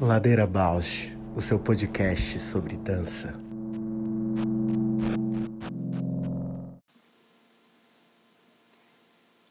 Ladeira 0.00 0.46
Bausch, 0.46 1.16
o 1.34 1.40
seu 1.40 1.58
podcast 1.58 2.38
sobre 2.38 2.76
dança. 2.76 3.34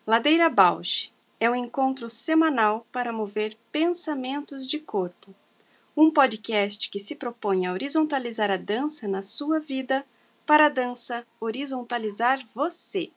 Ladeira 0.06 0.50
Bausch 0.50 1.12
é 1.40 1.50
um 1.50 1.56
encontro 1.56 2.08
semanal 2.08 2.86
para 2.92 3.12
mover 3.12 3.58
pensamentos 3.72 4.70
de 4.70 4.80
corpo. 4.80 5.34
Um 5.98 6.12
podcast 6.12 6.90
que 6.92 7.00
se 7.00 7.16
propõe 7.16 7.66
a 7.66 7.74
horizontalizar 7.74 8.52
a 8.52 8.58
dança 8.58 9.08
na 9.08 9.24
sua 9.24 9.60
vida, 9.60 10.06
para 10.46 10.68
a 10.68 10.70
dança 10.70 11.26
horizontalizar 11.40 12.40
você. 12.54 13.12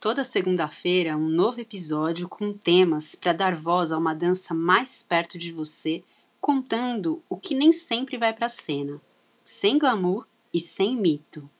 Toda 0.00 0.22
segunda-feira, 0.22 1.16
um 1.16 1.28
novo 1.28 1.60
episódio 1.60 2.28
com 2.28 2.52
temas 2.52 3.16
para 3.16 3.32
dar 3.32 3.56
voz 3.56 3.90
a 3.90 3.98
uma 3.98 4.14
dança 4.14 4.54
mais 4.54 5.02
perto 5.02 5.36
de 5.36 5.50
você, 5.50 6.04
contando 6.40 7.20
o 7.28 7.36
que 7.36 7.52
nem 7.52 7.72
sempre 7.72 8.16
vai 8.16 8.32
para 8.32 8.48
cena, 8.48 9.00
sem 9.42 9.76
glamour 9.76 10.24
e 10.54 10.60
sem 10.60 10.96
mito. 10.96 11.50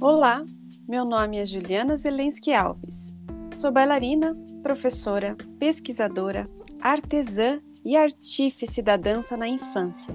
Olá, 0.00 0.46
meu 0.88 1.04
nome 1.04 1.38
é 1.38 1.44
Juliana 1.44 1.96
Zelensky 1.96 2.54
Alves. 2.54 3.12
Sou 3.56 3.72
bailarina, 3.72 4.38
professora, 4.62 5.36
pesquisadora, 5.58 6.48
artesã 6.80 7.60
e 7.84 7.96
artífice 7.96 8.80
da 8.80 8.96
dança 8.96 9.36
na 9.36 9.48
infância. 9.48 10.14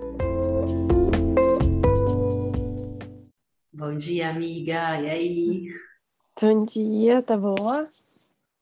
Bom 3.81 3.97
dia, 3.97 4.29
amiga. 4.29 5.01
E 5.01 5.09
aí? 5.09 5.67
Bom 6.39 6.63
dia, 6.65 7.23
tá 7.23 7.35
boa? 7.35 7.89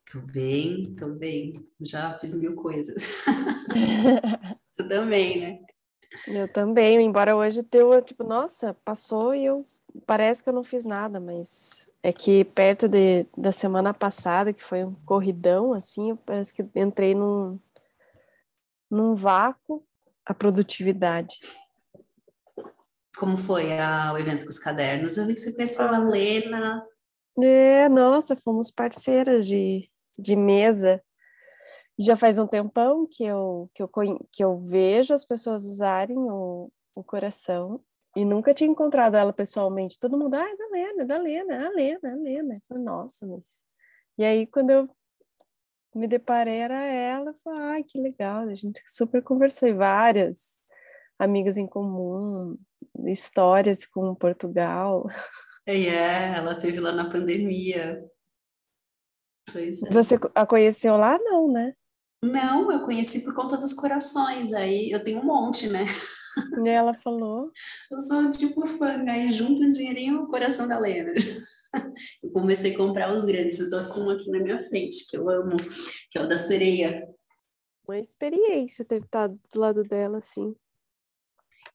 Tô 0.10 0.22
bem, 0.22 0.82
tô 0.96 1.10
bem. 1.10 1.52
Já 1.82 2.18
fiz 2.20 2.34
mil 2.36 2.56
coisas. 2.56 3.06
Você 4.72 4.88
também, 4.88 5.42
né? 5.42 5.60
Eu 6.26 6.48
também, 6.48 7.02
embora 7.02 7.36
hoje 7.36 7.64
teu, 7.64 8.02
tipo, 8.02 8.24
nossa, 8.24 8.74
passou 8.76 9.36
e 9.36 9.44
eu 9.44 9.66
parece 10.08 10.42
que 10.42 10.48
eu 10.48 10.54
não 10.54 10.64
fiz 10.64 10.86
nada, 10.86 11.20
mas 11.20 11.90
é 12.02 12.14
que 12.14 12.46
perto 12.46 12.88
de, 12.88 13.26
da 13.38 13.52
semana 13.52 13.94
passada, 13.94 14.54
que 14.54 14.64
foi 14.64 14.86
um 14.86 14.94
corridão, 15.06 15.74
assim, 15.74 16.16
parece 16.26 16.54
que 16.54 16.66
entrei 16.80 17.14
num, 17.14 17.60
num 18.90 19.16
vácuo 19.16 19.84
a 20.26 20.34
produtividade. 20.34 21.40
Como 23.20 23.38
foi 23.38 23.78
a, 23.78 24.14
o 24.14 24.18
evento 24.18 24.44
com 24.44 24.50
os 24.50 24.60
cadernos? 24.60 25.18
Eu 25.18 25.28
vi 25.28 25.34
que 25.34 25.40
você 25.40 25.54
conheceu 25.54 25.86
a 25.86 25.98
Lena. 25.98 26.86
É, 27.42 27.90
nossa, 27.90 28.36
fomos 28.36 28.72
parceiras 28.72 29.46
de, 29.46 29.90
de 30.18 30.36
mesa 30.36 31.02
já 32.00 32.16
faz 32.16 32.40
um 32.40 32.48
tempão 32.48 33.06
que 33.06 33.26
eu, 33.26 33.70
que 33.74 33.84
eu, 33.84 33.90
que 34.32 34.44
eu 34.44 34.58
vejo 34.58 35.14
as 35.14 35.26
pessoas 35.26 35.66
usarem 35.66 36.18
o, 36.18 36.72
o 36.96 37.04
coração 37.04 37.84
e 38.16 38.24
nunca 38.24 38.54
tinha 38.54 38.70
encontrado 38.70 39.16
ela 39.16 39.34
pessoalmente. 39.34 40.00
Todo 40.00 40.18
mundo, 40.18 40.36
ah, 40.36 40.50
é 40.50 40.56
da 40.56 40.68
Lena, 40.70 41.02
é 41.02 41.06
da 41.06 41.18
Lena, 41.18 41.54
é 41.54 41.68
a 41.68 41.70
Lena, 41.70 42.00
é 42.04 42.12
a 42.12 42.16
Lena. 42.16 42.64
falei, 42.68 42.84
Nossa, 42.84 43.28
mas... 43.28 43.62
E 44.18 44.24
aí, 44.24 44.48
quando 44.48 44.70
eu 44.70 44.90
me 45.94 46.08
deparei, 46.08 46.58
era 46.60 46.82
ela. 46.86 47.36
falei, 47.44 47.62
ai, 47.62 47.84
que 47.84 48.00
legal. 48.00 48.48
A 48.48 48.56
gente 48.56 48.82
super 48.86 49.22
conversou 49.22 49.68
e 49.68 49.74
várias 49.74 50.60
amigas 51.18 51.58
em 51.58 51.68
comum, 51.68 52.58
histórias 53.06 53.86
com 53.86 54.16
Portugal. 54.16 55.08
É, 55.66 55.78
é 55.78 56.38
ela 56.38 56.56
teve 56.56 56.80
lá 56.80 56.92
na 56.92 57.10
pandemia. 57.10 58.04
Pois 59.52 59.84
é. 59.84 59.90
Você 59.92 60.20
a 60.36 60.46
conheceu 60.46 60.98
lá? 60.98 61.18
Não, 61.20 61.52
né? 61.52 61.74
Não, 62.24 62.72
eu 62.72 62.84
conheci 62.84 63.24
por 63.24 63.34
conta 63.34 63.58
dos 63.58 63.74
corações, 63.74 64.52
aí 64.54 64.92
eu 64.92 65.04
tenho 65.04 65.22
um 65.22 65.26
monte, 65.26 65.70
né? 65.70 65.86
E 66.64 66.70
ela 66.70 66.94
falou. 66.94 67.52
Eu 67.92 68.00
sou 68.00 68.32
tipo 68.32 68.66
fã, 68.68 69.04
aí 69.10 69.32
junto 69.32 69.64
um 69.64 69.72
dinheirinho 69.72 70.24
o 70.24 70.28
coração 70.28 70.68
da 70.68 70.78
Lena. 70.78 71.14
Eu 72.24 72.32
comecei 72.32 72.74
a 72.74 72.78
comprar 72.78 73.14
os 73.14 73.26
grandes, 73.26 73.60
eu 73.60 73.70
tô 73.70 73.94
com 73.94 74.00
um 74.00 74.10
aqui 74.10 74.28
na 74.32 74.40
minha 74.40 74.60
frente, 74.60 75.06
que 75.08 75.16
eu 75.16 75.30
amo, 75.30 75.56
que 76.10 76.18
é 76.18 76.24
o 76.24 76.28
da 76.28 76.36
sereia. 76.36 77.08
Uma 77.88 78.00
experiência 78.00 78.84
ter 78.84 78.98
estado 78.98 79.38
do 79.54 79.60
lado 79.60 79.84
dela, 79.84 80.18
assim. 80.18 80.56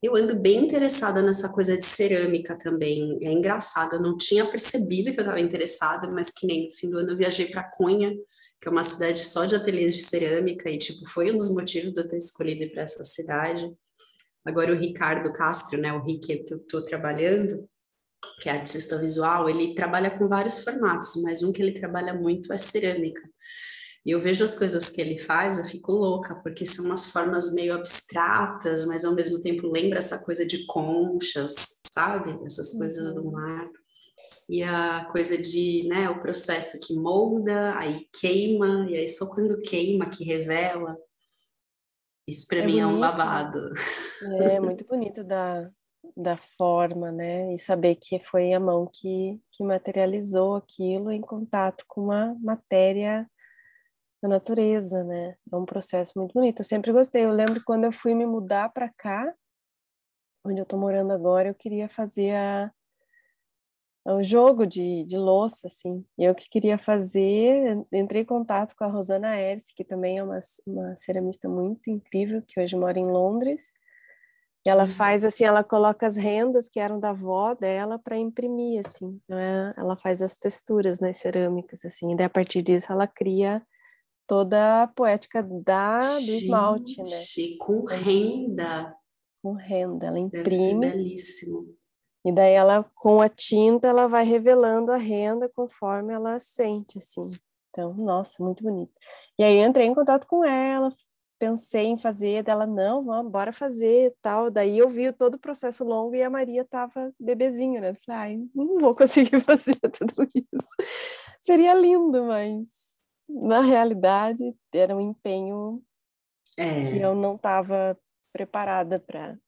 Eu 0.04 0.16
ando 0.16 0.38
bem 0.38 0.64
interessada 0.64 1.22
nessa 1.22 1.48
coisa 1.48 1.78
de 1.78 1.84
cerâmica 1.84 2.58
também. 2.58 3.18
É 3.22 3.32
engraçado, 3.32 3.94
eu 3.96 4.02
não 4.02 4.16
tinha 4.16 4.44
percebido 4.44 5.12
que 5.12 5.20
eu 5.20 5.24
estava 5.24 5.40
interessada, 5.40 6.10
mas 6.10 6.32
que 6.32 6.46
nem 6.46 6.64
no 6.64 6.70
fim 6.70 6.90
do 6.90 6.98
ano 6.98 7.10
eu 7.10 7.16
viajei 7.16 7.46
para 7.46 7.62
Cunha 7.62 8.12
que 8.64 8.68
é 8.68 8.70
uma 8.70 8.82
cidade 8.82 9.22
só 9.22 9.44
de 9.44 9.54
ateliês 9.54 9.94
de 9.94 10.00
cerâmica, 10.00 10.70
e, 10.70 10.78
tipo, 10.78 11.06
foi 11.06 11.30
um 11.30 11.36
dos 11.36 11.52
motivos 11.52 11.92
de 11.92 12.00
eu 12.00 12.08
ter 12.08 12.16
escolhido 12.16 12.72
para 12.72 12.80
essa 12.80 13.04
cidade. 13.04 13.70
Agora, 14.42 14.72
o 14.72 14.78
Ricardo 14.78 15.30
Castro, 15.34 15.78
né, 15.78 15.92
o 15.92 16.02
Rick 16.02 16.44
que 16.44 16.54
eu 16.54 16.56
estou 16.56 16.82
trabalhando, 16.82 17.68
que 18.40 18.48
é 18.48 18.52
artista 18.52 18.96
visual, 18.96 19.50
ele 19.50 19.74
trabalha 19.74 20.10
com 20.10 20.26
vários 20.26 20.64
formatos, 20.64 21.12
mas 21.22 21.42
um 21.42 21.52
que 21.52 21.60
ele 21.60 21.78
trabalha 21.78 22.14
muito 22.14 22.54
é 22.54 22.56
cerâmica. 22.56 23.20
E 24.04 24.10
eu 24.10 24.20
vejo 24.20 24.44
as 24.44 24.56
coisas 24.56 24.90
que 24.90 25.00
ele 25.00 25.18
faz, 25.18 25.58
eu 25.58 25.64
fico 25.64 25.90
louca, 25.90 26.34
porque 26.34 26.66
são 26.66 26.84
umas 26.84 27.10
formas 27.10 27.52
meio 27.54 27.74
abstratas, 27.74 28.84
mas 28.84 29.04
ao 29.04 29.14
mesmo 29.14 29.40
tempo 29.40 29.66
lembra 29.66 29.98
essa 29.98 30.22
coisa 30.22 30.44
de 30.44 30.66
conchas, 30.66 31.80
sabe? 31.92 32.38
Essas 32.44 32.74
coisas 32.74 33.14
do 33.14 33.22
uhum. 33.24 33.32
mar 33.32 33.70
e 34.48 34.62
a 34.62 35.06
coisa 35.10 35.38
de, 35.38 35.86
né, 35.88 36.08
o 36.10 36.20
processo 36.20 36.78
que 36.80 36.94
molda, 36.94 37.76
aí 37.78 38.06
queima, 38.20 38.86
e 38.90 38.96
aí 38.96 39.08
só 39.08 39.26
quando 39.26 39.60
queima 39.62 40.10
que 40.10 40.24
revela. 40.24 40.96
Isso 42.26 42.46
para 42.46 42.58
é 42.58 42.66
mim 42.66 42.80
bonito. 42.80 42.84
é 42.84 42.86
um 42.86 43.00
babado. 43.00 43.72
É 44.40 44.60
muito 44.60 44.84
bonito 44.84 45.24
da, 45.24 45.70
da 46.16 46.36
forma, 46.36 47.10
né? 47.10 47.52
E 47.54 47.58
saber 47.58 47.96
que 47.96 48.18
foi 48.18 48.52
a 48.52 48.60
mão 48.60 48.88
que, 48.90 49.40
que 49.52 49.64
materializou 49.64 50.56
aquilo 50.56 51.10
em 51.10 51.20
contato 51.20 51.84
com 51.88 52.02
uma 52.02 52.36
matéria 52.40 53.28
da 54.24 54.28
natureza, 54.28 55.04
né? 55.04 55.36
É 55.52 55.56
um 55.56 55.66
processo 55.66 56.18
muito 56.18 56.32
bonito. 56.32 56.60
Eu 56.60 56.64
sempre 56.64 56.90
gostei. 56.90 57.26
Eu 57.26 57.30
lembro 57.30 57.62
quando 57.62 57.84
eu 57.84 57.92
fui 57.92 58.14
me 58.14 58.24
mudar 58.24 58.70
para 58.70 58.88
cá, 58.88 59.34
onde 60.42 60.60
eu 60.60 60.64
tô 60.64 60.78
morando 60.78 61.12
agora, 61.12 61.48
eu 61.48 61.54
queria 61.54 61.88
fazer 61.90 62.34
a 62.34 62.72
um 64.06 64.22
jogo 64.22 64.66
de, 64.66 65.04
de 65.04 65.16
louça, 65.16 65.66
assim. 65.66 66.04
E 66.18 66.24
eu 66.24 66.34
que 66.34 66.48
queria 66.48 66.78
fazer, 66.78 67.84
entrei 67.92 68.22
em 68.22 68.26
contato 68.26 68.74
com 68.76 68.84
a 68.84 68.88
Rosana 68.88 69.38
Erce, 69.38 69.74
que 69.74 69.84
também 69.84 70.18
é 70.18 70.22
uma, 70.22 70.38
uma 70.66 70.96
ceramista 70.96 71.48
muito 71.48 71.90
incrível, 71.90 72.42
que 72.46 72.60
hoje 72.60 72.76
mora 72.76 72.98
em 72.98 73.06
Londres. 73.06 73.72
E 74.66 74.70
ela 74.70 74.86
faz 74.86 75.24
assim, 75.24 75.44
ela 75.44 75.62
coloca 75.62 76.06
as 76.06 76.16
rendas 76.16 76.68
que 76.68 76.80
eram 76.80 76.98
da 76.98 77.10
avó 77.10 77.54
dela 77.54 77.98
para 77.98 78.16
imprimir, 78.16 78.82
assim. 78.86 79.20
Então, 79.24 79.38
é, 79.38 79.74
ela 79.76 79.96
faz 79.96 80.22
as 80.22 80.38
texturas, 80.38 81.00
né, 81.00 81.12
cerâmicas, 81.12 81.84
assim. 81.84 82.12
E 82.12 82.16
daí, 82.16 82.26
a 82.26 82.30
partir 82.30 82.62
disso, 82.62 82.90
ela 82.90 83.06
cria 83.06 83.62
toda 84.26 84.82
a 84.82 84.86
poética 84.86 85.42
da, 85.42 85.98
do 85.98 86.04
esmalte, 86.04 86.98
né? 86.98 87.04
com 87.58 87.84
renda. 87.84 88.96
Com 89.42 89.52
renda, 89.52 90.06
ela 90.06 90.18
imprime. 90.18 90.42
Deve 90.44 90.56
ser 90.56 90.78
belíssimo. 90.78 91.76
E 92.24 92.32
daí 92.32 92.54
ela, 92.54 92.84
com 92.94 93.20
a 93.20 93.28
tinta, 93.28 93.86
ela 93.86 94.08
vai 94.08 94.24
revelando 94.24 94.90
a 94.90 94.96
renda 94.96 95.48
conforme 95.54 96.14
ela 96.14 96.38
sente, 96.38 96.96
assim. 96.96 97.30
Então, 97.68 97.92
nossa, 97.92 98.42
muito 98.42 98.62
bonito. 98.62 98.92
E 99.38 99.44
aí 99.44 99.58
entrei 99.58 99.86
em 99.86 99.94
contato 99.94 100.26
com 100.26 100.42
ela, 100.42 100.90
pensei 101.38 101.86
em 101.86 101.98
fazer, 101.98 102.42
dela, 102.42 102.66
não, 102.66 103.04
vamos, 103.04 103.30
bora 103.30 103.52
fazer, 103.52 104.14
tal. 104.22 104.50
Daí 104.50 104.78
eu 104.78 104.88
vi 104.88 105.12
todo 105.12 105.34
o 105.34 105.38
processo 105.38 105.84
longo 105.84 106.14
e 106.14 106.22
a 106.22 106.30
Maria 106.30 106.64
tava 106.64 107.12
bebezinho, 107.20 107.80
né? 107.80 107.92
falei, 108.06 108.20
ai, 108.20 108.48
não 108.54 108.78
vou 108.78 108.94
conseguir 108.94 109.40
fazer 109.44 109.76
tudo 109.76 110.26
isso. 110.34 110.66
Seria 111.42 111.74
lindo, 111.74 112.24
mas 112.24 112.83
na 113.28 113.60
realidade 113.60 114.54
era 114.72 114.96
um 114.96 115.00
empenho 115.00 115.82
é. 116.56 116.90
que 116.90 116.98
eu 116.98 117.14
não 117.14 117.36
estava 117.36 117.98
preparada 118.32 118.98
para 118.98 119.38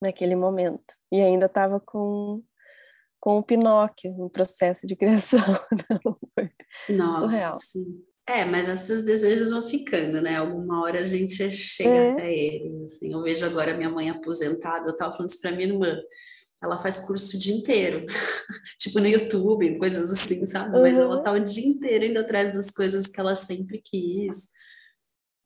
naquele 0.00 0.36
momento. 0.36 0.94
E 1.10 1.20
ainda 1.20 1.46
estava 1.46 1.80
com 1.80 2.42
com 3.20 3.38
o 3.38 3.42
Pinóquio 3.42 4.12
no 4.12 4.28
processo 4.28 4.86
de 4.86 4.94
criação. 4.96 5.40
Nossa, 6.90 7.26
surreal. 7.26 7.54
sim. 7.54 8.04
É, 8.26 8.44
mas 8.44 8.68
esses 8.68 9.02
desejos 9.02 9.50
vão 9.50 9.62
ficando, 9.62 10.20
né? 10.20 10.36
Alguma 10.36 10.82
hora 10.82 11.00
a 11.00 11.06
gente 11.06 11.50
chega 11.50 11.90
é. 11.90 12.10
até 12.12 12.34
eles. 12.34 12.82
Assim. 12.82 13.12
Eu 13.12 13.22
vejo 13.22 13.44
agora 13.46 13.76
minha 13.76 13.90
mãe 13.90 14.10
aposentada, 14.10 14.88
eu 14.88 14.92
estava 14.92 15.12
falando 15.12 15.30
isso 15.30 15.40
para 15.40 15.52
minha 15.52 15.68
irmã. 15.68 15.96
Ela 16.64 16.78
faz 16.78 17.00
curso 17.00 17.36
o 17.36 17.40
dia 17.40 17.54
inteiro, 17.54 18.06
tipo 18.78 18.98
no 19.00 19.06
YouTube, 19.06 19.78
coisas 19.78 20.10
assim, 20.10 20.44
sabe? 20.46 20.76
Uhum. 20.76 20.82
Mas 20.82 20.98
ela 20.98 21.22
tá 21.22 21.32
o 21.32 21.38
dia 21.38 21.66
inteiro 21.66 22.04
indo 22.04 22.18
atrás 22.18 22.52
das 22.52 22.70
coisas 22.70 23.06
que 23.06 23.20
ela 23.20 23.36
sempre 23.36 23.80
quis 23.84 24.52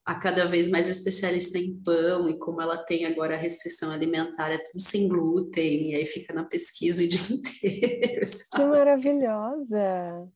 a 0.09 0.15
cada 0.15 0.47
vez 0.47 0.71
mais 0.71 0.89
especialista 0.89 1.59
em 1.59 1.79
pão 1.83 2.31
e 2.31 2.39
como 2.39 2.63
ela 2.63 2.79
tem 2.79 3.05
agora 3.05 3.35
a 3.35 3.39
restrição 3.39 3.91
alimentar, 3.91 4.51
é 4.51 4.57
tudo 4.57 4.81
sem 4.81 5.07
glúten, 5.07 5.91
e 5.91 5.97
aí 5.97 6.07
fica 6.07 6.33
na 6.33 6.45
pesquisa 6.45 7.03
o 7.05 7.07
dia 7.07 7.21
inteiro. 7.31 8.27
Sabe? 8.27 8.65
Que 8.65 8.71
maravilhosa! 8.71 10.27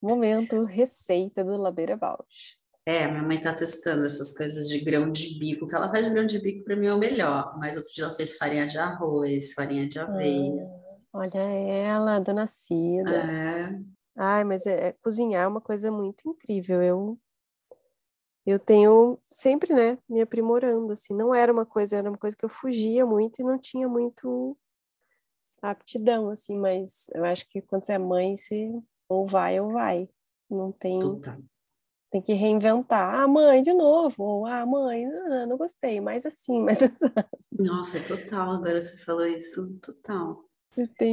Momento 0.00 0.64
receita 0.64 1.44
do 1.44 1.58
Ladeira 1.58 1.94
Bausch. 1.94 2.56
É, 2.88 3.06
minha 3.06 3.22
mãe 3.22 3.38
tá 3.38 3.52
testando 3.52 4.06
essas 4.06 4.32
coisas 4.32 4.66
de 4.66 4.80
grão 4.80 5.12
de 5.12 5.38
bico, 5.38 5.66
que 5.66 5.74
ela 5.74 5.90
faz 5.90 6.06
de 6.06 6.10
grão 6.10 6.24
de 6.24 6.38
bico 6.38 6.64
para 6.64 6.74
mim 6.74 6.86
é 6.86 6.94
o 6.94 6.98
melhor, 6.98 7.54
mas 7.58 7.76
outro 7.76 7.92
dia 7.92 8.04
ela 8.04 8.14
fez 8.14 8.38
farinha 8.38 8.66
de 8.66 8.78
arroz, 8.78 9.52
farinha 9.52 9.86
de 9.86 9.98
aveia. 9.98 10.66
Ah, 11.12 11.18
olha 11.18 11.38
ela, 11.38 12.18
dona 12.18 12.46
Cida. 12.46 13.10
É. 13.14 13.78
Ai, 14.16 14.42
mas 14.42 14.64
é, 14.64 14.88
é, 14.88 14.92
cozinhar 15.02 15.44
é 15.44 15.46
uma 15.46 15.60
coisa 15.60 15.92
muito 15.92 16.26
incrível. 16.30 16.80
Eu 16.82 17.18
eu 18.46 18.58
tenho 18.58 19.18
sempre, 19.30 19.74
né, 19.74 19.98
me 20.08 20.22
aprimorando, 20.22 20.90
assim, 20.94 21.14
não 21.14 21.34
era 21.34 21.52
uma 21.52 21.66
coisa, 21.66 21.94
era 21.94 22.08
uma 22.08 22.16
coisa 22.16 22.34
que 22.34 22.46
eu 22.46 22.48
fugia 22.48 23.04
muito 23.04 23.38
e 23.38 23.44
não 23.44 23.58
tinha 23.58 23.86
muito 23.86 24.56
aptidão, 25.60 26.30
assim, 26.30 26.56
mas 26.56 27.10
eu 27.14 27.22
acho 27.26 27.46
que 27.50 27.60
quando 27.60 27.84
você 27.84 27.92
é 27.92 27.98
mãe, 27.98 28.34
você 28.34 28.72
ou 29.06 29.26
vai 29.26 29.60
ou 29.60 29.72
vai, 29.72 30.08
não 30.48 30.72
tem, 30.72 30.98
tem 32.10 32.22
que 32.22 32.32
reinventar, 32.32 33.14
ah, 33.14 33.28
mãe, 33.28 33.62
de 33.62 33.72
novo, 33.72 34.22
ou 34.22 34.46
ah, 34.46 34.64
mãe, 34.64 35.06
não, 35.06 35.46
não 35.46 35.56
gostei, 35.56 36.00
mas 36.00 36.24
assim, 36.24 36.60
mas 36.64 36.78
Nossa, 37.52 38.00
total, 38.00 38.52
agora 38.52 38.80
você 38.80 38.96
falou 39.04 39.26
isso, 39.26 39.78
total. 39.82 40.44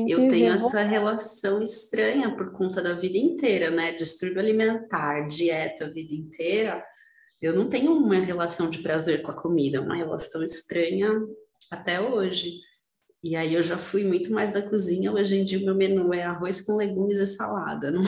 eu 0.08 0.28
tenho 0.28 0.54
essa 0.54 0.82
relação 0.82 1.62
estranha 1.62 2.36
por 2.36 2.52
conta 2.52 2.82
da 2.82 2.94
vida 2.94 3.18
inteira, 3.18 3.70
né? 3.70 3.92
Distúrbio 3.92 4.40
alimentar, 4.40 5.28
dieta 5.28 5.86
a 5.86 5.90
vida 5.90 6.14
inteira 6.14 6.84
eu 7.46 7.54
não 7.54 7.70
tenho 7.70 7.94
uma 7.94 8.16
relação 8.16 8.70
de 8.70 8.80
prazer 8.80 9.22
com 9.22 9.30
a 9.30 9.36
comida, 9.36 9.82
uma 9.82 9.96
relação 9.96 10.44
estranha 10.44 11.12
até 11.70 12.02
hoje. 12.02 12.60
E 13.24 13.36
aí 13.36 13.54
eu 13.54 13.62
já 13.62 13.78
fui 13.78 14.04
muito 14.04 14.32
mais 14.32 14.52
da 14.52 14.62
cozinha. 14.62 15.12
Hoje 15.12 15.38
em 15.38 15.46
dia 15.46 15.60
o 15.60 15.66
meu 15.66 15.76
menu 15.76 16.14
é 16.14 16.24
arroz 16.24 16.62
com 16.62 16.76
legumes 16.76 17.20
e 17.20 17.28
salada. 17.28 17.92
Não, 17.92 18.02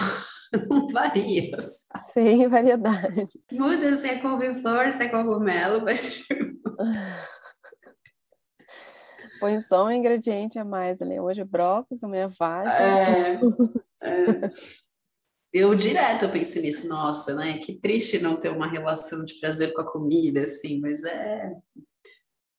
não 0.69 0.87
varia. 0.89 1.59
Sabe? 1.59 2.11
Sem 2.13 2.47
variedade. 2.47 3.27
Muda 3.51 3.95
se 3.95 4.07
é 4.07 4.19
couve-flor, 4.19 4.91
se 4.91 5.03
é 5.03 5.09
cogumelo, 5.09 5.83
mas... 5.83 6.25
Põe 9.39 9.59
só 9.59 9.85
um 9.85 9.91
ingrediente 9.91 10.57
a 10.57 10.65
mais 10.65 11.01
ali. 11.01 11.19
Hoje 11.19 11.41
é 11.41 11.45
brócolis, 11.45 12.03
amanhã 12.03 12.27
vagem. 12.27 12.85
É, 12.85 13.39
é. 14.01 14.41
Eu 15.53 15.73
direto 15.75 16.29
penso 16.29 16.59
nisso, 16.61 16.89
nossa, 16.89 17.35
né? 17.35 17.57
Que 17.59 17.73
triste 17.79 18.19
não 18.19 18.37
ter 18.37 18.49
uma 18.49 18.67
relação 18.67 19.23
de 19.23 19.35
prazer 19.39 19.73
com 19.73 19.81
a 19.81 19.91
comida, 19.91 20.43
assim, 20.43 20.79
mas 20.79 21.03
é. 21.03 21.53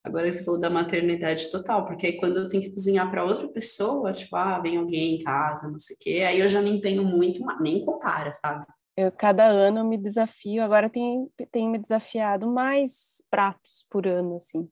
Agora 0.08 0.32
você 0.32 0.42
falou 0.42 0.58
da 0.58 0.70
maternidade 0.70 1.50
total, 1.50 1.86
porque 1.86 2.06
aí 2.06 2.16
quando 2.16 2.38
eu 2.38 2.48
tenho 2.48 2.62
que 2.62 2.70
cozinhar 2.70 3.10
para 3.10 3.24
outra 3.24 3.46
pessoa, 3.48 4.12
tipo, 4.12 4.34
ah, 4.36 4.58
vem 4.58 4.78
alguém 4.78 5.16
em 5.16 5.18
casa, 5.22 5.68
não 5.68 5.78
sei 5.78 5.94
o 5.94 5.98
quê, 6.00 6.24
aí 6.26 6.40
eu 6.40 6.48
já 6.48 6.62
me 6.62 6.70
empenho 6.70 7.04
muito, 7.04 7.44
nem 7.60 7.84
compara, 7.84 8.32
sabe? 8.32 8.64
Eu, 8.96 9.12
cada 9.12 9.44
ano 9.46 9.80
eu 9.80 9.84
me 9.84 9.98
desafio, 9.98 10.62
agora 10.62 10.88
tem, 10.88 11.30
tem 11.52 11.68
me 11.68 11.78
desafiado 11.78 12.50
mais 12.50 13.22
pratos 13.30 13.86
por 13.90 14.06
ano, 14.06 14.36
assim. 14.36 14.68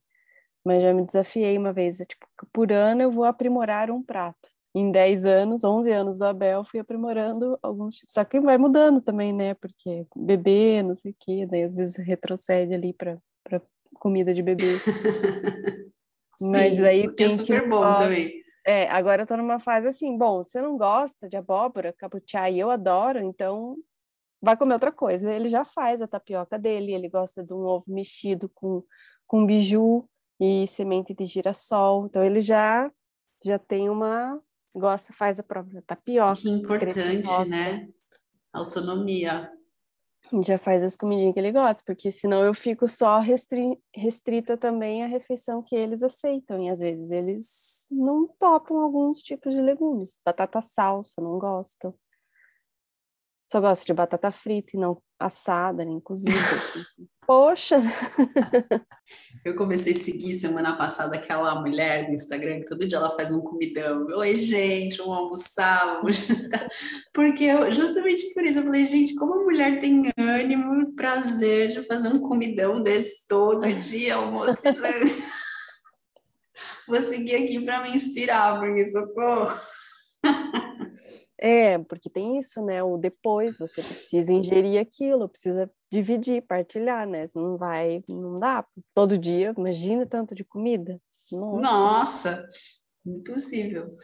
Mas 0.65 0.83
já 0.83 0.93
me 0.93 1.05
desafiei 1.05 1.57
uma 1.57 1.73
vez, 1.73 2.01
é, 2.01 2.05
tipo, 2.05 2.27
por 2.53 2.73
ano 2.73 3.03
eu 3.03 3.11
vou 3.11 3.25
aprimorar 3.25 3.91
um 3.91 4.03
prato 4.03 4.49
em 4.75 4.91
10 4.91 5.25
anos, 5.25 5.65
11 5.65 5.91
anos 5.93 6.19
do 6.19 6.25
Abel, 6.25 6.65
fui 6.65 6.81
aprimorando 6.81 7.59
alguns 7.63 7.97
tipos. 7.97 8.15
Só 8.15 8.25
que 8.25 8.41
vai 8.41 8.59
mudando 8.59 9.01
também, 9.01 9.33
né? 9.33 9.55
Porque 9.55 10.07
bebê, 10.15 10.83
não 10.83 10.97
sei 10.97 11.13
o 11.13 11.17
quê, 11.19 11.47
daí 11.49 11.63
às 11.63 11.75
vezes 11.75 11.97
retrocede 11.97 12.75
ali 12.75 12.93
para 12.93 13.17
comida 13.99 14.33
de 14.33 14.43
bebê. 14.43 14.65
Mas 16.41 16.77
daí 16.77 17.15
tem 17.15 17.27
é 17.27 17.31
super 17.31 17.63
que 17.63 17.69
bom 17.69 17.95
também. 17.95 18.43
É, 18.65 18.89
agora 18.91 19.23
eu 19.23 19.27
tô 19.27 19.37
numa 19.37 19.59
fase 19.59 19.87
assim, 19.87 20.19
bom, 20.19 20.43
você 20.43 20.61
não 20.61 20.77
gosta 20.77 21.29
de 21.29 21.37
abóbora, 21.37 21.95
capuchá, 21.97 22.51
e 22.51 22.59
eu 22.59 22.69
adoro, 22.69 23.21
então 23.21 23.77
vai 24.43 24.57
comer 24.57 24.75
outra 24.75 24.91
coisa. 24.91 25.33
Ele 25.33 25.49
já 25.49 25.65
faz 25.65 26.03
a 26.03 26.09
tapioca 26.09 26.59
dele, 26.59 26.93
ele 26.93 27.09
gosta 27.09 27.45
de 27.45 27.53
um 27.53 27.65
ovo 27.65 27.85
mexido 27.87 28.51
com, 28.53 28.83
com 29.27 29.47
biju 29.47 30.05
e 30.41 30.67
semente 30.67 31.15
de 31.15 31.27
girassol, 31.27 32.07
então 32.07 32.25
ele 32.25 32.41
já 32.41 32.91
já 33.45 33.59
tem 33.59 33.89
uma 33.89 34.41
gosta, 34.75 35.13
faz 35.13 35.39
a 35.39 35.43
própria 35.43 35.83
tapioca. 35.83 36.41
Que 36.41 36.49
importante, 36.49 37.49
né? 37.49 37.89
Autonomia. 38.53 39.51
Já 40.45 40.59
faz 40.59 40.83
as 40.83 40.97
comidinhas 40.97 41.35
que 41.35 41.41
ele 41.41 41.53
gosta, 41.53 41.83
porque 41.87 42.11
senão 42.11 42.45
eu 42.45 42.53
fico 42.53 42.89
só 42.89 43.21
restri 43.21 43.79
restrita 43.95 44.57
também 44.57 45.05
à 45.05 45.07
refeição 45.07 45.63
que 45.63 45.77
eles 45.77 46.03
aceitam. 46.03 46.61
E 46.61 46.69
às 46.69 46.81
vezes 46.81 47.11
eles 47.11 47.87
não 47.91 48.27
topam 48.27 48.79
alguns 48.79 49.23
tipos 49.23 49.55
de 49.55 49.61
legumes. 49.61 50.19
Batata 50.25 50.61
salsa, 50.61 51.21
não 51.21 51.39
gostam. 51.39 51.95
Só 53.51 53.61
gosto 53.61 53.87
de 53.87 53.95
batata 53.95 54.33
frita 54.33 54.77
e 54.77 54.81
não 54.81 55.01
assada, 55.19 55.85
nem 55.85 56.01
cozida. 56.01 56.35
Assim. 56.35 57.09
Poxa! 57.27 57.79
Eu 59.45 59.57
comecei 59.57 59.93
a 59.93 59.97
seguir 59.97 60.33
semana 60.35 60.77
passada 60.77 61.17
aquela 61.17 61.61
mulher 61.61 62.09
no 62.09 62.15
Instagram 62.15 62.61
que 62.61 62.67
todo 62.67 62.87
dia 62.87 62.99
ela 62.99 63.17
faz 63.17 63.33
um 63.33 63.43
comidão. 63.43 64.07
Oi, 64.17 64.35
gente, 64.35 64.99
vamos 64.99 65.17
almoçar, 65.17 65.97
vamos 65.97 66.17
jantar. 66.17 66.69
Porque 67.13 67.45
eu, 67.45 67.73
justamente 67.73 68.33
por 68.33 68.45
isso 68.45 68.61
eu 68.61 68.65
falei, 68.65 68.85
gente, 68.85 69.17
como 69.17 69.35
a 69.35 69.45
mulher 69.45 69.81
tem 69.81 70.13
ânimo, 70.17 70.95
prazer 70.95 71.71
de 71.71 71.83
fazer 71.87 72.09
um 72.09 72.21
comidão 72.21 72.81
desse 72.81 73.27
todo 73.27 73.67
dia, 73.75 74.15
almoço. 74.15 74.63
Vou 76.87 77.01
seguir 77.01 77.35
aqui 77.35 77.61
para 77.61 77.83
me 77.83 77.91
inspirar, 77.91 78.61
porque 78.61 78.89
socorro. 78.89 79.53
É, 81.39 81.79
porque 81.79 82.09
tem 82.09 82.39
isso, 82.39 82.65
né? 82.65 82.83
O 82.83 82.97
depois 82.97 83.59
você 83.59 83.83
precisa 83.83 84.33
ingerir 84.33 84.81
aquilo, 84.81 85.29
precisa 85.29 85.71
dividir, 85.91 86.43
partilhar, 86.43 87.07
né? 87.07 87.27
Você 87.27 87.39
não 87.39 87.57
vai, 87.57 88.03
não 88.09 88.39
dá 88.39 88.65
todo 88.95 89.19
dia. 89.19 89.55
Imagina 89.57 90.07
tanto 90.07 90.35
de 90.35 90.45
comida. 90.45 91.01
Nossa, 91.33 91.63
Nossa 91.63 92.49
impossível. 93.05 93.97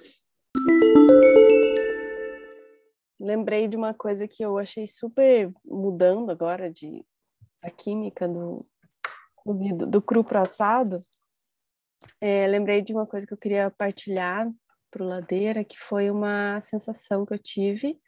Lembrei 3.18 3.68
de 3.68 3.76
uma 3.76 3.94
coisa 3.94 4.26
que 4.26 4.44
eu 4.44 4.58
achei 4.58 4.86
super 4.86 5.52
mudando 5.64 6.30
agora 6.30 6.70
de 6.70 7.04
a 7.60 7.70
química 7.70 8.26
do 8.26 8.66
cozido, 9.36 9.86
do 9.86 10.02
cru 10.02 10.24
pro 10.24 10.40
assado. 10.40 10.98
É, 12.20 12.46
lembrei 12.48 12.82
de 12.82 12.92
uma 12.92 13.06
coisa 13.06 13.26
que 13.26 13.32
eu 13.32 13.38
queria 13.38 13.70
partilhar 13.70 14.50
para 14.90 15.04
o 15.04 15.06
Ladeira, 15.06 15.64
que 15.64 15.78
foi 15.78 16.10
uma 16.10 16.60
sensação 16.60 17.24
que 17.24 17.32
eu 17.32 17.38
tive 17.38 18.00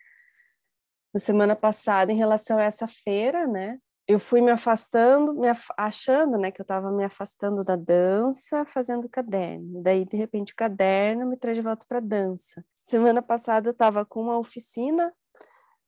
na 1.15 1.21
semana 1.21 1.55
passada 1.55 2.11
em 2.11 2.17
relação 2.17 2.59
a 2.59 2.65
essa 2.65 2.89
feira, 2.89 3.47
né? 3.47 3.79
Eu 4.07 4.19
fui 4.19 4.43
me 4.43 4.51
afastando, 4.51 5.33
me 5.33 5.49
af 5.49 5.69
achando, 5.79 6.37
né, 6.37 6.51
que 6.51 6.61
eu 6.61 6.65
estava 6.65 6.91
me 6.91 7.05
afastando 7.05 7.65
da 7.65 7.77
dança, 7.77 8.67
fazendo 8.67 9.09
caderno. 9.09 9.83
Daí, 9.83 10.05
de 10.05 10.17
repente, 10.17 10.53
o 10.53 10.57
caderno 10.57 11.25
me 11.27 11.39
traz 11.39 11.57
de 11.57 11.63
volta 11.63 11.87
para 11.89 12.01
dança. 12.01 12.63
Semana 12.83 13.23
passada 13.23 13.69
eu 13.69 13.73
estava 13.73 14.05
com 14.05 14.21
uma 14.21 14.37
oficina 14.37 15.15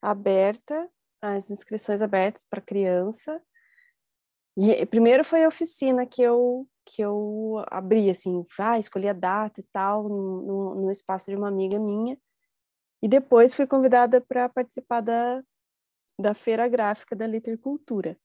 aberta, 0.01 0.89
as 1.21 1.51
inscrições 1.51 2.01
abertas 2.01 2.47
para 2.49 2.61
criança. 2.63 3.43
E 4.57 4.87
primeiro 4.87 5.23
foi 5.25 5.45
a 5.45 5.49
oficina 5.49 6.07
que 6.07 6.23
eu 6.23 6.67
que 6.89 7.03
eu 7.03 7.65
abri, 7.69 8.09
assim, 8.09 8.45
ah, 8.61 8.79
escolhi 8.79 9.09
a 9.09 9.13
data 9.13 9.61
e 9.61 9.65
tal, 9.73 10.09
no, 10.09 10.75
no 10.77 10.91
espaço 10.91 11.29
de 11.29 11.37
uma 11.37 11.49
amiga 11.49 11.81
minha. 11.81 12.17
E 13.03 13.09
depois 13.09 13.55
fui 13.55 13.67
convidada 13.67 14.21
para 14.21 14.49
participar 14.49 15.01
da, 15.01 15.43
da 16.19 16.35
feira 16.35 16.67
gráfica 16.69 17.15
da 17.15 17.27
Literatura. 17.27 18.19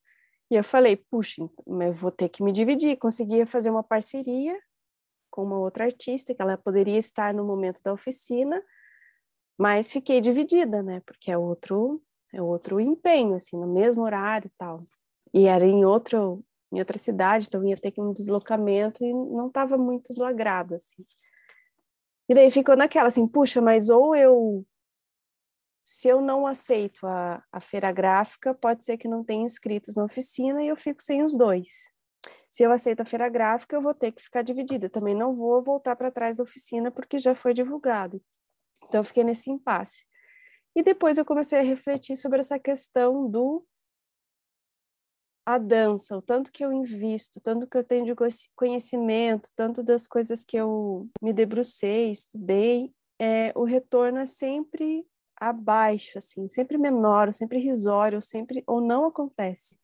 E 0.49 0.55
eu 0.55 0.63
falei, 0.63 0.97
puxa, 0.97 1.49
mas 1.65 1.87
eu 1.87 1.93
vou 1.93 2.11
ter 2.11 2.29
que 2.29 2.43
me 2.43 2.51
dividir. 2.51 2.97
Conseguia 2.97 3.45
fazer 3.45 3.69
uma 3.69 3.83
parceria 3.83 4.59
com 5.29 5.43
uma 5.43 5.57
outra 5.57 5.85
artista, 5.85 6.35
que 6.35 6.41
ela 6.41 6.57
poderia 6.57 6.99
estar 6.99 7.33
no 7.33 7.45
momento 7.45 7.81
da 7.81 7.93
oficina, 7.93 8.61
mas 9.57 9.91
fiquei 9.91 10.19
dividida, 10.19 10.83
né? 10.83 11.01
Porque 11.05 11.31
é 11.31 11.37
outro, 11.37 12.01
é 12.33 12.41
outro 12.41 12.79
empenho, 12.79 13.35
assim, 13.35 13.57
no 13.57 13.67
mesmo 13.67 14.01
horário 14.03 14.47
e 14.47 14.57
tal. 14.57 14.81
E 15.33 15.47
era 15.47 15.65
em 15.65 15.85
outro, 15.85 16.43
em 16.71 16.79
outra 16.79 16.99
cidade, 16.99 17.47
então 17.47 17.65
ia 17.65 17.77
ter 17.77 17.91
que 17.91 18.01
um 18.01 18.11
deslocamento 18.11 19.03
e 19.03 19.13
não 19.13 19.47
estava 19.47 19.77
muito 19.77 20.13
do 20.13 20.25
agrado, 20.25 20.75
assim. 20.75 21.05
E 22.31 22.33
daí 22.33 22.49
ficou 22.49 22.77
naquela 22.77 23.09
assim, 23.09 23.27
puxa, 23.27 23.59
mas 23.59 23.89
ou 23.89 24.15
eu 24.15 24.65
se 25.83 26.07
eu 26.07 26.21
não 26.21 26.47
aceito 26.47 27.05
a, 27.05 27.43
a 27.51 27.59
feira 27.59 27.91
gráfica, 27.91 28.55
pode 28.55 28.85
ser 28.85 28.97
que 28.97 29.05
não 29.05 29.21
tenha 29.21 29.43
inscritos 29.43 29.97
na 29.97 30.05
oficina 30.05 30.63
e 30.63 30.69
eu 30.69 30.77
fico 30.77 31.03
sem 31.03 31.25
os 31.25 31.35
dois. 31.37 31.91
Se 32.49 32.63
eu 32.63 32.71
aceito 32.71 33.01
a 33.01 33.05
feira 33.05 33.27
gráfica, 33.27 33.75
eu 33.75 33.81
vou 33.81 33.93
ter 33.93 34.13
que 34.13 34.23
ficar 34.23 34.43
dividida. 34.43 34.89
Também 34.89 35.13
não 35.13 35.35
vou 35.35 35.61
voltar 35.61 35.93
para 35.97 36.09
trás 36.09 36.37
da 36.37 36.43
oficina 36.43 36.89
porque 36.89 37.19
já 37.19 37.35
foi 37.35 37.53
divulgado. 37.53 38.23
Então, 38.85 39.01
eu 39.01 39.03
fiquei 39.03 39.25
nesse 39.25 39.51
impasse. 39.51 40.05
E 40.73 40.81
depois 40.81 41.17
eu 41.17 41.25
comecei 41.25 41.59
a 41.59 41.63
refletir 41.63 42.15
sobre 42.15 42.39
essa 42.39 42.57
questão 42.57 43.29
do 43.29 43.61
a 45.45 45.57
dança, 45.57 46.15
o 46.15 46.21
tanto 46.21 46.51
que 46.51 46.63
eu 46.63 46.71
invisto, 46.71 47.41
tanto 47.41 47.67
que 47.67 47.77
eu 47.77 47.83
tenho 47.83 48.05
de 48.05 48.13
conhecimento, 48.55 49.49
tanto 49.55 49.83
das 49.83 50.07
coisas 50.07 50.45
que 50.45 50.57
eu 50.57 51.09
me 51.21 51.33
debrucei, 51.33 52.11
estudei, 52.11 52.93
é, 53.19 53.51
o 53.55 53.63
retorno 53.63 54.19
é 54.19 54.25
sempre 54.25 55.05
abaixo, 55.35 56.17
assim, 56.17 56.47
sempre 56.49 56.77
menor, 56.77 57.33
sempre 57.33 57.59
risório, 57.59 58.21
sempre 58.21 58.63
ou 58.67 58.79
não 58.79 59.05
acontece. 59.05 59.77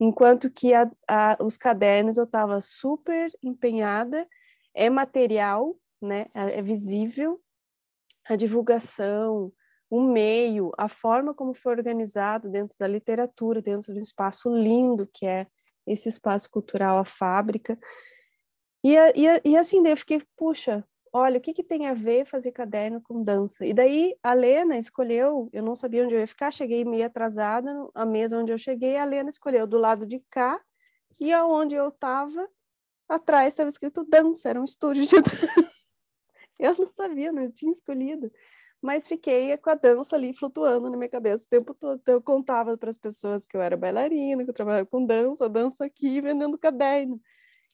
Enquanto 0.00 0.50
que 0.50 0.74
a, 0.74 0.90
a, 1.06 1.36
os 1.40 1.56
cadernos 1.56 2.16
eu 2.16 2.24
estava 2.24 2.60
super 2.60 3.30
empenhada, 3.42 4.26
é 4.74 4.88
material, 4.88 5.76
né? 6.00 6.24
É, 6.34 6.58
é 6.58 6.62
visível, 6.62 7.40
a 8.28 8.34
divulgação, 8.34 9.52
o 9.90 10.00
meio, 10.00 10.70
a 10.78 10.88
forma 10.88 11.34
como 11.34 11.52
foi 11.52 11.72
organizado 11.72 12.48
dentro 12.48 12.78
da 12.78 12.86
literatura, 12.86 13.60
dentro 13.60 13.92
de 13.92 13.98
um 13.98 14.02
espaço 14.02 14.48
lindo 14.48 15.08
que 15.12 15.26
é 15.26 15.48
esse 15.84 16.08
espaço 16.08 16.48
cultural, 16.48 16.98
a 16.98 17.04
fábrica. 17.04 17.76
E, 18.84 18.94
e, 18.94 19.50
e 19.50 19.56
assim, 19.56 19.82
daí 19.82 19.92
eu 19.92 19.96
fiquei, 19.96 20.22
puxa, 20.36 20.84
olha, 21.12 21.38
o 21.38 21.40
que, 21.40 21.52
que 21.52 21.64
tem 21.64 21.88
a 21.88 21.94
ver 21.94 22.24
fazer 22.24 22.52
caderno 22.52 23.00
com 23.02 23.22
dança? 23.22 23.66
E 23.66 23.74
daí 23.74 24.16
a 24.22 24.32
Lena 24.32 24.78
escolheu, 24.78 25.50
eu 25.52 25.62
não 25.62 25.74
sabia 25.74 26.04
onde 26.04 26.14
eu 26.14 26.20
ia 26.20 26.26
ficar, 26.26 26.52
cheguei 26.52 26.84
meio 26.84 27.06
atrasada, 27.06 27.74
a 27.92 28.06
mesa 28.06 28.38
onde 28.38 28.52
eu 28.52 28.58
cheguei, 28.58 28.96
a 28.96 29.04
Lena 29.04 29.28
escolheu 29.28 29.66
do 29.66 29.76
lado 29.76 30.06
de 30.06 30.22
cá, 30.30 30.60
e 31.20 31.32
aonde 31.32 31.74
eu 31.74 31.88
estava, 31.88 32.48
atrás 33.08 33.48
estava 33.48 33.68
escrito 33.68 34.04
dança, 34.04 34.48
era 34.50 34.60
um 34.60 34.64
estúdio 34.64 35.04
de 35.04 35.16
dança. 35.20 35.70
Eu 36.60 36.76
não 36.78 36.90
sabia, 36.90 37.32
não 37.32 37.50
tinha 37.50 37.72
escolhido. 37.72 38.30
Mas 38.82 39.06
fiquei 39.06 39.56
com 39.58 39.70
a 39.70 39.74
dança 39.74 40.16
ali 40.16 40.32
flutuando 40.32 40.88
na 40.88 40.96
minha 40.96 41.08
cabeça 41.08 41.44
o 41.44 41.48
tempo 41.48 41.74
todo. 41.74 41.98
Então, 42.00 42.14
eu 42.14 42.22
contava 42.22 42.76
para 42.78 42.88
as 42.88 42.96
pessoas 42.96 43.44
que 43.44 43.56
eu 43.56 43.60
era 43.60 43.76
bailarina, 43.76 44.42
que 44.42 44.50
eu 44.50 44.54
trabalhava 44.54 44.86
com 44.86 45.04
dança, 45.04 45.48
dança 45.48 45.84
aqui, 45.84 46.20
vendendo 46.20 46.56
caderno. 46.58 47.20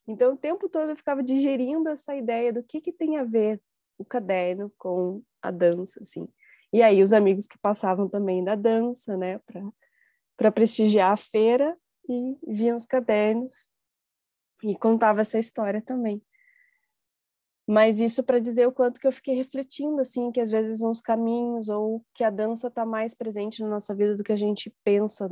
Então, 0.06 0.34
o 0.34 0.36
tempo 0.36 0.68
todo 0.68 0.90
eu 0.90 0.96
ficava 0.96 1.22
digerindo 1.22 1.88
essa 1.88 2.14
ideia 2.16 2.52
do 2.52 2.62
que, 2.62 2.80
que 2.80 2.92
tem 2.92 3.18
a 3.18 3.24
ver 3.24 3.60
o 3.98 4.04
caderno 4.04 4.72
com 4.76 5.22
a 5.40 5.50
dança, 5.50 6.00
assim. 6.00 6.28
E 6.72 6.82
aí, 6.82 7.02
os 7.02 7.12
amigos 7.12 7.46
que 7.46 7.58
passavam 7.58 8.08
também 8.08 8.42
da 8.42 8.54
dança, 8.54 9.16
né, 9.16 9.40
para 10.36 10.52
prestigiar 10.52 11.12
a 11.12 11.16
feira, 11.16 11.76
e 12.08 12.36
viam 12.46 12.76
os 12.76 12.86
cadernos 12.86 13.68
e 14.62 14.76
contava 14.76 15.20
essa 15.20 15.38
história 15.38 15.82
também. 15.82 16.22
Mas 17.66 17.98
isso 17.98 18.22
para 18.22 18.38
dizer 18.38 18.66
o 18.66 18.72
quanto 18.72 19.00
que 19.00 19.06
eu 19.06 19.12
fiquei 19.12 19.34
refletindo, 19.34 20.00
assim, 20.00 20.30
que 20.30 20.40
às 20.40 20.50
vezes 20.50 20.82
uns 20.82 21.00
caminhos, 21.00 21.68
ou 21.68 22.04
que 22.14 22.22
a 22.22 22.30
dança 22.30 22.68
está 22.68 22.86
mais 22.86 23.12
presente 23.12 23.60
na 23.60 23.68
nossa 23.68 23.94
vida 23.94 24.14
do 24.14 24.22
que 24.22 24.32
a 24.32 24.36
gente 24.36 24.72
pensa, 24.84 25.28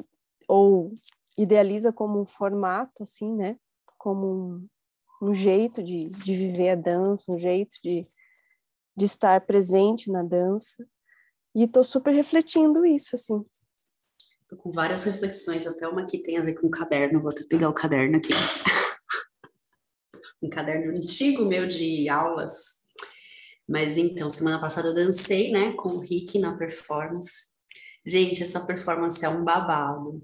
ou 0.49 0.93
idealiza 1.38 1.93
como 1.93 2.21
um 2.21 2.26
formato, 2.26 3.03
assim, 3.03 3.33
né? 3.35 3.57
como 4.05 4.26
um, 5.23 5.29
um 5.31 5.35
jeito 5.35 5.83
de, 5.83 6.09
de 6.09 6.35
viver 6.35 6.69
a 6.69 6.75
dança, 6.75 7.25
um 7.33 7.38
jeito 7.38 7.75
de, 7.83 8.03
de 8.95 9.05
estar 9.07 9.41
presente 9.41 10.11
na 10.11 10.23
dança. 10.23 10.87
E 11.55 11.64
estou 11.64 11.83
super 11.83 12.12
refletindo 12.12 12.85
isso, 12.85 13.17
assim. 13.17 13.43
Tô 14.47 14.59
com 14.59 14.71
várias 14.71 15.05
reflexões, 15.05 15.67
até 15.67 15.88
uma 15.88 16.05
que 16.05 16.19
tem 16.19 16.37
a 16.37 16.43
ver 16.43 16.53
com 16.53 16.67
o 16.67 16.71
caderno, 16.71 17.23
vou 17.23 17.31
até 17.31 17.45
pegar 17.45 17.71
o 17.71 17.73
caderno 17.73 18.19
aqui. 18.19 18.35
Um 20.45 20.51
caderno 20.51 20.97
antigo 20.97 21.45
meu 21.45 21.67
de 21.67 22.09
aulas. 22.09 22.85
Mas 23.69 23.97
então, 23.97 24.29
semana 24.29 24.61
passada 24.61 24.89
eu 24.89 24.95
dancei, 24.95 25.51
né, 25.51 25.73
com 25.73 25.91
o 25.91 26.01
Rick 26.01 26.39
na 26.39 26.57
performance. 26.57 27.55
Gente, 28.05 28.43
essa 28.43 28.61
performance 28.61 29.25
é 29.25 29.29
um 29.29 29.43
babado. 29.43 30.23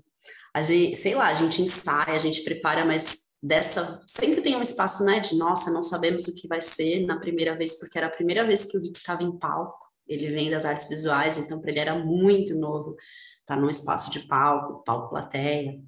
A 0.54 0.62
gente, 0.62 0.96
sei 0.96 1.14
lá, 1.14 1.28
a 1.28 1.34
gente 1.34 1.62
ensaia, 1.62 2.14
a 2.14 2.18
gente 2.18 2.42
prepara, 2.42 2.84
mas 2.84 3.30
dessa 3.42 4.02
sempre 4.06 4.42
tem 4.42 4.54
um 4.54 4.60
espaço 4.60 5.02
né 5.02 5.18
de 5.18 5.34
nossa 5.34 5.72
não 5.72 5.82
sabemos 5.82 6.28
o 6.28 6.34
que 6.34 6.46
vai 6.46 6.60
ser 6.60 7.06
na 7.06 7.18
primeira 7.18 7.56
vez 7.56 7.78
porque 7.78 7.96
era 7.96 8.06
a 8.06 8.10
primeira 8.10 8.46
vez 8.46 8.66
que 8.66 8.76
o 8.76 8.82
Rick 8.82 8.98
estava 8.98 9.22
em 9.22 9.38
palco 9.38 9.90
ele 10.06 10.28
vem 10.30 10.50
das 10.50 10.66
artes 10.66 10.90
visuais 10.90 11.38
então 11.38 11.58
para 11.58 11.70
ele 11.70 11.80
era 11.80 11.98
muito 11.98 12.54
novo 12.54 12.96
estar 13.40 13.54
tá 13.54 13.56
num 13.56 13.70
espaço 13.70 14.10
de 14.10 14.20
palco 14.26 14.84
palco 14.84 15.08
plateia 15.08 15.80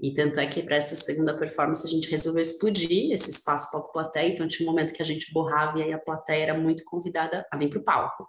e 0.00 0.12
tanto 0.14 0.40
é 0.40 0.46
que 0.46 0.62
para 0.62 0.76
essa 0.76 0.96
segunda 0.96 1.36
performance 1.38 1.86
a 1.86 1.90
gente 1.90 2.10
resolveu 2.10 2.42
explodir 2.42 3.12
esse 3.12 3.30
espaço 3.30 3.70
palco 3.70 3.92
plateia. 3.92 4.32
Então 4.32 4.48
tinha 4.48 4.68
um 4.68 4.72
momento 4.72 4.92
que 4.92 5.02
a 5.02 5.04
gente 5.04 5.32
borrava 5.32 5.78
e 5.78 5.82
aí 5.82 5.92
a 5.92 5.98
plateia 5.98 6.42
era 6.42 6.58
muito 6.58 6.84
convidada 6.84 7.46
a 7.52 7.56
vir 7.56 7.68
para 7.68 7.78
o 7.78 7.84
palco. 7.84 8.28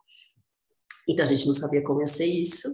Então 1.09 1.25
a 1.25 1.27
gente 1.27 1.47
não 1.47 1.53
sabia 1.53 1.83
como 1.83 2.01
ia 2.01 2.07
ser 2.07 2.25
isso. 2.25 2.69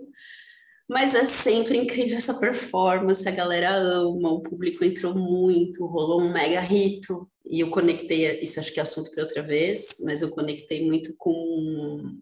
Mas 0.88 1.14
é 1.14 1.24
sempre 1.24 1.78
incrível 1.78 2.18
essa 2.18 2.40
performance, 2.40 3.28
a 3.28 3.32
galera 3.32 3.76
ama, 3.76 4.32
o 4.32 4.42
público 4.42 4.84
entrou 4.84 5.14
muito, 5.14 5.86
rolou 5.86 6.20
um 6.22 6.34
mega 6.34 6.60
rito. 6.60 7.30
E 7.46 7.60
eu 7.60 7.70
conectei, 7.70 8.42
isso 8.42 8.60
acho 8.60 8.74
que 8.74 8.80
é 8.80 8.84
assunto 8.84 9.12
para 9.12 9.24
outra 9.24 9.44
vez, 9.44 9.98
mas 10.04 10.24
eu 10.24 10.32
conectei 10.32 10.86
muito 10.86 11.16
com, 11.16 12.18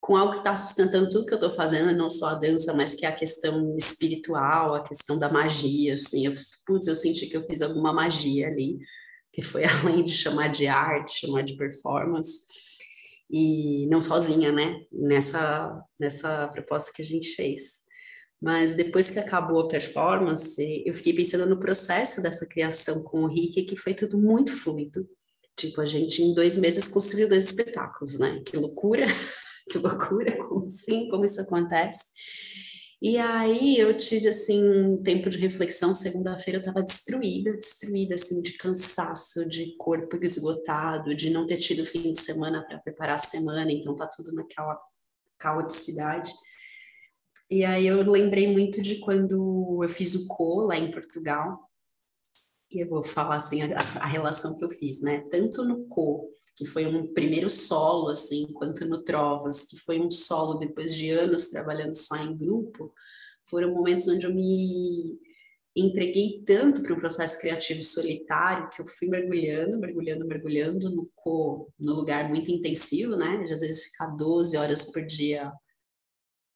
com 0.00 0.16
algo 0.16 0.32
que 0.32 0.38
está 0.38 0.54
sustentando 0.54 1.08
tudo 1.08 1.26
que 1.26 1.32
eu 1.32 1.38
estou 1.38 1.50
fazendo, 1.50 1.96
não 1.96 2.08
só 2.08 2.28
a 2.28 2.34
dança, 2.34 2.72
mas 2.72 2.94
que 2.94 3.04
é 3.04 3.08
a 3.08 3.14
questão 3.14 3.76
espiritual, 3.76 4.74
a 4.74 4.82
questão 4.82 5.18
da 5.18 5.30
magia, 5.30 5.94
assim. 5.94 6.26
Eu, 6.26 6.32
putz, 6.66 6.86
eu 6.86 6.94
senti 6.94 7.26
que 7.26 7.36
eu 7.36 7.44
fiz 7.44 7.62
alguma 7.62 7.92
magia 7.92 8.46
ali, 8.46 8.78
que 9.32 9.42
foi 9.42 9.64
além 9.82 10.04
de 10.04 10.12
chamar 10.12 10.48
de 10.48 10.66
arte, 10.66 11.26
chamar 11.26 11.42
de 11.42 11.56
performance 11.56 12.40
e 13.30 13.86
não 13.88 14.00
sozinha, 14.00 14.52
né? 14.52 14.80
Nessa, 14.92 15.82
nessa 15.98 16.48
proposta 16.48 16.92
que 16.94 17.02
a 17.02 17.04
gente 17.04 17.34
fez. 17.34 17.80
Mas 18.40 18.74
depois 18.74 19.10
que 19.10 19.18
acabou 19.18 19.60
a 19.60 19.68
performance, 19.68 20.82
eu 20.86 20.94
fiquei 20.94 21.12
pensando 21.12 21.46
no 21.46 21.58
processo 21.58 22.22
dessa 22.22 22.46
criação 22.46 23.02
com 23.02 23.24
o 23.24 23.26
Rick, 23.26 23.64
que 23.64 23.76
foi 23.76 23.94
tudo 23.94 24.16
muito 24.16 24.52
fluido. 24.52 25.08
Tipo, 25.56 25.80
a 25.80 25.86
gente 25.86 26.22
em 26.22 26.32
dois 26.32 26.56
meses 26.56 26.86
construiu 26.86 27.28
dois 27.28 27.46
espetáculos, 27.46 28.18
né? 28.18 28.40
Que 28.46 28.56
loucura, 28.56 29.06
que 29.70 29.78
loucura, 29.78 30.36
como 30.46 30.66
assim, 30.66 31.08
como 31.08 31.24
isso 31.24 31.40
acontece. 31.40 32.06
E 33.00 33.16
aí 33.16 33.78
eu 33.78 33.96
tive 33.96 34.26
assim 34.26 34.68
um 34.68 35.00
tempo 35.00 35.30
de 35.30 35.38
reflexão. 35.38 35.94
Segunda-feira 35.94 36.58
eu 36.58 36.60
estava 36.60 36.82
destruída, 36.82 37.52
destruída 37.52 38.16
assim 38.16 38.42
de 38.42 38.54
cansaço, 38.54 39.48
de 39.48 39.76
corpo 39.76 40.18
esgotado, 40.22 41.14
de 41.14 41.30
não 41.30 41.46
ter 41.46 41.58
tido 41.58 41.84
fim 41.84 42.10
de 42.10 42.20
semana 42.20 42.64
para 42.66 42.78
preparar 42.78 43.14
a 43.14 43.18
semana. 43.18 43.70
Então 43.70 43.94
tá 43.94 44.08
tudo 44.08 44.32
naquela 44.32 44.76
caoticidade. 45.38 46.32
E 47.48 47.64
aí 47.64 47.86
eu 47.86 48.02
lembrei 48.02 48.50
muito 48.52 48.82
de 48.82 48.96
quando 48.96 49.80
eu 49.82 49.88
fiz 49.88 50.14
o 50.14 50.26
co 50.26 50.62
lá 50.62 50.76
em 50.76 50.90
Portugal. 50.90 51.67
E 52.70 52.80
eu 52.80 52.88
vou 52.88 53.02
falar 53.02 53.36
assim 53.36 53.62
a, 53.62 53.78
a 53.78 54.06
relação 54.06 54.58
que 54.58 54.64
eu 54.64 54.70
fiz, 54.70 55.00
né? 55.00 55.20
Tanto 55.30 55.64
no 55.64 55.86
co 55.86 56.30
que 56.54 56.66
foi 56.66 56.86
um 56.86 57.12
primeiro 57.14 57.48
solo, 57.48 58.08
assim, 58.08 58.46
quanto 58.52 58.84
no 58.84 59.02
Trovas, 59.02 59.64
que 59.64 59.78
foi 59.78 60.00
um 60.00 60.10
solo 60.10 60.58
depois 60.58 60.94
de 60.94 61.08
anos 61.10 61.48
trabalhando 61.48 61.94
só 61.94 62.16
em 62.16 62.36
grupo, 62.36 62.92
foram 63.48 63.72
momentos 63.72 64.08
onde 64.08 64.26
eu 64.26 64.34
me 64.34 65.18
entreguei 65.74 66.42
tanto 66.44 66.82
para 66.82 66.92
um 66.92 66.98
processo 66.98 67.40
criativo 67.40 67.82
solitário 67.84 68.68
que 68.70 68.82
eu 68.82 68.86
fui 68.86 69.08
mergulhando, 69.08 69.78
mergulhando, 69.78 70.26
mergulhando 70.26 70.90
no 70.90 71.08
co, 71.14 71.72
no 71.78 71.94
lugar 71.94 72.28
muito 72.28 72.50
intensivo, 72.50 73.16
né? 73.16 73.44
De 73.44 73.52
às 73.52 73.60
vezes 73.60 73.84
ficar 73.84 74.08
12 74.08 74.56
horas 74.56 74.86
por 74.92 75.04
dia 75.06 75.52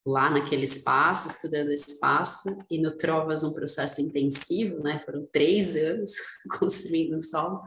lá 0.05 0.29
naquele 0.29 0.63
espaço, 0.63 1.27
estudando 1.27 1.71
espaço, 1.71 2.57
e 2.69 2.79
no 2.81 2.95
Trovas 2.95 3.43
um 3.43 3.53
processo 3.53 4.01
intensivo, 4.01 4.83
né? 4.83 4.99
Foram 4.99 5.27
três 5.31 5.75
anos 5.75 6.11
construindo 6.59 7.15
um 7.15 7.21
solo. 7.21 7.61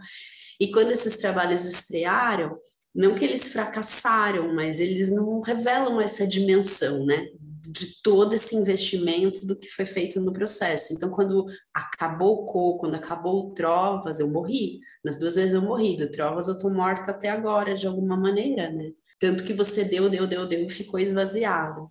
E 0.60 0.70
quando 0.70 0.90
esses 0.90 1.16
trabalhos 1.18 1.64
estrearam, 1.64 2.58
não 2.94 3.14
que 3.14 3.24
eles 3.24 3.52
fracassaram, 3.52 4.54
mas 4.54 4.80
eles 4.80 5.10
não 5.10 5.40
revelam 5.40 6.00
essa 6.00 6.26
dimensão, 6.26 7.04
né? 7.04 7.26
De 7.68 8.00
todo 8.02 8.32
esse 8.34 8.56
investimento 8.56 9.46
do 9.46 9.56
que 9.56 9.68
foi 9.68 9.84
feito 9.84 10.18
no 10.20 10.32
processo. 10.32 10.94
Então, 10.94 11.10
quando 11.10 11.44
acabou 11.74 12.42
o 12.42 12.46
Co, 12.46 12.78
quando 12.78 12.94
acabou 12.94 13.48
o 13.48 13.54
Trovas, 13.54 14.20
eu 14.20 14.30
morri. 14.30 14.80
Nas 15.04 15.18
duas 15.18 15.34
vezes 15.34 15.52
eu 15.52 15.60
morri. 15.60 15.96
Do 15.96 16.10
Trovas 16.10 16.48
eu 16.48 16.58
tô 16.58 16.70
morta 16.70 17.10
até 17.10 17.28
agora, 17.28 17.74
de 17.74 17.86
alguma 17.86 18.16
maneira, 18.16 18.70
né? 18.70 18.92
Tanto 19.18 19.44
que 19.44 19.52
você 19.52 19.84
deu, 19.84 20.08
deu, 20.08 20.26
deu, 20.26 20.46
deu 20.46 20.64
e 20.64 20.70
ficou 20.70 20.98
esvaziado. 20.98 21.90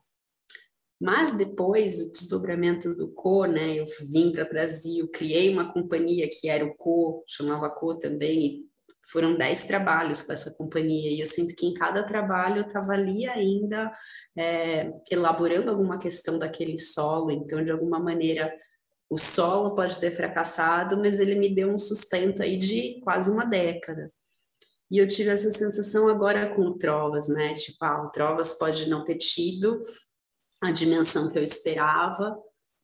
Mas 1.00 1.38
depois, 1.38 2.00
o 2.00 2.12
desdobramento 2.12 2.96
do 2.96 3.10
Co, 3.10 3.46
né, 3.46 3.80
eu 3.80 3.86
vim 4.12 4.32
para 4.32 4.46
o 4.46 4.50
Brasil, 4.50 5.10
criei 5.10 5.52
uma 5.54 5.74
companhia 5.74 6.30
que 6.30 6.48
era 6.48 6.66
o 6.66 6.74
Co, 6.76 7.24
chamava 7.28 7.70
Co 7.70 7.96
também, 7.98 8.64
foram 9.12 9.36
dez 9.38 9.66
trabalhos 9.66 10.22
com 10.22 10.34
essa 10.34 10.56
companhia, 10.58 11.12
e 11.12 11.20
eu 11.20 11.28
sinto 11.28 11.56
que 11.56 11.66
em 11.66 11.74
cada 11.74 12.04
trabalho 12.04 12.62
eu 12.62 12.68
estava 12.68 12.94
ali 12.94 13.28
ainda 13.28 13.94
é, 14.38 14.92
elaborando 15.12 15.70
alguma 15.70 16.00
questão 16.00 16.40
daquele 16.40 16.78
solo, 16.78 17.30
então, 17.30 17.64
de 17.64 17.72
alguma 17.72 18.00
maneira, 18.00 18.56
o 19.10 19.18
solo 19.18 19.76
pode 19.76 20.00
ter 20.00 20.12
fracassado, 20.12 20.98
mas 20.98 21.20
ele 21.20 21.36
me 21.36 21.54
deu 21.54 21.70
um 21.70 21.78
sustento 21.78 22.42
aí 22.42 22.58
de 22.58 23.00
quase 23.02 23.30
uma 23.30 23.46
década. 23.46 24.12
E 24.90 24.98
eu 24.98 25.08
tive 25.08 25.30
essa 25.30 25.52
sensação 25.52 26.08
agora 26.08 26.54
com 26.56 26.62
o 26.62 26.78
Trovas, 26.78 27.28
né? 27.28 27.54
Tipo, 27.54 27.84
ah, 27.86 28.04
o 28.04 28.10
Trovas 28.10 28.54
pode 28.58 28.90
não 28.90 29.04
ter 29.04 29.16
tido 29.16 29.80
a 30.62 30.72
dimensão 30.72 31.32
que 31.32 31.38
eu 31.38 31.44
esperava, 31.44 32.38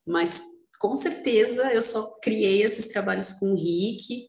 mas 0.05 0.41
com 0.79 0.95
certeza 0.95 1.71
eu 1.73 1.81
só 1.81 2.17
criei 2.19 2.63
esses 2.63 2.87
trabalhos 2.87 3.33
com 3.33 3.53
o 3.53 3.55
Rick. 3.55 4.27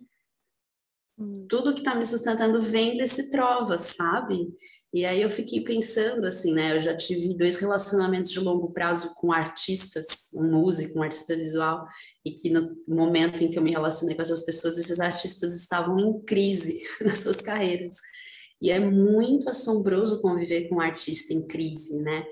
Hum. 1.18 1.46
Tudo 1.48 1.72
que 1.72 1.80
está 1.80 1.94
me 1.94 2.04
sustentando 2.04 2.60
vem 2.60 2.96
desse 2.96 3.30
Trovas, 3.30 3.80
sabe? 3.80 4.54
E 4.94 5.06
aí 5.06 5.22
eu 5.22 5.30
fiquei 5.30 5.64
pensando 5.64 6.26
assim, 6.26 6.52
né? 6.52 6.76
Eu 6.76 6.80
já 6.80 6.94
tive 6.94 7.34
dois 7.34 7.56
relacionamentos 7.56 8.30
de 8.30 8.38
longo 8.38 8.70
prazo 8.72 9.14
com 9.14 9.32
artistas, 9.32 10.30
um 10.34 10.50
músico, 10.50 10.98
um 10.98 11.02
artista 11.02 11.34
visual, 11.34 11.86
e 12.22 12.32
que 12.32 12.50
no 12.50 12.76
momento 12.86 13.42
em 13.42 13.50
que 13.50 13.58
eu 13.58 13.62
me 13.62 13.70
relacionei 13.70 14.14
com 14.14 14.20
essas 14.20 14.44
pessoas, 14.44 14.76
esses 14.76 15.00
artistas 15.00 15.54
estavam 15.54 15.98
em 15.98 16.20
crise 16.24 16.82
nas 17.00 17.20
suas 17.20 17.40
carreiras. 17.40 17.96
E 18.60 18.70
é 18.70 18.78
muito 18.78 19.48
assombroso 19.48 20.20
conviver 20.20 20.68
com 20.68 20.74
um 20.76 20.80
artista 20.80 21.32
em 21.32 21.46
crise, 21.46 21.96
né? 21.96 22.22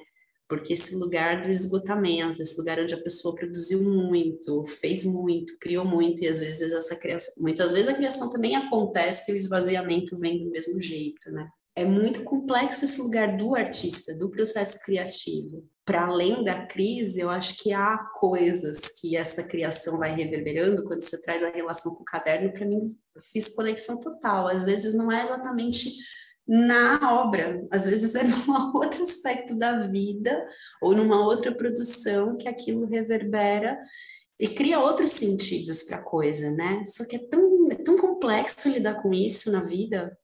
Porque 0.50 0.75
esse 0.75 0.97
lugar 0.97 1.40
do 1.40 1.49
esgotamento, 1.49 2.42
esse 2.42 2.59
lugar 2.59 2.78
onde 2.78 2.92
a 2.92 3.00
pessoa 3.00 3.35
produziu 3.35 3.83
muito, 3.83 4.64
fez 4.66 5.04
muito, 5.04 5.57
criou 5.59 5.85
muito, 5.85 6.23
e 6.23 6.28
às 6.28 6.40
vezes 6.40 6.73
essa 6.73 6.97
criação, 6.97 7.35
muitas 7.38 7.73
vezes 7.73 7.88
a 7.88 7.95
criação 7.95 8.30
também 8.30 8.54
acontece 8.54 9.30
e 9.30 9.35
o 9.35 9.38
esvaziamento 9.38 10.19
vem 10.19 10.45
do 10.45 10.50
mesmo 10.50 10.78
jeito, 10.83 11.30
né? 11.30 11.49
é 11.80 11.85
muito 11.85 12.25
complexo 12.25 12.85
esse 12.85 13.00
lugar 13.00 13.37
do 13.37 13.54
artista, 13.54 14.16
do 14.16 14.28
processo 14.28 14.85
criativo. 14.85 15.66
Para 15.85 16.07
além 16.07 16.45
da 16.45 16.66
crise, 16.66 17.21
eu 17.21 17.30
acho 17.30 17.57
que 17.57 17.73
há 17.73 17.97
coisas 18.14 19.00
que 19.00 19.16
essa 19.16 19.45
criação 19.45 19.99
vai 19.99 20.14
reverberando. 20.14 20.85
Quando 20.85 21.02
você 21.02 21.21
traz 21.23 21.42
a 21.42 21.50
relação 21.50 21.95
com 21.95 22.02
o 22.02 22.04
caderno, 22.04 22.52
para 22.52 22.66
mim, 22.66 22.95
fiz 23.33 23.49
conexão 23.49 23.99
total. 24.00 24.47
Às 24.49 24.62
vezes 24.62 24.95
não 24.95 25.11
é 25.11 25.23
exatamente 25.23 25.90
na 26.50 27.21
obra, 27.21 27.64
às 27.71 27.88
vezes 27.88 28.16
é 28.16 28.25
num 28.26 28.75
outro 28.75 29.04
aspecto 29.04 29.54
da 29.54 29.87
vida 29.87 30.45
ou 30.83 30.97
numa 30.97 31.25
outra 31.25 31.54
produção 31.54 32.37
que 32.37 32.49
aquilo 32.49 32.87
reverbera 32.87 33.78
e 34.37 34.49
cria 34.49 34.80
outros 34.80 35.12
sentidos 35.12 35.85
para 35.85 35.99
a 35.99 36.02
coisa, 36.02 36.50
né? 36.50 36.83
Só 36.87 37.07
que 37.07 37.14
é 37.14 37.19
tão, 37.21 37.71
é 37.71 37.76
tão 37.76 37.97
complexo 37.97 38.69
lidar 38.69 38.95
com 39.00 39.14
isso 39.14 39.52
na 39.52 39.62
vida, 39.62 40.19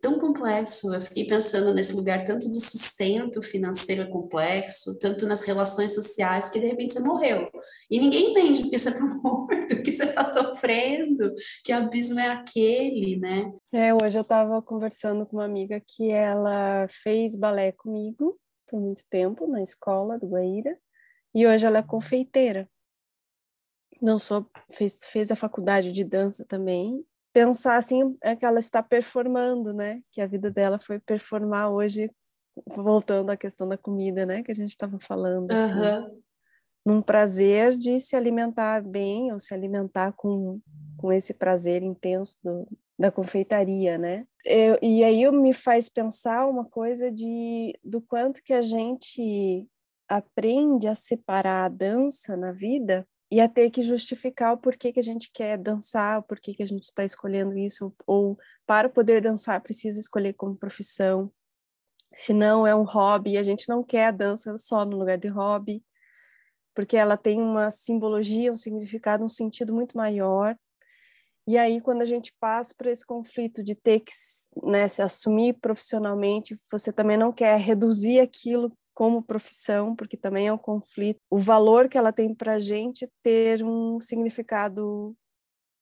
tão 0.00 0.18
complexo. 0.18 0.92
Eu 0.92 1.00
fiquei 1.00 1.26
pensando 1.26 1.72
nesse 1.74 1.92
lugar 1.92 2.24
tanto 2.24 2.50
do 2.50 2.60
sustento 2.60 3.42
financeiro 3.42 4.08
complexo, 4.10 4.98
tanto 4.98 5.26
nas 5.26 5.42
relações 5.42 5.94
sociais, 5.94 6.48
que 6.48 6.58
de 6.58 6.66
repente 6.66 6.92
você 6.92 7.00
morreu. 7.00 7.50
E 7.90 7.98
ninguém 7.98 8.30
entende 8.30 8.62
porque 8.62 8.78
você 8.78 8.88
está 8.90 9.06
morto, 9.06 9.82
que 9.82 9.92
você 9.92 10.04
está 10.04 10.32
sofrendo, 10.32 11.32
que 11.64 11.72
abismo 11.72 12.20
é 12.20 12.28
aquele, 12.28 13.18
né? 13.18 13.52
É, 13.72 13.94
hoje 13.94 14.16
eu 14.16 14.22
estava 14.22 14.60
conversando 14.62 15.26
com 15.26 15.36
uma 15.36 15.44
amiga 15.44 15.80
que 15.86 16.10
ela 16.10 16.86
fez 16.88 17.36
balé 17.36 17.72
comigo 17.72 18.38
por 18.66 18.80
muito 18.80 19.02
tempo 19.10 19.48
na 19.48 19.62
escola 19.62 20.16
do 20.16 20.28
Guaíra, 20.28 20.78
e 21.34 21.46
hoje 21.46 21.66
ela 21.66 21.78
é 21.78 21.82
confeiteira. 21.82 22.68
Não 24.00 24.18
só 24.18 24.46
fez, 24.70 24.98
fez 25.04 25.30
a 25.30 25.36
faculdade 25.36 25.92
de 25.92 26.04
dança 26.04 26.44
também, 26.44 27.04
pensar 27.32 27.76
assim 27.76 28.16
é 28.22 28.34
que 28.34 28.44
ela 28.44 28.58
está 28.58 28.82
performando, 28.82 29.72
né? 29.72 30.02
Que 30.10 30.20
a 30.20 30.26
vida 30.26 30.50
dela 30.50 30.78
foi 30.78 30.98
performar 30.98 31.70
hoje, 31.70 32.10
voltando 32.66 33.30
à 33.30 33.36
questão 33.36 33.68
da 33.68 33.76
comida, 33.76 34.26
né? 34.26 34.42
Que 34.42 34.50
a 34.50 34.54
gente 34.54 34.70
estava 34.70 34.98
falando. 34.98 35.50
Assim, 35.50 35.74
uhum. 35.74 36.22
Num 36.84 37.02
prazer 37.02 37.74
de 37.74 38.00
se 38.00 38.16
alimentar 38.16 38.82
bem 38.82 39.32
ou 39.32 39.38
se 39.38 39.52
alimentar 39.52 40.12
com, 40.12 40.60
com 40.96 41.12
esse 41.12 41.34
prazer 41.34 41.82
intenso 41.82 42.38
do, 42.42 42.66
da 42.98 43.10
confeitaria, 43.10 43.96
né? 43.96 44.26
Eu, 44.44 44.78
e 44.82 45.04
aí 45.04 45.30
me 45.30 45.52
faz 45.52 45.88
pensar 45.88 46.46
uma 46.46 46.64
coisa 46.64 47.10
de 47.10 47.78
do 47.84 48.00
quanto 48.00 48.42
que 48.42 48.52
a 48.52 48.62
gente 48.62 49.66
aprende 50.08 50.88
a 50.88 50.94
separar 50.94 51.66
a 51.66 51.68
dança 51.68 52.36
na 52.36 52.50
vida 52.50 53.06
ia 53.30 53.48
ter 53.48 53.70
que 53.70 53.82
justificar 53.82 54.52
o 54.52 54.58
porquê 54.58 54.92
que 54.92 54.98
a 54.98 55.02
gente 55.02 55.30
quer 55.32 55.56
dançar, 55.56 56.18
o 56.18 56.22
porquê 56.22 56.52
que 56.52 56.62
a 56.62 56.66
gente 56.66 56.84
está 56.84 57.04
escolhendo 57.04 57.56
isso, 57.56 57.94
ou 58.06 58.36
para 58.66 58.88
poder 58.88 59.22
dançar 59.22 59.60
precisa 59.60 60.00
escolher 60.00 60.32
como 60.32 60.56
profissão. 60.56 61.32
Se 62.14 62.32
não 62.32 62.66
é 62.66 62.74
um 62.74 62.82
hobby, 62.82 63.38
a 63.38 63.42
gente 63.42 63.68
não 63.68 63.84
quer 63.84 64.06
a 64.06 64.10
dança 64.10 64.56
só 64.58 64.84
no 64.84 64.96
lugar 64.96 65.16
de 65.16 65.28
hobby, 65.28 65.84
porque 66.74 66.96
ela 66.96 67.16
tem 67.16 67.40
uma 67.40 67.70
simbologia, 67.70 68.52
um 68.52 68.56
significado, 68.56 69.24
um 69.24 69.28
sentido 69.28 69.72
muito 69.72 69.96
maior. 69.96 70.56
E 71.46 71.56
aí, 71.56 71.80
quando 71.80 72.02
a 72.02 72.04
gente 72.04 72.34
passa 72.38 72.74
por 72.76 72.86
esse 72.86 73.04
conflito 73.04 73.62
de 73.62 73.74
ter 73.74 74.00
que 74.00 74.12
né, 74.62 74.88
se 74.88 75.02
assumir 75.02 75.54
profissionalmente, 75.54 76.60
você 76.70 76.92
também 76.92 77.16
não 77.16 77.32
quer 77.32 77.58
reduzir 77.58 78.20
aquilo 78.20 78.76
como 79.00 79.22
profissão, 79.22 79.96
porque 79.96 80.14
também 80.14 80.48
é 80.48 80.52
um 80.52 80.58
conflito, 80.58 81.18
o 81.30 81.38
valor 81.38 81.88
que 81.88 81.96
ela 81.96 82.12
tem 82.12 82.34
para 82.34 82.56
a 82.56 82.58
gente 82.58 83.10
ter 83.22 83.64
um 83.64 83.98
significado 83.98 85.16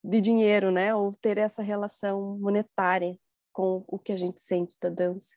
de 0.05 0.21
dinheiro, 0.21 0.71
né? 0.71 0.95
Ou 0.95 1.11
ter 1.21 1.37
essa 1.37 1.61
relação 1.61 2.39
monetária 2.39 3.19
com 3.53 3.83
o 3.89 3.99
que 3.99 4.13
a 4.13 4.17
gente 4.17 4.41
sente 4.41 4.77
da 4.81 4.89
dança. 4.89 5.35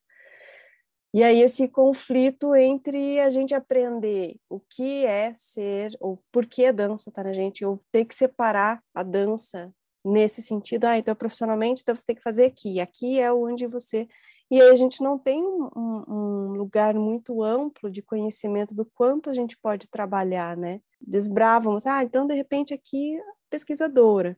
E 1.11 1.23
aí 1.23 1.41
esse 1.41 1.67
conflito 1.67 2.53
entre 2.53 3.19
a 3.19 3.31
gente 3.31 3.55
aprender 3.55 4.35
o 4.47 4.59
que 4.59 5.03
é 5.03 5.33
ser, 5.33 5.97
ou 5.99 6.23
por 6.31 6.45
que 6.45 6.67
a 6.67 6.71
dança 6.71 7.09
está 7.09 7.23
na 7.23 7.33
gente, 7.33 7.65
ou 7.65 7.83
ter 7.91 8.05
que 8.05 8.13
separar 8.13 8.79
a 8.93 9.01
dança 9.01 9.73
nesse 10.05 10.39
sentido, 10.39 10.85
ah, 10.85 10.99
então 10.99 11.15
profissionalmente, 11.15 11.81
então 11.81 11.95
você 11.95 12.05
tem 12.05 12.15
que 12.15 12.21
fazer 12.21 12.45
aqui, 12.45 12.79
aqui 12.79 13.19
é 13.19 13.33
onde 13.33 13.65
você 13.65 14.07
e 14.51 14.61
aí 14.61 14.69
a 14.69 14.75
gente 14.75 15.01
não 15.01 15.17
tem 15.17 15.41
um, 15.41 16.03
um, 16.07 16.47
lugar 16.57 16.93
muito 16.93 17.41
amplo 17.41 17.89
de 17.89 18.01
conhecimento 18.01 18.75
do 18.75 18.85
quanto 18.85 19.29
a 19.29 19.33
gente 19.33 19.57
pode 19.57 19.89
trabalhar, 19.89 20.57
né? 20.57 20.81
Desbravamos, 20.99 21.87
ah, 21.87 22.03
então 22.03 22.27
de 22.27 22.35
repente 22.35 22.73
aqui 22.73 23.17
pesquisadora, 23.49 24.37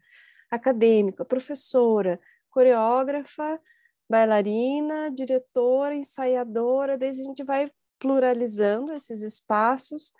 acadêmica, 0.51 1.25
professora, 1.25 2.19
coreógrafa, 2.51 3.59
bailarina, 4.07 5.09
diretora, 5.09 5.95
ensaiadora, 5.95 6.95
desde 6.95 7.23
a 7.23 7.25
gente 7.25 7.43
vai 7.43 7.71
pluralizando 7.97 8.93
esses 8.93 9.21
espaços, 9.21 10.13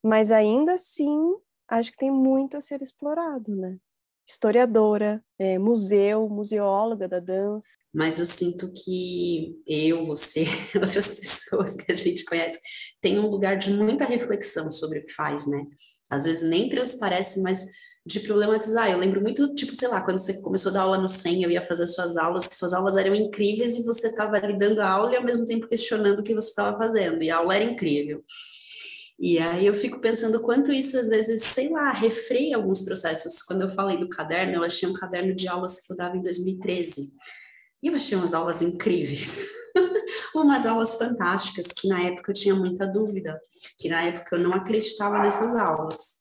mas 0.00 0.30
ainda 0.30 0.74
assim 0.74 1.36
acho 1.66 1.90
que 1.90 1.98
tem 1.98 2.10
muito 2.10 2.56
a 2.56 2.60
ser 2.60 2.82
explorado, 2.82 3.56
né? 3.56 3.78
Historiadora, 4.26 5.22
é, 5.38 5.58
museu, 5.58 6.28
museóloga 6.28 7.08
da 7.08 7.18
dança. 7.18 7.68
Mas 7.92 8.18
eu 8.18 8.26
sinto 8.26 8.72
que 8.72 9.56
eu, 9.66 10.04
você, 10.04 10.44
outras 10.76 11.18
pessoas 11.18 11.74
que 11.76 11.90
a 11.90 11.96
gente 11.96 12.24
conhece, 12.24 12.60
tem 13.00 13.18
um 13.18 13.28
lugar 13.28 13.56
de 13.56 13.72
muita 13.72 14.04
reflexão 14.04 14.70
sobre 14.70 15.00
o 15.00 15.06
que 15.06 15.12
faz, 15.12 15.46
né? 15.46 15.64
Às 16.08 16.24
vezes 16.24 16.48
nem 16.48 16.68
transparece, 16.68 17.42
mas 17.42 17.66
de 18.04 18.20
problematizar. 18.20 18.90
Eu 18.90 18.98
lembro 18.98 19.20
muito, 19.20 19.54
tipo, 19.54 19.74
sei 19.74 19.88
lá, 19.88 20.02
quando 20.02 20.18
você 20.18 20.40
começou 20.42 20.70
a 20.70 20.74
dar 20.74 20.82
aula 20.82 20.98
no 20.98 21.08
SEM, 21.08 21.42
eu 21.42 21.50
ia 21.50 21.66
fazer 21.66 21.86
suas 21.86 22.16
aulas, 22.16 22.46
que 22.46 22.54
suas 22.54 22.72
aulas 22.72 22.96
eram 22.96 23.14
incríveis 23.14 23.76
e 23.76 23.84
você 23.84 24.08
estava 24.08 24.36
ali 24.36 24.56
dando 24.56 24.80
aula 24.80 25.12
e 25.12 25.16
ao 25.16 25.24
mesmo 25.24 25.44
tempo 25.44 25.68
questionando 25.68 26.20
o 26.20 26.22
que 26.22 26.34
você 26.34 26.48
estava 26.48 26.76
fazendo, 26.78 27.22
e 27.22 27.30
a 27.30 27.36
aula 27.36 27.56
era 27.56 27.64
incrível. 27.64 28.22
E 29.22 29.38
aí 29.38 29.66
eu 29.66 29.74
fico 29.74 30.00
pensando 30.00 30.40
quanto 30.40 30.72
isso 30.72 30.96
às 30.98 31.10
vezes, 31.10 31.42
sei 31.42 31.68
lá, 31.68 31.92
refreia 31.92 32.56
alguns 32.56 32.80
processos. 32.80 33.42
Quando 33.42 33.60
eu 33.60 33.68
falei 33.68 33.98
do 33.98 34.08
caderno, 34.08 34.54
eu 34.54 34.64
achei 34.64 34.88
um 34.88 34.94
caderno 34.94 35.34
de 35.34 35.46
aulas 35.46 35.78
que 35.78 35.92
eu 35.92 35.96
dava 35.96 36.16
em 36.16 36.22
2013. 36.22 37.12
E 37.82 37.88
eu 37.88 37.94
achei 37.94 38.16
umas 38.16 38.32
aulas 38.32 38.62
incríveis. 38.62 39.46
umas 40.34 40.64
aulas 40.64 40.94
fantásticas 40.94 41.66
que 41.66 41.86
na 41.86 42.02
época 42.02 42.30
eu 42.30 42.34
tinha 42.34 42.54
muita 42.54 42.86
dúvida, 42.86 43.38
que 43.78 43.90
na 43.90 44.02
época 44.02 44.36
eu 44.36 44.40
não 44.40 44.54
acreditava 44.54 45.18
nessas 45.18 45.54
aulas. 45.54 46.20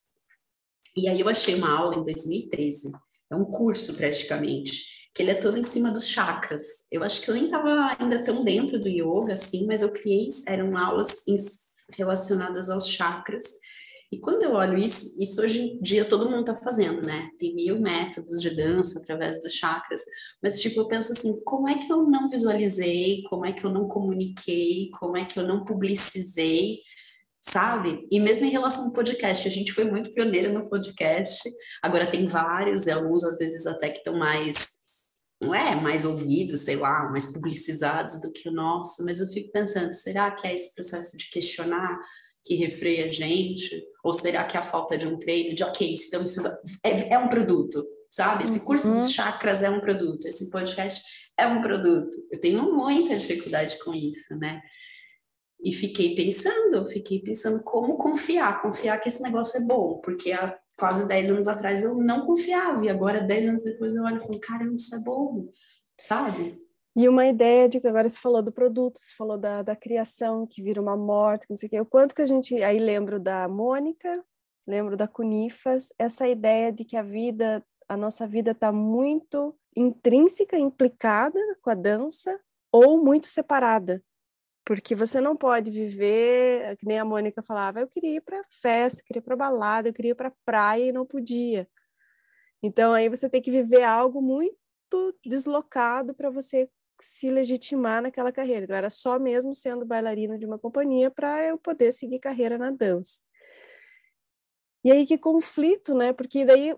E 0.98 1.08
aí 1.08 1.22
eu 1.22 1.30
achei 1.30 1.56
uma 1.56 1.72
aula 1.72 1.96
em 1.96 2.04
2013, 2.04 2.92
é 3.32 3.36
um 3.36 3.46
curso 3.46 3.94
praticamente, 3.96 5.10
que 5.16 5.24
ele 5.24 5.32
é 5.32 5.36
todo 5.36 5.58
em 5.58 5.64
cima 5.64 5.90
dos 5.90 6.06
chakras. 6.06 6.86
Eu 6.92 7.02
acho 7.02 7.22
que 7.22 7.30
eu 7.30 7.36
nem 7.36 7.46
estava 7.46 7.96
ainda 7.98 8.22
tão 8.22 8.44
dentro 8.44 8.78
do 8.78 8.90
yoga 8.90 9.34
assim, 9.34 9.66
mas 9.66 9.82
eu 9.82 9.94
criei, 9.94 10.28
eram 10.48 10.76
aulas 10.78 11.26
em 11.26 11.38
relacionadas 11.92 12.70
aos 12.70 12.88
chakras. 12.88 13.46
E 14.12 14.18
quando 14.18 14.42
eu 14.42 14.54
olho 14.54 14.78
isso, 14.78 15.22
isso 15.22 15.40
hoje 15.42 15.62
em 15.62 15.82
dia 15.82 16.04
todo 16.04 16.30
mundo 16.30 16.40
está 16.40 16.56
fazendo, 16.56 17.06
né? 17.06 17.30
Tem 17.38 17.54
mil 17.54 17.80
métodos 17.80 18.42
de 18.42 18.50
dança 18.50 19.00
através 19.00 19.42
dos 19.42 19.54
chakras, 19.54 20.02
mas 20.42 20.60
tipo, 20.60 20.80
eu 20.80 20.88
penso 20.88 21.12
assim, 21.12 21.40
como 21.44 21.70
é 21.70 21.78
que 21.78 21.92
eu 21.92 22.04
não 22.04 22.28
visualizei, 22.28 23.22
como 23.30 23.46
é 23.46 23.52
que 23.52 23.64
eu 23.64 23.70
não 23.70 23.88
comuniquei, 23.88 24.90
como 25.00 25.16
é 25.16 25.26
que 25.26 25.40
eu 25.40 25.48
não 25.48 25.64
publicizei, 25.64 26.80
sabe? 27.40 28.08
E 28.12 28.20
mesmo 28.20 28.48
em 28.48 28.50
relação 28.50 28.86
ao 28.86 28.94
podcast, 28.94 29.48
a 29.48 29.52
gente 29.52 29.72
foi 29.72 29.86
muito 29.86 30.12
pioneira 30.12 30.52
no 30.52 30.68
podcast, 30.68 31.48
agora 31.82 32.10
tem 32.10 32.28
vários, 32.28 32.88
e 32.88 32.92
alguns 32.92 33.24
às 33.24 33.38
vezes 33.38 33.68
até 33.68 33.90
que 33.90 34.00
estão 34.00 34.18
mais 34.18 34.79
não 35.42 35.56
é 35.56 35.76
mais 35.76 36.04
ouvidos, 36.04 36.62
sei 36.62 36.76
lá, 36.76 37.10
mais 37.10 37.28
publicizados 37.28 38.20
do 38.22 38.32
que 38.32 38.50
o 38.50 38.52
nosso, 38.52 39.04
mas 39.06 39.20
eu 39.20 39.28
fico 39.28 39.52
pensando, 39.52 39.94
será 39.94 40.32
que 40.32 40.46
é 40.46 40.54
esse 40.54 40.76
processo 40.76 41.16
de 41.16 41.30
questionar 41.30 42.00
que 42.44 42.56
refreia 42.56 43.06
a 43.06 43.12
gente? 43.12 43.82
Ou 44.04 44.14
será 44.14 44.44
que 44.44 44.58
é 44.58 44.60
a 44.60 44.64
falta 44.64 44.98
de 44.98 45.08
um 45.08 45.18
treino 45.18 45.56
de, 45.56 45.64
ok, 45.64 45.94
então 46.08 46.24
isso 46.24 46.46
é, 46.84 47.14
é 47.14 47.18
um 47.18 47.30
produto, 47.30 47.84
sabe? 48.12 48.44
Esse 48.44 48.66
curso 48.66 48.90
uhum. 48.90 48.96
dos 48.96 49.12
chakras 49.12 49.64
é 49.64 49.70
um 49.70 49.80
produto, 49.80 50.26
esse 50.26 50.50
podcast 50.50 51.04
é 51.38 51.48
um 51.48 51.62
produto. 51.62 52.16
Eu 52.32 52.40
tenho 52.40 52.76
muita 52.76 53.18
dificuldade 53.18 53.78
com 53.80 53.94
isso, 53.94 54.38
né? 54.38 54.62
E 55.64 55.74
fiquei 55.74 56.16
pensando, 56.16 56.88
fiquei 56.90 57.22
pensando 57.22 57.64
como 57.64 57.98
confiar, 57.98 58.62
confiar 58.62 59.00
que 59.00 59.10
esse 59.10 59.22
negócio 59.22 59.62
é 59.62 59.66
bom, 59.66 60.00
porque 60.04 60.32
há 60.32 60.58
quase 60.80 61.08
10 61.08 61.32
anos 61.32 61.48
atrás 61.48 61.82
eu 61.82 61.96
não 61.96 62.26
confiava, 62.26 62.86
e 62.86 62.90
agora, 62.90 63.22
10 63.22 63.48
anos 63.48 63.64
depois, 63.64 63.94
eu 63.94 64.04
olho 64.04 64.18
e 64.18 64.22
falo, 64.22 64.40
caramba, 64.40 64.76
isso 64.76 64.96
é 64.96 65.00
bom, 65.00 65.50
sabe? 66.00 66.60
E 66.96 67.08
uma 67.08 67.28
ideia 67.28 67.70
de 67.70 67.80
que 67.80 67.88
agora 67.88 68.10
você 68.10 68.20
falou 68.20 68.42
do 68.42 68.52
produto, 68.52 69.00
você 69.00 69.14
falou 69.16 69.38
da, 69.38 69.62
da 69.62 69.76
criação, 69.76 70.48
que 70.48 70.62
vira 70.62 70.82
uma 70.82 70.98
morte, 70.98 71.46
não 71.50 71.56
sei 71.56 71.68
o 71.68 71.70
quê. 71.70 71.80
O 71.80 71.86
quanto 71.86 72.16
que 72.16 72.22
a 72.22 72.26
gente. 72.26 72.62
Aí 72.64 72.80
lembro 72.80 73.20
da 73.20 73.48
Mônica, 73.48 74.24
lembro 74.68 74.98
da 74.98 75.08
Cunifas, 75.08 75.94
essa 75.98 76.28
ideia 76.28 76.74
de 76.74 76.84
que 76.84 76.98
a 76.98 77.04
vida, 77.04 77.64
a 77.88 77.96
nossa 77.96 78.28
vida 78.28 78.52
está 78.52 78.72
muito 78.72 79.56
intrínseca, 79.78 80.58
implicada 80.58 81.40
com 81.62 81.70
a 81.70 81.76
dança, 81.76 82.38
ou 82.72 83.04
muito 83.04 83.28
separada. 83.28 84.04
Porque 84.70 84.94
você 84.94 85.20
não 85.20 85.36
pode 85.36 85.72
viver, 85.72 86.78
que 86.78 86.86
nem 86.86 87.00
a 87.00 87.04
Mônica 87.04 87.42
falava, 87.42 87.80
eu 87.80 87.88
queria 87.88 88.18
ir 88.18 88.22
para 88.22 88.40
festa, 88.62 89.02
queria 89.04 89.20
ir 89.20 89.24
para 89.24 89.36
balada, 89.36 89.90
eu 89.90 89.94
queria 89.94 90.12
ir 90.12 90.16
para 90.16 90.32
praia 90.46 90.90
e 90.90 90.92
não 90.92 91.08
podia. 91.08 91.68
Então 92.62 92.94
aí 92.94 93.10
você 93.10 93.28
tem 93.28 93.42
que 93.42 93.50
viver 93.50 93.82
algo 93.82 94.22
muito 94.22 94.54
deslocado 95.26 96.14
para 96.14 96.30
você 96.30 96.70
se 97.02 97.32
legitimar 97.32 98.04
naquela 98.04 98.32
carreira. 98.32 98.66
Então 98.66 98.76
era 98.76 98.92
só 98.92 99.18
mesmo 99.18 99.56
sendo 99.56 99.88
bailarina 99.88 100.38
de 100.38 100.46
uma 100.46 100.60
companhia 100.60 101.10
para 101.10 101.44
eu 101.48 101.58
poder 101.58 101.92
seguir 101.92 102.20
carreira 102.20 102.56
na 102.56 102.70
dança. 102.70 103.20
E 104.84 104.92
aí 104.92 105.06
que 105.06 105.18
conflito, 105.18 105.94
né? 105.94 106.14
Porque 106.14 106.46
daí 106.46 106.74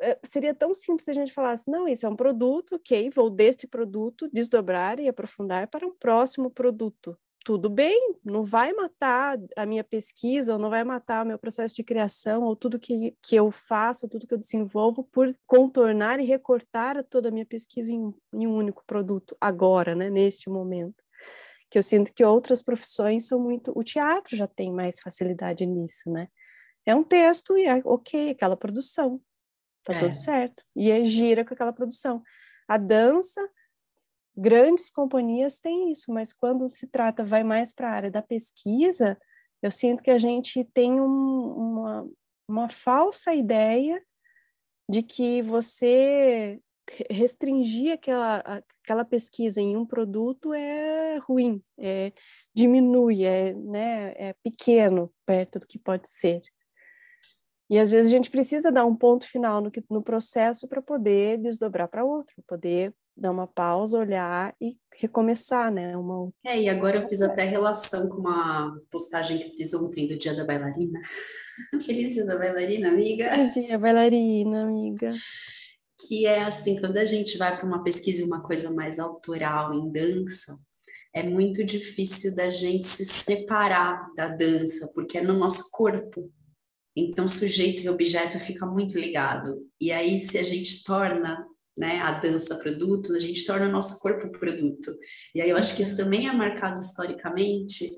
é, 0.00 0.18
seria 0.24 0.54
tão 0.54 0.72
simples 0.74 1.08
a 1.08 1.12
gente 1.12 1.32
falasse, 1.32 1.70
não, 1.70 1.86
isso 1.86 2.06
é 2.06 2.08
um 2.08 2.16
produto, 2.16 2.76
ok, 2.76 3.10
vou 3.10 3.28
deste 3.30 3.66
produto 3.66 4.28
desdobrar 4.32 4.98
e 4.98 5.08
aprofundar 5.08 5.68
para 5.68 5.86
um 5.86 5.92
próximo 5.94 6.50
produto. 6.50 7.18
Tudo 7.44 7.68
bem, 7.68 8.16
não 8.24 8.42
vai 8.42 8.72
matar 8.72 9.38
a 9.54 9.66
minha 9.66 9.84
pesquisa, 9.84 10.54
ou 10.54 10.58
não 10.58 10.70
vai 10.70 10.82
matar 10.82 11.22
o 11.24 11.28
meu 11.28 11.38
processo 11.38 11.74
de 11.74 11.84
criação, 11.84 12.42
ou 12.42 12.56
tudo 12.56 12.78
que, 12.80 13.14
que 13.22 13.36
eu 13.36 13.50
faço, 13.50 14.08
tudo 14.08 14.26
que 14.26 14.32
eu 14.32 14.38
desenvolvo, 14.38 15.04
por 15.12 15.36
contornar 15.46 16.18
e 16.20 16.24
recortar 16.24 17.04
toda 17.04 17.28
a 17.28 17.30
minha 17.30 17.44
pesquisa 17.44 17.92
em, 17.92 18.14
em 18.32 18.46
um 18.46 18.56
único 18.56 18.82
produto, 18.86 19.36
agora, 19.38 19.94
né, 19.94 20.08
neste 20.08 20.48
momento 20.48 21.04
que 21.70 21.78
eu 21.78 21.82
sinto 21.82 22.12
que 22.14 22.24
outras 22.24 22.62
profissões 22.62 23.26
são 23.26 23.40
muito. 23.40 23.72
O 23.74 23.82
teatro 23.82 24.36
já 24.36 24.46
tem 24.46 24.72
mais 24.72 25.00
facilidade 25.00 25.66
nisso, 25.66 26.10
né? 26.10 26.28
É 26.86 26.94
um 26.94 27.02
texto 27.02 27.56
e 27.56 27.64
é 27.64 27.80
ok, 27.84 28.30
aquela 28.30 28.56
produção. 28.56 29.20
Tá 29.84 29.94
é. 29.94 30.00
tudo 30.00 30.14
certo. 30.14 30.62
E 30.74 30.90
aí 30.90 31.04
gira 31.04 31.44
com 31.44 31.54
aquela 31.54 31.72
produção. 31.72 32.22
A 32.66 32.76
dança, 32.76 33.40
grandes 34.36 34.90
companhias 34.90 35.60
têm 35.60 35.92
isso, 35.92 36.12
mas 36.12 36.32
quando 36.32 36.68
se 36.68 36.86
trata, 36.86 37.24
vai 37.24 37.44
mais 37.44 37.72
para 37.72 37.88
a 37.88 37.92
área 37.92 38.10
da 38.10 38.22
pesquisa, 38.22 39.18
eu 39.62 39.70
sinto 39.70 40.02
que 40.02 40.10
a 40.10 40.18
gente 40.18 40.64
tem 40.74 41.00
um, 41.00 41.52
uma, 41.52 42.10
uma 42.48 42.68
falsa 42.68 43.34
ideia 43.34 44.02
de 44.88 45.02
que 45.02 45.40
você 45.42 46.60
restringir 47.10 47.94
aquela, 47.94 48.62
aquela 48.82 49.04
pesquisa 49.04 49.60
em 49.60 49.76
um 49.76 49.86
produto 49.86 50.52
é 50.52 51.16
ruim, 51.16 51.62
é, 51.78 52.12
diminui, 52.54 53.24
é, 53.24 53.54
né, 53.54 54.12
é 54.16 54.34
pequeno 54.42 55.12
perto 55.24 55.58
do 55.58 55.66
que 55.66 55.78
pode 55.78 56.08
ser. 56.08 56.42
E 57.68 57.78
às 57.78 57.90
vezes 57.90 58.12
a 58.12 58.16
gente 58.16 58.30
precisa 58.30 58.70
dar 58.70 58.84
um 58.84 58.94
ponto 58.94 59.26
final 59.26 59.60
no, 59.60 59.72
no 59.90 60.02
processo 60.02 60.68
para 60.68 60.82
poder 60.82 61.38
desdobrar 61.38 61.88
para 61.88 62.04
outro, 62.04 62.34
poder 62.46 62.92
dar 63.16 63.30
uma 63.30 63.46
pausa, 63.46 63.98
olhar 63.98 64.54
e 64.60 64.76
recomeçar, 64.92 65.72
né? 65.72 65.96
Uma... 65.96 66.28
É, 66.44 66.60
e 66.60 66.68
agora 66.68 66.96
eu 66.96 67.08
fiz 67.08 67.22
até 67.22 67.44
relação 67.44 68.08
com 68.08 68.18
uma 68.18 68.76
postagem 68.90 69.38
que 69.38 69.48
eu 69.48 69.52
fiz 69.52 69.72
ontem 69.72 70.08
do 70.08 70.18
Dia 70.18 70.34
da 70.34 70.44
Bailarina. 70.44 71.00
Feliz 71.84 72.14
Dia 72.14 72.26
da 72.26 72.36
Bailarina, 72.36 72.88
amiga! 72.88 73.30
Feliz 73.30 73.54
Dia 73.54 73.78
Bailarina, 73.78 74.64
amiga! 74.64 75.08
Que 76.06 76.26
é 76.26 76.42
assim, 76.42 76.78
quando 76.80 76.96
a 76.96 77.04
gente 77.04 77.38
vai 77.38 77.56
para 77.56 77.66
uma 77.66 77.82
pesquisa 77.82 78.22
e 78.22 78.26
uma 78.26 78.42
coisa 78.42 78.72
mais 78.72 78.98
autoral 78.98 79.72
em 79.72 79.90
dança, 79.90 80.54
é 81.14 81.22
muito 81.22 81.64
difícil 81.64 82.34
da 82.34 82.50
gente 82.50 82.86
se 82.86 83.04
separar 83.04 84.12
da 84.16 84.28
dança, 84.28 84.90
porque 84.92 85.18
é 85.18 85.22
no 85.22 85.32
nosso 85.32 85.70
corpo, 85.70 86.30
então, 86.96 87.26
sujeito 87.26 87.82
e 87.82 87.88
objeto 87.88 88.38
fica 88.38 88.64
muito 88.64 88.98
ligado. 88.98 89.66
E 89.80 89.90
aí, 89.90 90.20
se 90.20 90.38
a 90.38 90.42
gente 90.42 90.84
torna 90.84 91.44
né, 91.76 91.98
a 92.00 92.12
dança 92.12 92.56
produto, 92.56 93.14
a 93.14 93.18
gente 93.18 93.44
torna 93.44 93.68
o 93.68 93.72
nosso 93.72 94.00
corpo 94.00 94.30
produto. 94.30 94.96
E 95.34 95.40
aí 95.40 95.50
eu 95.50 95.56
acho 95.56 95.74
que 95.74 95.82
isso 95.82 95.96
também 95.96 96.28
é 96.28 96.32
marcado 96.32 96.78
historicamente 96.78 97.90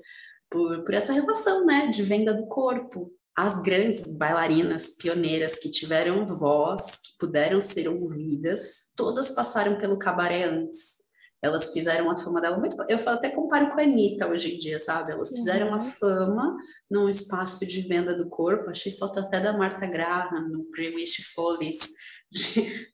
por, 0.49 0.83
por 0.83 0.93
essa 0.93 1.13
relação 1.13 1.63
né, 1.65 1.87
de 1.87 2.01
venda 2.01 2.33
do 2.33 2.47
corpo. 2.47 3.11
As 3.35 3.61
grandes 3.61 4.17
bailarinas 4.17 4.95
pioneiras 4.97 5.59
que 5.59 5.69
tiveram 5.69 6.25
voz, 6.25 6.95
que 6.95 7.17
puderam 7.19 7.61
ser 7.61 7.87
ouvidas, 7.87 8.91
todas 8.95 9.29
passaram 9.29 9.77
pelo 9.77 9.99
cabaré 9.99 10.45
antes 10.45 11.06
elas 11.41 11.71
fizeram 11.71 12.09
a 12.09 12.17
fama 12.17 12.41
dela 12.41 12.57
muito. 12.57 12.75
Eu 12.89 12.97
até 13.05 13.29
comparo 13.29 13.69
com 13.69 13.79
a 13.79 13.83
Anitta 13.83 14.27
hoje 14.27 14.55
em 14.55 14.59
dia, 14.59 14.79
sabe? 14.79 15.11
Elas 15.11 15.29
fizeram 15.29 15.67
uhum. 15.67 15.75
a 15.75 15.81
fama 15.81 16.57
num 16.89 17.07
espaço 17.07 17.65
de 17.65 17.81
venda 17.81 18.15
do 18.15 18.27
corpo. 18.27 18.69
Achei 18.69 18.91
falta 18.91 19.19
até 19.19 19.39
da 19.39 19.53
Marta 19.53 19.85
Graham, 19.85 20.49
no 20.49 20.67
Greenwich 20.71 21.23
Follies, 21.33 21.93
de 22.31 22.91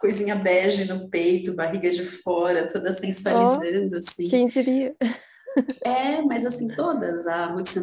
coisinha 0.00 0.34
bege 0.34 0.86
no 0.86 1.08
peito, 1.08 1.54
barriga 1.54 1.90
de 1.90 2.04
fora, 2.04 2.66
toda 2.66 2.92
sensualizando, 2.92 3.94
oh, 3.94 3.98
assim. 3.98 4.28
Quem 4.28 4.46
diria? 4.46 4.96
É, 5.82 6.20
mas 6.22 6.44
assim, 6.44 6.68
todas, 6.74 7.26
a 7.26 7.46
Ruth 7.46 7.76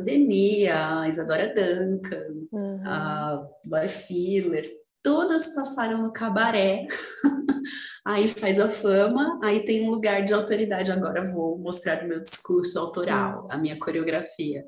a 0.71 1.07
Isadora 1.07 1.47
Duncan, 1.47 2.27
uhum. 2.51 2.81
a 2.85 3.47
Boy 3.65 3.87
Filler, 3.87 4.63
todas 5.03 5.53
passaram 5.53 6.01
no 6.01 6.13
cabaré, 6.13 6.87
aí 8.07 8.27
faz 8.27 8.59
a 8.59 8.69
fama, 8.69 9.39
aí 9.43 9.63
tem 9.65 9.85
um 9.85 9.91
lugar 9.91 10.23
de 10.23 10.33
autoridade. 10.33 10.91
Agora 10.91 11.23
vou 11.23 11.57
mostrar 11.59 12.03
o 12.03 12.07
meu 12.07 12.23
discurso 12.23 12.79
autoral, 12.79 13.47
a 13.51 13.57
minha 13.57 13.77
coreografia. 13.77 14.65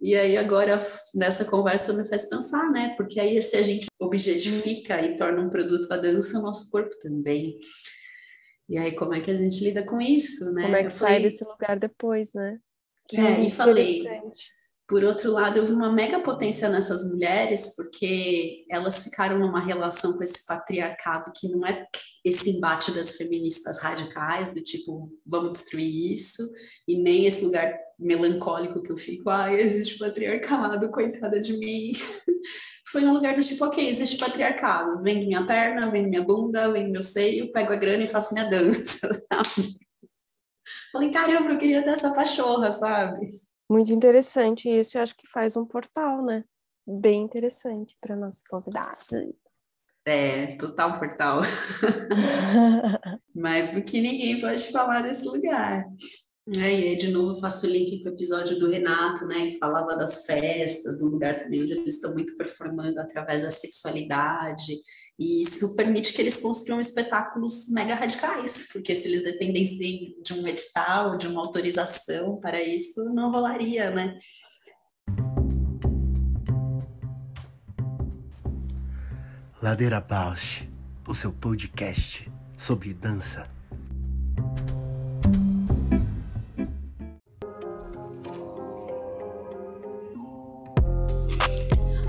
E 0.00 0.16
aí 0.16 0.36
agora 0.36 0.80
nessa 1.14 1.44
conversa 1.44 1.92
me 1.92 2.04
faz 2.04 2.28
pensar, 2.28 2.68
né? 2.72 2.94
Porque 2.96 3.20
aí 3.20 3.40
se 3.40 3.56
a 3.56 3.62
gente 3.62 3.86
objetifica 4.00 5.00
e 5.00 5.14
torna 5.14 5.40
um 5.40 5.50
produto 5.50 5.92
a 5.92 5.96
dança, 5.96 6.40
o 6.40 6.42
nosso 6.42 6.68
corpo 6.72 6.98
também. 7.00 7.60
E 8.68 8.78
aí 8.78 8.96
como 8.96 9.14
é 9.14 9.20
que 9.20 9.30
a 9.30 9.34
gente 9.34 9.62
lida 9.62 9.84
com 9.84 10.00
isso, 10.00 10.52
né? 10.54 10.62
Como 10.62 10.76
é 10.76 10.84
que 10.84 10.90
sai 10.90 11.22
desse 11.22 11.44
lugar 11.44 11.78
depois, 11.78 12.32
né? 12.32 12.58
Que 13.06 13.20
é, 13.20 13.40
e 13.40 13.50
falei, 13.50 14.02
por 14.92 15.02
outro 15.04 15.32
lado, 15.32 15.56
eu 15.56 15.64
vi 15.64 15.72
uma 15.72 15.90
mega 15.90 16.20
potência 16.20 16.68
nessas 16.68 17.10
mulheres, 17.10 17.74
porque 17.74 18.66
elas 18.70 19.04
ficaram 19.04 19.38
numa 19.38 19.58
relação 19.58 20.18
com 20.18 20.22
esse 20.22 20.44
patriarcado 20.44 21.32
que 21.34 21.48
não 21.48 21.66
é 21.66 21.86
esse 22.22 22.50
embate 22.50 22.92
das 22.92 23.16
feministas 23.16 23.78
radicais, 23.78 24.52
do 24.52 24.62
tipo, 24.62 25.08
vamos 25.24 25.52
destruir 25.52 26.12
isso, 26.12 26.42
e 26.86 26.98
nem 26.98 27.24
esse 27.24 27.42
lugar 27.42 27.74
melancólico 27.98 28.82
que 28.82 28.92
eu 28.92 28.96
fico, 28.98 29.30
ah, 29.30 29.50
existe 29.50 29.96
patriarcado, 29.98 30.90
coitada 30.90 31.40
de 31.40 31.56
mim. 31.56 31.92
Foi 32.92 33.02
um 33.02 33.14
lugar 33.14 33.34
do 33.34 33.40
tipo, 33.40 33.64
ok, 33.64 33.88
existe 33.88 34.18
patriarcado, 34.18 35.02
vem 35.02 35.26
minha 35.26 35.46
perna, 35.46 35.90
vem 35.90 36.06
minha 36.06 36.22
bunda, 36.22 36.70
vem 36.70 36.90
meu 36.90 37.02
seio, 37.02 37.50
pego 37.50 37.72
a 37.72 37.76
grana 37.76 38.04
e 38.04 38.08
faço 38.08 38.34
minha 38.34 38.44
dança, 38.44 39.08
sabe? 39.10 39.74
Falei, 40.92 41.10
caramba, 41.10 41.52
eu 41.52 41.58
queria 41.58 41.82
ter 41.82 41.90
essa 41.90 42.12
pachorra, 42.12 42.74
sabe? 42.74 43.26
Muito 43.72 43.90
interessante 43.90 44.68
isso, 44.68 44.98
eu 44.98 45.02
acho 45.02 45.16
que 45.16 45.26
faz 45.26 45.56
um 45.56 45.64
portal, 45.64 46.22
né? 46.22 46.44
Bem 46.86 47.22
interessante 47.22 47.96
para 47.98 48.14
nossa 48.14 48.42
convidada. 48.50 48.94
É, 50.04 50.56
total 50.58 50.98
portal. 50.98 51.40
Mais 53.34 53.72
do 53.72 53.82
que 53.82 54.02
ninguém 54.02 54.38
pode 54.42 54.70
falar 54.70 55.00
desse 55.00 55.26
lugar. 55.26 55.86
É, 56.48 56.58
e 56.58 56.88
aí, 56.88 56.98
de 56.98 57.08
novo, 57.12 57.38
faço 57.40 57.68
o 57.68 57.70
link 57.70 58.02
com 58.02 58.08
o 58.08 58.12
episódio 58.12 58.58
do 58.58 58.68
Renato, 58.68 59.24
né, 59.26 59.52
que 59.52 59.58
falava 59.58 59.94
das 59.94 60.26
festas, 60.26 60.98
do 60.98 61.06
lugar 61.06 61.36
também 61.36 61.62
onde 61.62 61.72
eles 61.72 61.94
estão 61.94 62.12
muito 62.14 62.36
performando 62.36 62.98
através 62.98 63.42
da 63.42 63.50
sexualidade 63.50 64.74
e 65.18 65.42
isso 65.42 65.76
permite 65.76 66.12
que 66.12 66.20
eles 66.20 66.38
construam 66.38 66.80
espetáculos 66.80 67.68
mega 67.70 67.94
radicais, 67.94 68.68
porque 68.72 68.92
se 68.92 69.06
eles 69.06 69.22
dependessem 69.22 70.16
de 70.20 70.32
um 70.32 70.46
edital, 70.48 71.16
de 71.16 71.28
uma 71.28 71.40
autorização 71.40 72.40
para 72.40 72.60
isso, 72.60 73.04
não 73.14 73.30
rolaria, 73.30 73.90
né? 73.92 74.18
Ladeira 79.62 80.00
Bausch, 80.00 80.68
o 81.06 81.14
seu 81.14 81.32
podcast 81.32 82.28
sobre 82.58 82.92
dança. 82.92 83.61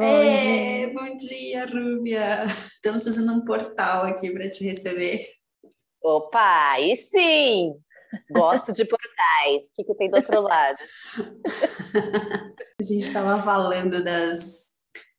É, 0.00 0.88
bom 0.88 1.16
dia, 1.16 1.66
Rúbia! 1.66 2.46
Estamos 2.74 3.04
fazendo 3.04 3.32
um 3.32 3.44
portal 3.44 4.04
aqui 4.04 4.28
para 4.32 4.48
te 4.48 4.64
receber. 4.64 5.22
Opa, 6.02 6.72
aí 6.72 6.96
sim! 6.96 7.74
Gosto 8.32 8.72
de 8.72 8.84
portais. 8.86 9.70
O 9.70 9.74
que, 9.76 9.84
que 9.84 9.94
tem 9.94 10.08
do 10.08 10.16
outro 10.16 10.42
lado? 10.42 10.78
A 12.80 12.82
gente 12.82 13.04
estava 13.04 13.40
falando 13.44 14.02
das 14.02 14.72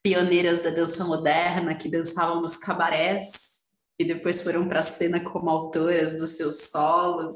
pioneiras 0.04 0.62
da 0.62 0.72
dança 0.72 1.06
moderna 1.06 1.76
que 1.76 1.90
dançavam 1.90 2.42
nos 2.42 2.58
cabarés 2.58 3.70
e 3.98 4.04
depois 4.04 4.42
foram 4.42 4.68
para 4.68 4.82
a 4.82 4.84
cena 4.84 5.24
como 5.24 5.50
autoras 5.50 6.18
dos 6.18 6.32
seus 6.32 6.70
solos, 6.70 7.34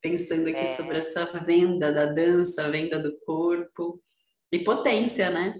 pensando 0.00 0.48
aqui 0.48 0.60
é. 0.60 0.64
sobre 0.66 0.98
essa 0.98 1.26
venda 1.44 1.92
da 1.92 2.06
dança, 2.06 2.64
a 2.64 2.70
venda 2.70 2.98
do 2.98 3.18
corpo 3.26 4.00
e 4.50 4.60
potência, 4.60 5.28
né? 5.28 5.54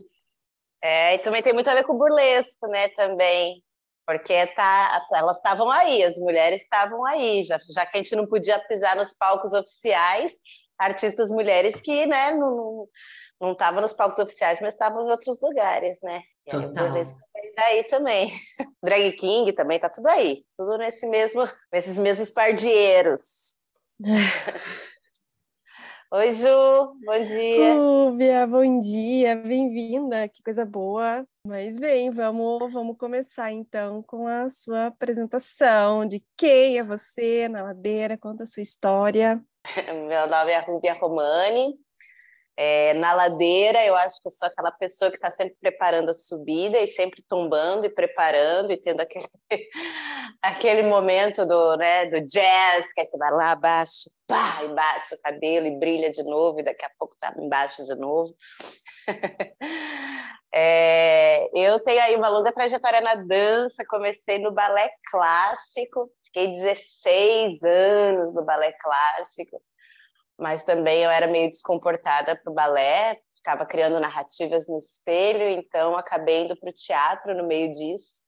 É, 0.82 1.14
e 1.14 1.18
também 1.18 1.42
tem 1.42 1.52
muito 1.52 1.68
a 1.68 1.74
ver 1.74 1.84
com 1.84 1.94
o 1.94 1.98
burlesco, 1.98 2.66
né, 2.68 2.88
também. 2.88 3.62
Porque 4.06 4.46
tá, 4.48 5.06
elas 5.12 5.36
estavam 5.36 5.70
aí, 5.70 6.02
as 6.02 6.16
mulheres 6.16 6.62
estavam 6.62 7.04
aí, 7.06 7.44
já, 7.44 7.58
já 7.70 7.84
que 7.84 7.98
a 7.98 8.02
gente 8.02 8.16
não 8.16 8.26
podia 8.26 8.58
pisar 8.60 8.96
nos 8.96 9.12
palcos 9.12 9.52
oficiais, 9.52 10.32
artistas 10.78 11.30
mulheres 11.30 11.80
que, 11.80 12.06
né, 12.06 12.32
não 12.32 12.88
não 13.40 13.52
estavam 13.52 13.80
nos 13.80 13.92
palcos 13.92 14.18
oficiais, 14.18 14.58
mas 14.60 14.74
estavam 14.74 15.06
em 15.06 15.10
outros 15.10 15.38
lugares, 15.40 15.98
né? 16.02 16.22
E 16.46 16.50
Total. 16.50 16.94
Aí, 16.96 17.54
daí 17.56 17.84
também. 17.84 18.32
Drag 18.82 19.12
King 19.12 19.52
também 19.52 19.78
tá 19.78 19.88
tudo 19.88 20.08
aí, 20.08 20.44
tudo 20.56 20.76
nesse 20.78 21.08
mesmo, 21.08 21.48
nesses 21.72 21.98
mesmos 21.98 22.30
pardieiros. 22.30 23.56
Oi, 26.10 26.32
Ju, 26.32 26.48
bom 27.04 27.22
dia. 27.22 27.74
Cúbia, 27.76 28.46
bom 28.46 28.80
dia, 28.80 29.36
bem-vinda, 29.36 30.26
que 30.26 30.42
coisa 30.42 30.64
boa. 30.64 31.22
Mas 31.46 31.78
bem, 31.78 32.10
vamos, 32.10 32.72
vamos 32.72 32.96
começar 32.96 33.52
então 33.52 34.02
com 34.02 34.26
a 34.26 34.48
sua 34.48 34.86
apresentação 34.86 36.06
de 36.06 36.24
quem 36.34 36.78
é 36.78 36.82
você 36.82 37.46
na 37.46 37.62
ladeira, 37.62 38.16
conta 38.16 38.44
a 38.44 38.46
sua 38.46 38.62
história. 38.62 39.44
Meu 40.08 40.26
nome 40.26 40.50
é 40.50 40.58
Rubia 40.60 40.94
Romani, 40.94 41.78
é, 42.60 42.92
na 42.94 43.14
ladeira, 43.14 43.86
eu 43.86 43.94
acho 43.94 44.20
que 44.20 44.26
eu 44.26 44.32
sou 44.32 44.48
aquela 44.48 44.72
pessoa 44.72 45.12
que 45.12 45.16
está 45.16 45.30
sempre 45.30 45.56
preparando 45.60 46.10
a 46.10 46.14
subida 46.14 46.76
e 46.80 46.88
sempre 46.88 47.22
tombando 47.22 47.86
e 47.86 47.88
preparando 47.88 48.72
e 48.72 48.76
tendo 48.76 49.00
aquele, 49.00 49.28
aquele 50.42 50.82
momento 50.82 51.46
do, 51.46 51.76
né, 51.76 52.06
do 52.06 52.20
jazz, 52.20 52.92
que 52.92 53.02
é 53.02 53.06
que 53.06 53.16
vai 53.16 53.30
lá 53.30 53.52
abaixo, 53.52 54.10
pá, 54.26 54.58
e 54.64 54.74
bate 54.74 55.14
o 55.14 55.22
cabelo 55.22 55.68
e 55.68 55.78
brilha 55.78 56.10
de 56.10 56.24
novo, 56.24 56.58
e 56.58 56.64
daqui 56.64 56.84
a 56.84 56.90
pouco 56.98 57.14
está 57.14 57.32
embaixo 57.38 57.84
de 57.84 57.94
novo. 57.94 58.34
é, 60.52 61.48
eu 61.54 61.78
tenho 61.78 62.02
aí 62.02 62.16
uma 62.16 62.28
longa 62.28 62.50
trajetória 62.50 63.00
na 63.00 63.14
dança, 63.14 63.84
comecei 63.88 64.40
no 64.40 64.50
balé 64.50 64.90
clássico, 65.08 66.10
fiquei 66.24 66.48
16 66.56 67.62
anos 67.62 68.34
no 68.34 68.44
balé 68.44 68.72
clássico 68.82 69.62
mas 70.38 70.64
também 70.64 71.02
eu 71.02 71.10
era 71.10 71.26
meio 71.26 71.50
descomportada 71.50 72.36
para 72.36 72.50
o 72.50 72.54
balé, 72.54 73.20
ficava 73.36 73.66
criando 73.66 73.98
narrativas 73.98 74.68
no 74.68 74.76
espelho, 74.76 75.48
então 75.48 75.96
acabei 75.96 76.44
indo 76.44 76.56
para 76.56 76.70
o 76.70 76.72
teatro 76.72 77.34
no 77.34 77.46
meio 77.46 77.70
disso, 77.72 78.22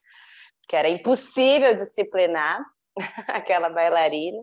que 0.68 0.74
era 0.74 0.88
impossível 0.88 1.72
disciplinar 1.72 2.60
aquela 3.28 3.68
bailarina. 3.68 4.42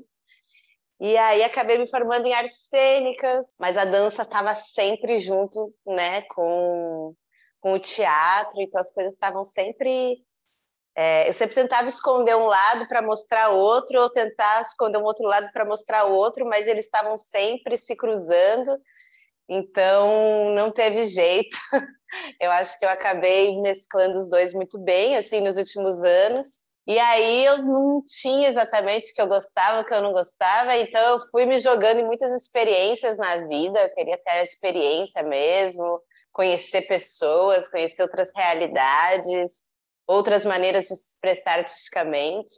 E 0.99 1.15
aí 1.17 1.43
acabei 1.43 1.77
me 1.77 1.89
formando 1.89 2.25
em 2.25 2.34
artes 2.34 2.69
cênicas, 2.69 3.53
mas 3.60 3.77
a 3.77 3.86
dança 3.86 4.23
estava 4.23 4.56
sempre 4.56 5.19
junto, 5.19 5.73
né, 5.86 6.21
com, 6.23 7.13
com 7.60 7.73
o 7.73 7.80
teatro, 7.80 8.60
então 8.62 8.82
as 8.82 8.91
coisas 8.91 9.13
estavam 9.13 9.43
sempre 9.43 10.17
é, 10.99 11.29
eu 11.29 11.33
sempre 11.33 11.53
tentava 11.53 11.88
esconder 11.88 12.36
um 12.36 12.47
lado 12.47 12.88
para 12.88 13.03
mostrar 13.03 13.49
outro, 13.49 14.01
ou 14.01 14.10
tentar 14.10 14.62
esconder 14.62 14.97
um 14.97 15.03
outro 15.03 15.27
lado 15.27 15.47
para 15.53 15.63
mostrar 15.63 16.05
outro, 16.05 16.43
mas 16.43 16.65
eles 16.65 16.86
estavam 16.86 17.15
sempre 17.15 17.77
se 17.77 17.95
cruzando, 17.95 18.75
então 19.47 20.55
não 20.55 20.71
teve 20.71 21.05
jeito. 21.05 21.55
Eu 22.41 22.49
acho 22.51 22.79
que 22.79 22.86
eu 22.86 22.89
acabei 22.89 23.60
mesclando 23.60 24.17
os 24.17 24.29
dois 24.29 24.53
muito 24.53 24.79
bem, 24.79 25.17
assim, 25.17 25.41
nos 25.41 25.57
últimos 25.57 26.01
anos. 26.03 26.63
E 26.88 26.97
aí 26.97 27.43
eu 27.43 27.57
não 27.57 28.01
tinha 28.01 28.47
exatamente 28.47 29.12
o 29.12 29.13
que 29.13 29.21
eu 29.21 29.27
gostava, 29.27 29.81
o 29.81 29.86
que 29.86 29.93
eu 29.93 30.01
não 30.01 30.13
gostava, 30.13 30.77
então 30.77 31.01
eu 31.01 31.19
fui 31.29 31.45
me 31.45 31.60
jogando 31.60 31.99
em 31.99 32.05
muitas 32.05 32.31
experiências 32.31 33.17
na 33.17 33.45
vida, 33.45 33.81
eu 33.81 33.93
queria 33.93 34.17
ter 34.17 34.31
a 34.31 34.43
experiência 34.43 35.21
mesmo, 35.21 36.01
conhecer 36.31 36.83
pessoas, 36.83 37.67
conhecer 37.67 38.03
outras 38.03 38.31
realidades 38.33 39.66
outras 40.08 40.46
maneiras 40.46 40.86
de 40.88 40.96
se 40.96 41.12
expressar 41.12 41.60
artisticamente. 41.60 42.56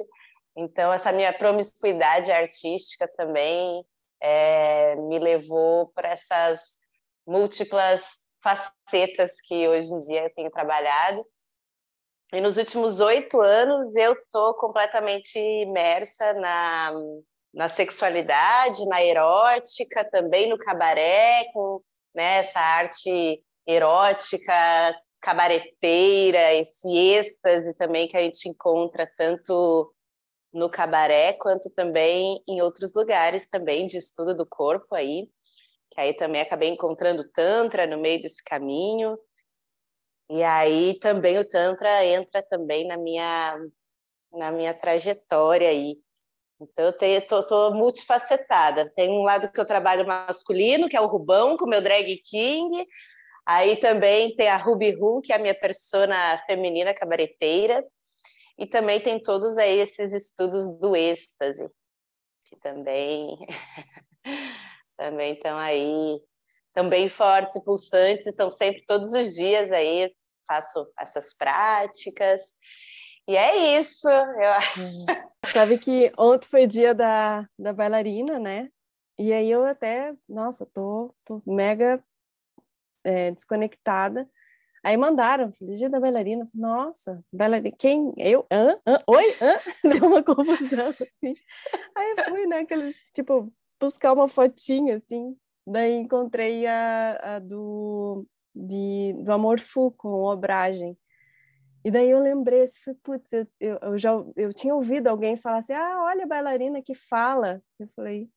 Então, 0.56 0.94
essa 0.94 1.12
minha 1.12 1.34
promiscuidade 1.34 2.32
artística 2.32 3.08
também 3.18 3.84
é, 4.22 4.96
me 4.96 5.18
levou 5.18 5.88
para 5.88 6.10
essas 6.10 6.80
múltiplas 7.26 8.20
facetas 8.42 9.42
que 9.42 9.68
hoje 9.68 9.94
em 9.94 10.00
dia 10.00 10.24
eu 10.24 10.34
tenho 10.34 10.52
trabalhado. 10.52 11.26
E 12.32 12.40
nos 12.40 12.58
últimos 12.58 13.00
oito 13.00 13.42
anos 13.42 13.96
eu 13.96 14.14
estou 14.14 14.54
completamente 14.54 15.40
imersa 15.40 16.34
na, 16.34 16.92
na 17.54 17.70
sexualidade, 17.70 18.86
na 18.88 19.04
erótica, 19.04 20.04
também 20.06 20.48
no 20.48 20.58
cabaré, 20.58 21.46
com 21.54 21.82
né, 22.14 22.38
essa 22.38 22.60
arte 22.60 23.44
erótica 23.66 24.54
cabareteira, 25.22 26.54
esse 26.54 26.88
êxtase 26.88 27.74
também 27.74 28.08
que 28.08 28.18
a 28.18 28.22
gente 28.22 28.48
encontra 28.48 29.06
tanto 29.18 29.94
no 30.52 30.70
cabaré 30.70 31.34
quanto 31.34 31.70
também 31.70 32.42
em 32.48 32.62
outros 32.62 32.94
lugares 32.94 33.48
também 33.48 33.86
de 33.86 33.98
estudo 33.98 34.36
do 34.36 34.46
corpo 34.46 34.96
aí, 34.96 35.30
que 35.92 36.02
aí 36.02 36.14
também 36.14 36.42
acabei 36.42 36.70
encontrando 36.70 37.24
tantra 37.32 37.86
no 37.86 37.98
meio 37.98 38.22
desse 38.22 38.44
caminho. 38.44 39.18
E 40.30 40.44
aí 40.44 40.98
também 41.00 41.38
o 41.38 41.46
tantra 41.46 42.06
entra 42.06 42.42
também 42.44 42.88
na 42.88 42.98
minha 42.98 43.58
na 44.32 44.52
minha 44.52 44.74
trajetória 44.74 45.70
aí. 45.70 45.98
Então 46.62 46.86
eu 46.86 46.94
tenho, 46.94 47.26
tô, 47.26 47.46
tô 47.46 47.74
multifacetada. 47.74 48.90
Tem 48.96 49.10
um 49.10 49.24
lado 49.24 49.52
que 49.52 49.60
eu 49.60 49.66
trabalho 49.66 50.06
masculino, 50.06 50.90
que 50.90 50.96
é 50.96 51.02
o 51.02 51.08
Rubão, 51.08 51.58
com 51.58 51.66
o 51.66 51.70
meu 51.70 51.82
drag 51.82 52.18
king, 52.18 52.86
Aí 53.52 53.78
também 53.78 54.36
tem 54.36 54.48
a 54.48 54.58
Ruby 54.58 54.92
Ru, 54.92 55.22
que 55.22 55.34
é 55.34 55.36
a 55.36 55.40
minha 55.40 55.56
persona 55.56 56.38
feminina 56.46 56.94
cabareteira. 56.94 57.84
E 58.60 58.68
também 58.68 59.00
tem 59.00 59.20
todos 59.20 59.58
aí 59.58 59.80
esses 59.80 60.14
estudos 60.14 60.80
do 60.80 60.96
êxtase, 60.96 61.68
que 62.46 62.56
também 62.58 63.40
também 64.96 65.34
estão 65.34 65.58
aí, 65.58 66.22
também 66.76 67.10
fortes 67.10 67.56
e 67.56 67.64
pulsantes, 67.64 68.28
estão 68.28 68.52
sempre 68.52 68.86
todos 68.86 69.16
os 69.16 69.34
dias 69.34 69.72
aí, 69.72 70.14
faço 70.48 70.86
essas 71.00 71.36
práticas. 71.36 72.54
E 73.28 73.36
é 73.36 73.80
isso. 73.80 74.08
Eu... 74.08 75.52
Sabe 75.52 75.80
que 75.80 76.14
ontem 76.20 76.48
foi 76.48 76.68
dia 76.68 76.94
da, 76.94 77.50
da 77.58 77.74
bailarina, 77.74 78.38
né? 78.38 78.70
E 79.18 79.34
aí 79.34 79.50
eu 79.50 79.66
até, 79.66 80.16
nossa, 80.28 80.68
tô, 80.68 81.16
tô 81.26 81.42
mega 81.48 82.00
é, 83.10 83.32
desconectada. 83.32 84.30
Aí 84.84 84.96
mandaram, 84.96 85.52
Feliz 85.54 85.78
Dia 85.78 85.90
da 85.90 86.00
Bailarina. 86.00 86.48
Nossa, 86.54 87.24
bailarina, 87.34 87.76
quem? 87.78 88.14
Eu? 88.18 88.46
Hã? 88.52 88.80
Hã? 88.88 89.00
Oi? 89.08 89.26
Hã? 89.42 89.58
Deu 90.00 90.08
uma 90.08 90.24
confusão, 90.24 90.90
assim. 90.90 91.36
Aí 91.96 92.16
fui, 92.30 92.46
né, 92.46 92.60
aqueles, 92.60 92.96
tipo, 93.14 93.52
buscar 93.80 94.14
uma 94.14 94.28
fotinha, 94.28 94.98
assim. 94.98 95.36
Daí 95.68 95.96
encontrei 95.96 96.66
a, 96.66 97.36
a 97.36 97.40
do, 97.40 98.26
de, 98.56 99.14
do 99.24 99.32
Amor 99.32 99.60
Fu 99.60 99.92
com 99.92 100.24
Obragem. 100.24 100.98
E 101.84 101.92
daí 101.92 102.10
eu 102.10 102.20
lembrei, 102.20 102.64
assim, 102.64 102.94
putz, 103.04 103.32
eu, 103.32 103.48
eu, 103.60 103.80
eu, 103.82 103.98
já 103.98 104.12
eu 104.36 104.54
tinha 104.54 104.76
ouvido 104.76 105.08
alguém 105.08 105.38
falar 105.38 105.60
assim, 105.60 105.74
ah, 105.74 106.04
olha 106.04 106.24
a 106.24 106.28
bailarina 106.28 106.82
que 106.82 106.94
fala. 106.96 107.62
Eu 107.78 107.88
falei, 107.96 108.30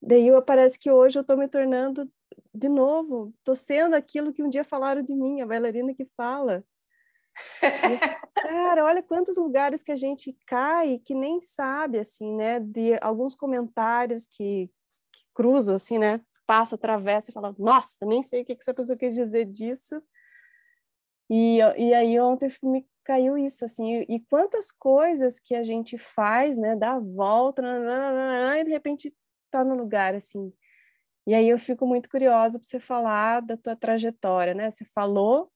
daí 0.00 0.26
eu, 0.26 0.40
parece 0.42 0.78
que 0.78 0.90
hoje 0.90 1.18
eu 1.18 1.22
estou 1.22 1.36
me 1.36 1.48
tornando 1.48 2.10
de 2.54 2.68
novo, 2.68 3.32
estou 3.38 3.56
sendo 3.56 3.94
aquilo 3.94 4.32
que 4.32 4.42
um 4.42 4.48
dia 4.48 4.64
falaram 4.64 5.02
de 5.02 5.14
mim, 5.14 5.40
a 5.40 5.46
bailarina 5.46 5.94
que 5.94 6.04
fala. 6.16 6.64
Cara, 8.34 8.84
olha 8.84 9.02
quantos 9.02 9.36
lugares 9.36 9.82
que 9.82 9.90
a 9.90 9.96
gente 9.96 10.36
cai 10.46 10.98
que 10.98 11.14
nem 11.14 11.40
sabe, 11.40 11.98
assim, 11.98 12.34
né? 12.34 12.60
De 12.60 12.98
alguns 13.00 13.34
comentários 13.34 14.26
que, 14.26 14.70
que 15.12 15.24
cruzam, 15.34 15.76
assim, 15.76 15.98
né? 15.98 16.20
Passa, 16.46 16.74
atravessa 16.76 17.30
e 17.30 17.34
fala, 17.34 17.54
nossa, 17.58 18.04
nem 18.06 18.22
sei 18.22 18.42
o 18.42 18.44
que 18.44 18.52
essa 18.52 18.74
pessoa 18.74 18.98
quer 18.98 19.08
dizer 19.08 19.46
disso. 19.46 20.02
E, 21.28 21.58
e 21.58 21.94
aí 21.94 22.20
ontem 22.20 22.52
me 22.62 22.86
caiu 23.02 23.36
isso, 23.36 23.64
assim, 23.64 24.04
e, 24.08 24.20
quantas 24.20 24.72
coisas 24.72 25.38
que 25.38 25.54
a 25.54 25.62
gente 25.62 25.98
faz, 25.98 26.56
né, 26.56 26.74
dá 26.74 26.92
a 26.92 26.98
volta, 26.98 27.62
e 28.58 28.64
de 28.64 28.70
repente 28.70 29.14
tá 29.50 29.62
no 29.62 29.76
lugar, 29.76 30.14
assim. 30.14 30.52
E 31.26 31.34
aí 31.34 31.48
eu 31.48 31.58
fico 31.58 31.86
muito 31.86 32.08
curiosa 32.08 32.58
para 32.58 32.68
você 32.68 32.78
falar 32.78 33.40
da 33.40 33.56
tua 33.56 33.74
trajetória, 33.74 34.54
né? 34.54 34.70
Você 34.70 34.84
falou, 34.84 35.50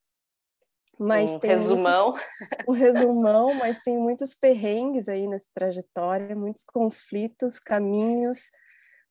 mas 0.99 1.31
um 1.31 1.39
tem 1.39 1.51
resumão. 1.51 2.13
Muitos, 2.13 2.69
um 2.69 2.73
resumão, 2.73 3.55
mas 3.55 3.79
tem 3.81 3.97
muitos 3.97 4.35
perrengues 4.35 5.09
aí 5.09 5.29
nessa 5.29 5.47
trajetória, 5.55 6.35
muitos 6.35 6.65
conflitos, 6.65 7.59
caminhos, 7.59 8.51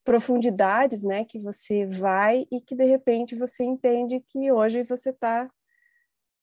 profundidades, 0.03 1.03
né, 1.03 1.23
que 1.25 1.39
você 1.39 1.85
vai 1.85 2.45
e 2.51 2.61
que 2.61 2.75
de 2.75 2.85
repente 2.85 3.35
você 3.35 3.63
entende 3.63 4.23
que 4.29 4.51
hoje 4.51 4.83
você 4.83 5.09
está 5.09 5.49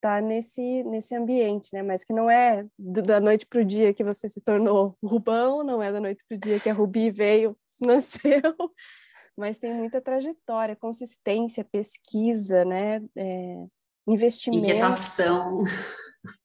tá 0.00 0.20
nesse 0.20 0.85
nesse 0.85 1.14
ambiente, 1.14 1.70
né? 1.72 1.83
Mas 1.83 2.05
que 2.05 2.12
não 2.12 2.31
é 2.31 2.66
da 2.79 3.20
noite 3.20 3.46
para 3.46 3.61
o 3.61 3.64
dia 3.64 3.94
que 3.94 4.05
você 4.05 4.29
se 4.29 4.40
tornou 4.40 4.96
Rubão, 5.03 5.64
não 5.64 5.83
é 5.83 5.90
da 5.90 6.00
noite 6.00 6.22
para 6.29 6.37
o 6.37 6.38
dia 6.38 6.61
que 6.61 6.68
a 6.68 6.74
Rubi 6.74 7.11
veio, 7.11 7.57
nasceu, 7.81 8.55
mas 9.37 9.59
tem 9.59 9.75
muita 9.75 10.01
trajetória, 10.01 10.77
consistência, 10.77 11.64
pesquisa, 11.64 12.64
né? 12.64 13.03
É, 13.16 13.66
investimento. 14.07 14.68
Inquietação. 14.68 15.64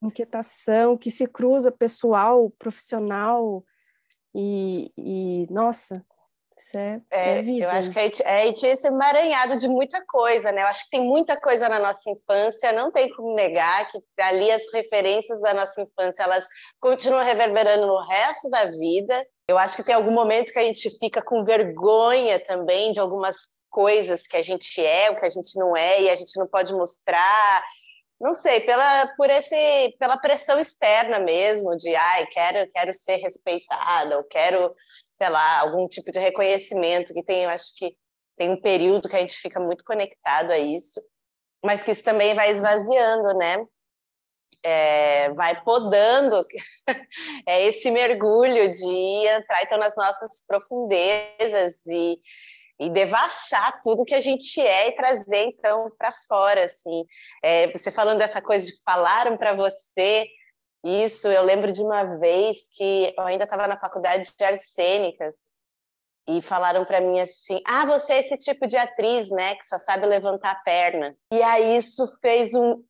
Inquietação 0.03 0.97
que 0.97 1.09
se 1.09 1.25
cruza 1.27 1.71
pessoal, 1.71 2.49
profissional 2.57 3.63
e, 4.35 4.91
e 4.97 5.47
nossa, 5.49 5.93
isso 6.59 6.77
é, 6.77 7.01
é, 7.09 7.39
é 7.39 7.41
vida. 7.41 7.65
Eu 7.65 7.69
acho 7.69 7.91
que 7.91 7.99
a 7.99 8.01
gente, 8.03 8.23
a 8.23 8.45
gente 8.45 8.65
é 8.65 8.69
esse 8.71 8.87
emaranhado 8.87 9.57
de 9.57 9.67
muita 9.67 10.03
coisa, 10.05 10.51
né? 10.51 10.61
Eu 10.61 10.67
acho 10.67 10.83
que 10.85 10.91
tem 10.91 11.01
muita 11.01 11.39
coisa 11.39 11.69
na 11.69 11.79
nossa 11.79 12.09
infância, 12.09 12.71
não 12.71 12.91
tem 12.91 13.09
como 13.15 13.33
negar 13.33 13.87
que 13.89 13.99
ali 14.21 14.51
as 14.51 14.63
referências 14.73 15.41
da 15.41 15.53
nossa 15.53 15.81
infância, 15.81 16.23
elas 16.23 16.45
continuam 16.79 17.23
reverberando 17.23 17.87
no 17.87 18.05
resto 18.05 18.49
da 18.49 18.65
vida. 18.65 19.25
Eu 19.47 19.57
acho 19.57 19.75
que 19.75 19.83
tem 19.83 19.95
algum 19.95 20.11
momento 20.11 20.51
que 20.51 20.59
a 20.59 20.63
gente 20.63 20.89
fica 20.99 21.21
com 21.21 21.43
vergonha 21.43 22.39
também 22.39 22.91
de 22.91 22.99
algumas 22.99 23.59
coisas 23.69 24.27
que 24.27 24.35
a 24.35 24.43
gente 24.43 24.83
é, 24.83 25.11
o 25.11 25.19
que 25.19 25.25
a 25.25 25.29
gente 25.29 25.57
não 25.57 25.75
é, 25.75 26.01
e 26.01 26.09
a 26.09 26.15
gente 26.15 26.37
não 26.37 26.47
pode 26.47 26.73
mostrar. 26.73 27.63
Não 28.19 28.33
sei, 28.33 28.59
pela, 28.61 29.07
por 29.15 29.29
esse, 29.29 29.95
pela 29.97 30.17
pressão 30.17 30.59
externa 30.59 31.19
mesmo, 31.19 31.75
de 31.77 31.95
ai, 31.95 32.27
quero, 32.27 32.69
quero 32.71 32.93
ser 32.93 33.15
respeitada, 33.17 34.17
ou 34.17 34.23
quero 34.25 34.75
sei 35.19 35.29
lá, 35.29 35.59
algum 35.59 35.85
tipo 35.85 36.11
de 36.13 36.17
reconhecimento 36.17 37.13
que 37.13 37.21
tem, 37.21 37.43
eu 37.43 37.49
acho 37.49 37.75
que 37.75 37.93
tem 38.37 38.51
um 38.51 38.61
período 38.61 39.09
que 39.09 39.17
a 39.17 39.19
gente 39.19 39.37
fica 39.37 39.59
muito 39.59 39.83
conectado 39.83 40.51
a 40.51 40.57
isso, 40.57 41.01
mas 41.63 41.83
que 41.83 41.91
isso 41.91 42.05
também 42.05 42.33
vai 42.33 42.51
esvaziando, 42.51 43.37
né? 43.37 43.57
É, 44.63 45.29
vai 45.33 45.61
podando 45.61 46.45
é 47.47 47.65
esse 47.65 47.91
mergulho 47.91 48.69
de 48.69 49.27
entrar 49.27 49.63
então 49.63 49.77
nas 49.77 49.95
nossas 49.95 50.45
profundezas 50.45 51.85
e, 51.85 52.19
e 52.79 52.89
devassar 52.89 53.81
tudo 53.83 54.05
que 54.05 54.15
a 54.15 54.21
gente 54.21 54.61
é 54.61 54.87
e 54.87 54.95
trazer 54.95 55.45
então 55.47 55.91
para 55.97 56.11
fora 56.27 56.65
assim 56.65 57.05
é, 57.43 57.71
você 57.71 57.91
falando 57.91 58.19
dessa 58.19 58.41
coisa 58.41 58.65
de 58.65 58.73
falaram 58.83 59.37
para 59.37 59.53
você 59.53 60.25
isso, 60.83 61.27
eu 61.27 61.43
lembro 61.43 61.71
de 61.71 61.81
uma 61.81 62.17
vez 62.17 62.69
que 62.73 63.13
eu 63.17 63.23
ainda 63.25 63.43
estava 63.43 63.67
na 63.67 63.77
faculdade 63.77 64.33
de 64.37 64.43
artes 64.43 64.71
cênicas 64.71 65.35
e 66.27 66.41
falaram 66.41 66.85
para 66.85 67.01
mim 67.01 67.19
assim: 67.19 67.61
"Ah, 67.65 67.85
você 67.85 68.13
é 68.13 68.19
esse 68.19 68.37
tipo 68.37 68.65
de 68.65 68.77
atriz, 68.77 69.29
né, 69.29 69.55
que 69.55 69.65
só 69.65 69.77
sabe 69.77 70.05
levantar 70.05 70.51
a 70.51 70.61
perna". 70.61 71.17
E 71.33 71.41
aí 71.41 71.75
isso 71.75 72.07
fez 72.21 72.55
um 72.55 72.83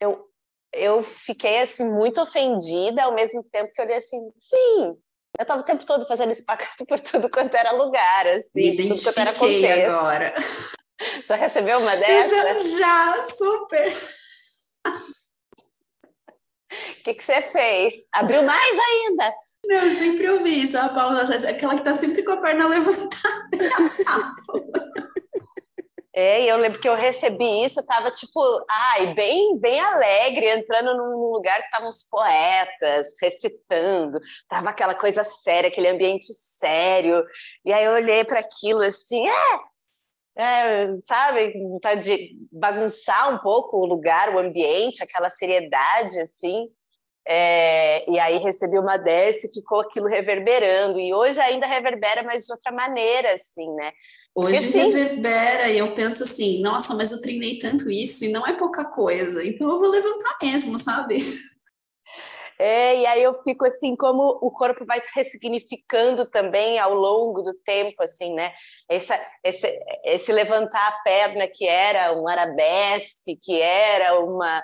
eu 0.00 0.26
eu 0.72 1.02
fiquei 1.02 1.62
assim 1.62 1.88
muito 1.90 2.20
ofendida 2.20 3.02
ao 3.02 3.14
mesmo 3.14 3.42
tempo 3.44 3.72
que 3.72 3.80
eu 3.80 3.84
olhei 3.84 3.96
assim: 3.96 4.32
"Sim, 4.36 4.96
eu 5.40 5.44
estava 5.44 5.62
o 5.62 5.64
tempo 5.64 5.86
todo 5.86 6.06
fazendo 6.06 6.32
espacate 6.32 6.84
por 6.86 7.00
tudo 7.00 7.30
quanto 7.30 7.54
era 7.56 7.72
lugar, 7.72 8.26
assim, 8.28 8.76
Me 8.76 8.88
tudo 8.88 9.02
quanto 9.02 9.18
era 9.18 9.32
contexto. 9.32 9.90
agora. 9.90 10.34
Já 11.24 11.34
recebeu 11.34 11.78
uma 11.78 11.96
dessas? 11.96 12.76
Já, 12.76 13.16
já, 13.16 13.26
super. 13.30 13.96
O 16.70 17.02
que, 17.02 17.14
que 17.14 17.24
você 17.24 17.40
fez? 17.40 17.94
Abriu 18.12 18.42
mais 18.42 18.78
ainda? 18.78 19.32
Não, 19.64 19.76
eu 19.76 19.90
sempre 19.96 20.28
ouvi 20.28 20.62
isso, 20.62 20.76
a 20.76 20.90
Paula 20.90 21.22
aquela 21.48 21.76
que 21.76 21.84
tá 21.84 21.94
sempre 21.94 22.22
com 22.22 22.32
a 22.32 22.42
perna 22.42 22.68
levantada. 22.68 23.48
É, 26.12 26.42
e 26.42 26.48
eu 26.48 26.56
lembro 26.56 26.80
que 26.80 26.88
eu 26.88 26.96
recebi 26.96 27.64
isso, 27.64 27.86
tava 27.86 28.10
tipo, 28.10 28.40
ai, 28.68 29.14
bem, 29.14 29.56
bem 29.58 29.78
alegre, 29.78 30.50
entrando 30.50 30.96
num 30.96 31.32
lugar 31.32 31.60
que 31.60 31.66
estavam 31.66 31.88
os 31.88 32.02
poetas 32.02 33.14
recitando, 33.22 34.18
tava 34.48 34.70
aquela 34.70 34.94
coisa 34.94 35.22
séria, 35.22 35.68
aquele 35.68 35.86
ambiente 35.86 36.26
sério. 36.34 37.24
E 37.64 37.72
aí 37.72 37.84
eu 37.84 37.92
olhei 37.92 38.24
para 38.24 38.40
aquilo 38.40 38.82
assim, 38.82 39.24
é, 39.28 39.60
é, 40.36 40.88
sabe, 41.06 41.52
vontade 41.62 42.02
de 42.02 42.36
bagunçar 42.50 43.32
um 43.34 43.38
pouco 43.38 43.78
o 43.78 43.86
lugar, 43.86 44.34
o 44.34 44.38
ambiente, 44.38 45.02
aquela 45.02 45.28
seriedade, 45.28 46.18
assim. 46.20 46.68
É, 47.26 48.10
e 48.10 48.18
aí 48.18 48.38
recebi 48.38 48.78
uma 48.78 48.96
dessa 48.96 49.46
e 49.46 49.52
ficou 49.52 49.80
aquilo 49.80 50.06
reverberando. 50.06 50.98
E 50.98 51.12
hoje 51.14 51.40
ainda 51.40 51.66
reverbera, 51.66 52.22
mas 52.22 52.46
de 52.46 52.52
outra 52.52 52.72
maneira, 52.72 53.32
assim, 53.34 53.72
né? 53.74 53.92
Hoje 54.34 54.70
reverbera 54.70 55.70
e 55.70 55.78
eu 55.78 55.94
penso 55.94 56.22
assim, 56.22 56.62
nossa, 56.62 56.94
mas 56.94 57.10
eu 57.10 57.20
treinei 57.20 57.58
tanto 57.58 57.90
isso 57.90 58.24
e 58.24 58.28
não 58.28 58.46
é 58.46 58.52
pouca 58.56 58.84
coisa, 58.84 59.44
então 59.44 59.68
eu 59.68 59.78
vou 59.78 59.88
levantar 59.88 60.36
mesmo, 60.40 60.78
sabe? 60.78 61.16
É, 62.60 62.94
e 62.94 63.06
aí 63.06 63.22
eu 63.22 63.42
fico 63.42 63.64
assim, 63.64 63.96
como 63.96 64.22
o 64.22 64.50
corpo 64.50 64.84
vai 64.84 65.00
se 65.00 65.10
ressignificando 65.14 66.26
também 66.26 66.78
ao 66.78 66.92
longo 66.92 67.40
do 67.40 67.54
tempo, 67.54 68.02
assim, 68.02 68.34
né? 68.34 68.52
Essa, 68.86 69.18
esse, 69.42 69.80
esse 70.04 70.30
levantar 70.30 70.88
a 70.88 71.02
perna 71.02 71.48
que 71.48 71.66
era 71.66 72.12
um 72.12 72.28
arabesque, 72.28 73.38
que 73.42 73.62
era 73.62 74.20
uma, 74.20 74.62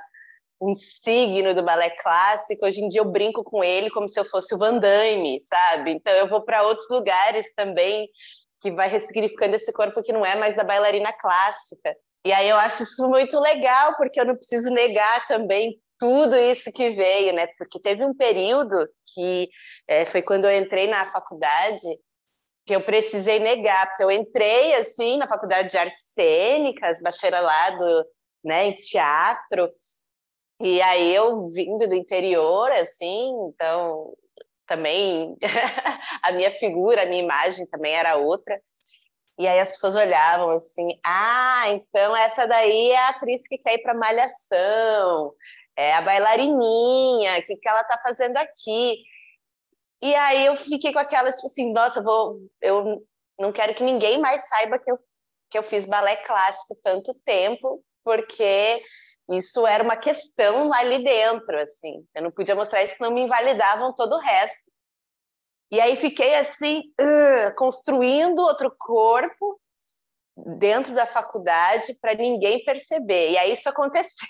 um 0.61 0.75
signo 0.75 1.55
do 1.55 1.63
balé 1.63 1.89
clássico, 1.89 2.67
hoje 2.67 2.83
em 2.83 2.89
dia 2.91 3.01
eu 3.01 3.11
brinco 3.11 3.43
com 3.43 3.65
ele 3.65 3.91
como 3.91 4.11
se 4.11 4.21
eu 4.21 4.27
fosse 4.27 4.55
o 4.55 4.59
Van 4.59 4.79
Damme, 4.79 5.41
sabe? 5.41 5.93
Então 5.93 6.13
eu 6.13 6.29
vou 6.29 6.43
para 6.43 6.65
outros 6.65 6.91
lugares 6.91 7.51
também 7.55 8.11
que 8.67 8.73
vai 8.73 8.89
ressignificando 8.89 9.55
esse 9.55 9.73
corpo 9.73 10.03
que 10.03 10.13
não 10.13 10.27
é 10.27 10.35
mais 10.35 10.57
da 10.57 10.65
bailarina 10.65 11.13
clássica. 11.13 11.97
E 12.25 12.33
aí 12.33 12.49
eu 12.49 12.57
acho 12.57 12.83
isso 12.83 13.09
muito 13.09 13.39
legal, 13.39 13.97
porque 13.97 14.21
eu 14.21 14.25
não 14.25 14.35
preciso 14.35 14.71
negar 14.71 15.27
também 15.29 15.81
tudo 15.99 16.37
isso 16.37 16.73
que 16.73 16.91
veio, 16.91 17.33
né? 17.33 17.47
Porque 17.59 17.81
teve 17.81 18.05
um 18.05 18.13
período 18.13 18.89
que 19.15 19.49
é, 19.87 20.05
foi 20.05 20.21
quando 20.21 20.47
eu 20.47 20.59
entrei 20.59 20.89
na 20.89 21.07
faculdade 21.13 21.87
que 22.67 22.75
eu 22.75 22.81
precisei 22.81 23.39
negar, 23.39 23.87
porque 23.87 24.03
eu 24.03 24.11
entrei 24.11 24.75
assim 24.75 25.17
na 25.17 25.29
faculdade 25.29 25.71
de 25.71 25.79
artes 25.79 26.13
cênicas, 26.13 27.01
bacharelado, 27.01 28.05
né, 28.45 28.67
em 28.67 28.73
teatro, 28.73 29.71
e 30.61 30.83
aí 30.83 31.15
eu 31.15 31.47
vindo 31.47 31.87
do 31.87 31.95
interior, 31.95 32.73
assim, 32.73 33.31
então 33.49 34.13
também 34.67 35.37
a 36.23 36.33
minha 36.33 36.51
figura, 36.51 37.03
a 37.03 37.07
minha 37.07 37.23
imagem 37.23 37.67
também 37.67 37.95
era 37.95 38.17
outra. 38.17 38.61
E 39.39 39.47
aí 39.47 39.61
as 39.61 39.71
pessoas 39.71 39.97
olhavam 39.97 40.51
assim: 40.51 40.89
ah, 41.05 41.65
então 41.69 42.17
essa 42.17 42.47
daí 42.47 42.91
é 42.91 42.99
a 42.99 43.09
atriz 43.11 43.47
que 43.47 43.59
quer 43.59 43.75
ir 43.75 43.83
para 43.83 43.95
Malhação, 43.95 45.33
é 45.77 45.93
a 45.95 46.01
bailarininha, 46.01 47.39
o 47.39 47.43
que, 47.45 47.57
que 47.57 47.69
ela 47.69 47.83
está 47.83 48.01
fazendo 48.03 48.37
aqui? 48.39 48.97
E 50.03 50.15
aí 50.15 50.47
eu 50.47 50.57
fiquei 50.57 50.93
com 50.93 50.99
aquela, 50.99 51.33
tipo 51.33 51.47
assim, 51.47 51.73
nossa, 51.73 52.03
vou, 52.03 52.39
eu 52.61 53.03
não 53.39 53.53
quero 53.53 53.75
que 53.75 53.83
ninguém 53.83 54.19
mais 54.19 54.49
saiba 54.49 54.79
que 54.79 54.91
eu, 54.91 54.99
que 55.51 55.59
eu 55.59 55.63
fiz 55.63 55.85
balé 55.85 56.17
clássico 56.17 56.79
tanto 56.83 57.15
tempo, 57.25 57.83
porque 58.05 58.83
isso 59.31 59.67
era 59.67 59.83
uma 59.83 59.97
questão 59.97 60.73
ali 60.73 61.03
dentro, 61.03 61.59
assim. 61.59 62.07
Eu 62.15 62.23
não 62.23 62.31
podia 62.31 62.55
mostrar 62.55 62.83
isso, 62.83 62.97
não 63.01 63.11
me 63.11 63.23
invalidavam 63.23 63.93
todo 63.93 64.15
o 64.15 64.21
resto. 64.21 64.71
E 65.71 65.81
aí 65.81 65.97
fiquei 65.97 66.37
assim, 66.37 66.83
uh, 67.01 67.55
construindo 67.57 68.39
outro 68.39 68.75
corpo, 68.79 69.61
dentro 70.37 70.95
da 70.95 71.07
faculdade 71.07 71.95
para 72.01 72.15
ninguém 72.15 72.63
perceber. 72.65 73.31
E 73.31 73.39
aí 73.39 73.53
isso 73.53 73.69
aconteceu. 73.71 74.27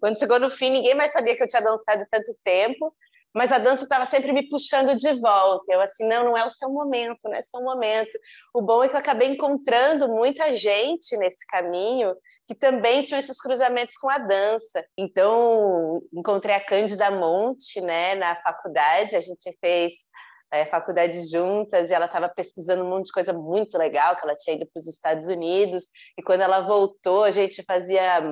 Quando 0.00 0.18
chegou 0.18 0.38
no 0.38 0.50
fim, 0.50 0.70
ninguém 0.70 0.94
mais 0.94 1.12
sabia 1.12 1.36
que 1.36 1.42
eu 1.42 1.48
tinha 1.48 1.62
dançado 1.62 2.06
tanto 2.10 2.36
tempo, 2.44 2.94
mas 3.34 3.50
a 3.50 3.58
dança 3.58 3.82
estava 3.82 4.06
sempre 4.06 4.32
me 4.32 4.48
puxando 4.48 4.94
de 4.94 5.12
volta. 5.14 5.64
Eu 5.72 5.80
assim, 5.80 6.06
não, 6.06 6.24
não 6.24 6.36
é 6.36 6.44
o 6.44 6.50
seu 6.50 6.70
momento, 6.70 7.24
não 7.24 7.34
é 7.34 7.40
o 7.40 7.44
seu 7.44 7.62
momento. 7.62 8.16
O 8.52 8.62
bom 8.62 8.84
é 8.84 8.88
que 8.88 8.94
eu 8.94 9.00
acabei 9.00 9.28
encontrando 9.28 10.08
muita 10.08 10.54
gente 10.54 11.16
nesse 11.16 11.44
caminho 11.46 12.14
que 12.46 12.54
também 12.54 13.02
tinham 13.02 13.18
esses 13.18 13.40
cruzamentos 13.40 13.96
com 13.96 14.10
a 14.10 14.18
dança. 14.18 14.84
Então, 14.98 16.02
encontrei 16.12 16.54
a 16.54 16.64
Cândida 16.64 17.10
Monte, 17.10 17.80
né, 17.80 18.14
na 18.14 18.36
faculdade, 18.36 19.16
a 19.16 19.20
gente 19.20 19.56
fez 19.60 19.92
é, 20.50 20.66
faculdade 20.66 21.28
juntas 21.28 21.90
e 21.90 21.94
ela 21.94 22.06
estava 22.06 22.28
pesquisando 22.28 22.84
um 22.84 22.88
monte 22.88 23.06
de 23.06 23.12
coisa 23.12 23.32
muito 23.32 23.76
legal, 23.76 24.14
que 24.14 24.24
ela 24.24 24.36
tinha 24.36 24.56
ido 24.56 24.66
para 24.66 24.80
os 24.80 24.86
Estados 24.86 25.26
Unidos, 25.26 25.84
e 26.18 26.22
quando 26.22 26.42
ela 26.42 26.60
voltou, 26.60 27.24
a 27.24 27.30
gente 27.30 27.62
fazia 27.64 28.22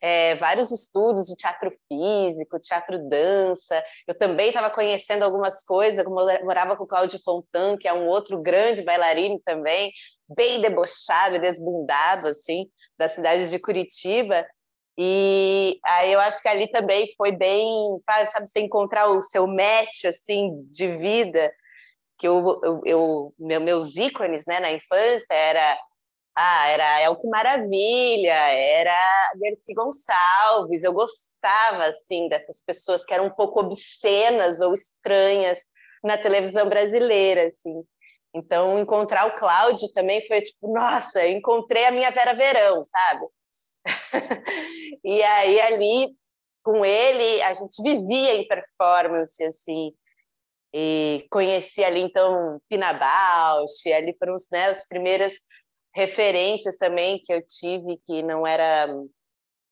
é, 0.00 0.34
vários 0.34 0.70
estudos 0.72 1.26
de 1.26 1.36
teatro 1.36 1.72
físico, 1.88 2.60
teatro 2.60 2.98
dança. 3.08 3.82
Eu 4.06 4.16
também 4.16 4.48
estava 4.48 4.70
conhecendo 4.70 5.22
algumas 5.22 5.64
coisas, 5.64 6.04
morava 6.04 6.76
com 6.76 6.84
o 6.84 6.86
Cláudio 6.86 7.20
Fontan, 7.22 7.76
que 7.76 7.88
é 7.88 7.92
um 7.92 8.06
outro 8.06 8.40
grande 8.40 8.82
bailarino 8.82 9.40
também, 9.44 9.92
bem 10.28 10.60
debochado 10.60 11.38
desbundado, 11.38 12.28
assim, 12.28 12.66
da 12.98 13.08
cidade 13.08 13.50
de 13.50 13.58
Curitiba. 13.58 14.46
E 14.98 15.78
aí 15.84 16.12
eu 16.12 16.20
acho 16.20 16.40
que 16.40 16.48
ali 16.48 16.70
também 16.70 17.12
foi 17.16 17.32
bem, 17.32 17.68
sabe, 18.32 18.48
você 18.48 18.60
encontrar 18.60 19.08
o 19.08 19.22
seu 19.22 19.46
match, 19.46 20.04
assim, 20.06 20.62
de 20.70 20.96
vida, 20.96 21.52
que 22.18 22.26
eu, 22.26 22.60
eu, 22.64 22.80
eu 22.84 23.34
meus 23.38 23.94
ícones, 23.96 24.46
né, 24.46 24.58
na 24.58 24.72
infância 24.72 25.34
era 25.34 25.78
ah, 26.38 26.68
era 26.68 27.00
Elco 27.00 27.28
Maravilha, 27.30 28.34
era 28.34 29.32
Dercy 29.36 29.72
Gonçalves. 29.72 30.82
Eu 30.84 30.92
gostava 30.92 31.86
assim 31.86 32.28
dessas 32.28 32.60
pessoas 32.62 33.06
que 33.06 33.14
eram 33.14 33.26
um 33.26 33.30
pouco 33.30 33.60
obscenas 33.60 34.60
ou 34.60 34.74
estranhas 34.74 35.60
na 36.04 36.18
televisão 36.18 36.68
brasileira, 36.68 37.46
assim. 37.46 37.82
Então, 38.36 38.78
encontrar 38.78 39.26
o 39.26 39.34
Cláudio 39.34 39.90
também 39.94 40.26
foi 40.26 40.42
tipo, 40.42 40.70
nossa, 40.70 41.26
encontrei 41.26 41.86
a 41.86 41.90
minha 41.90 42.10
Vera 42.10 42.34
Verão, 42.34 42.82
sabe? 42.84 43.26
e 45.02 45.22
aí 45.22 45.58
ali 45.60 46.14
com 46.62 46.84
ele 46.84 47.40
a 47.42 47.54
gente 47.54 47.82
vivia 47.82 48.34
em 48.34 48.46
performance 48.46 49.42
assim 49.42 49.92
e 50.74 51.24
conheci 51.30 51.82
ali 51.82 52.00
então 52.00 52.60
Pina 52.68 52.92
Bausch, 52.92 53.86
ali 53.92 54.14
foram 54.18 54.34
né, 54.50 54.66
as 54.66 54.86
primeiras 54.88 55.34
referências 55.94 56.76
também 56.76 57.22
que 57.24 57.32
eu 57.32 57.40
tive 57.46 57.96
que 58.04 58.22
não 58.22 58.44
era 58.44 58.88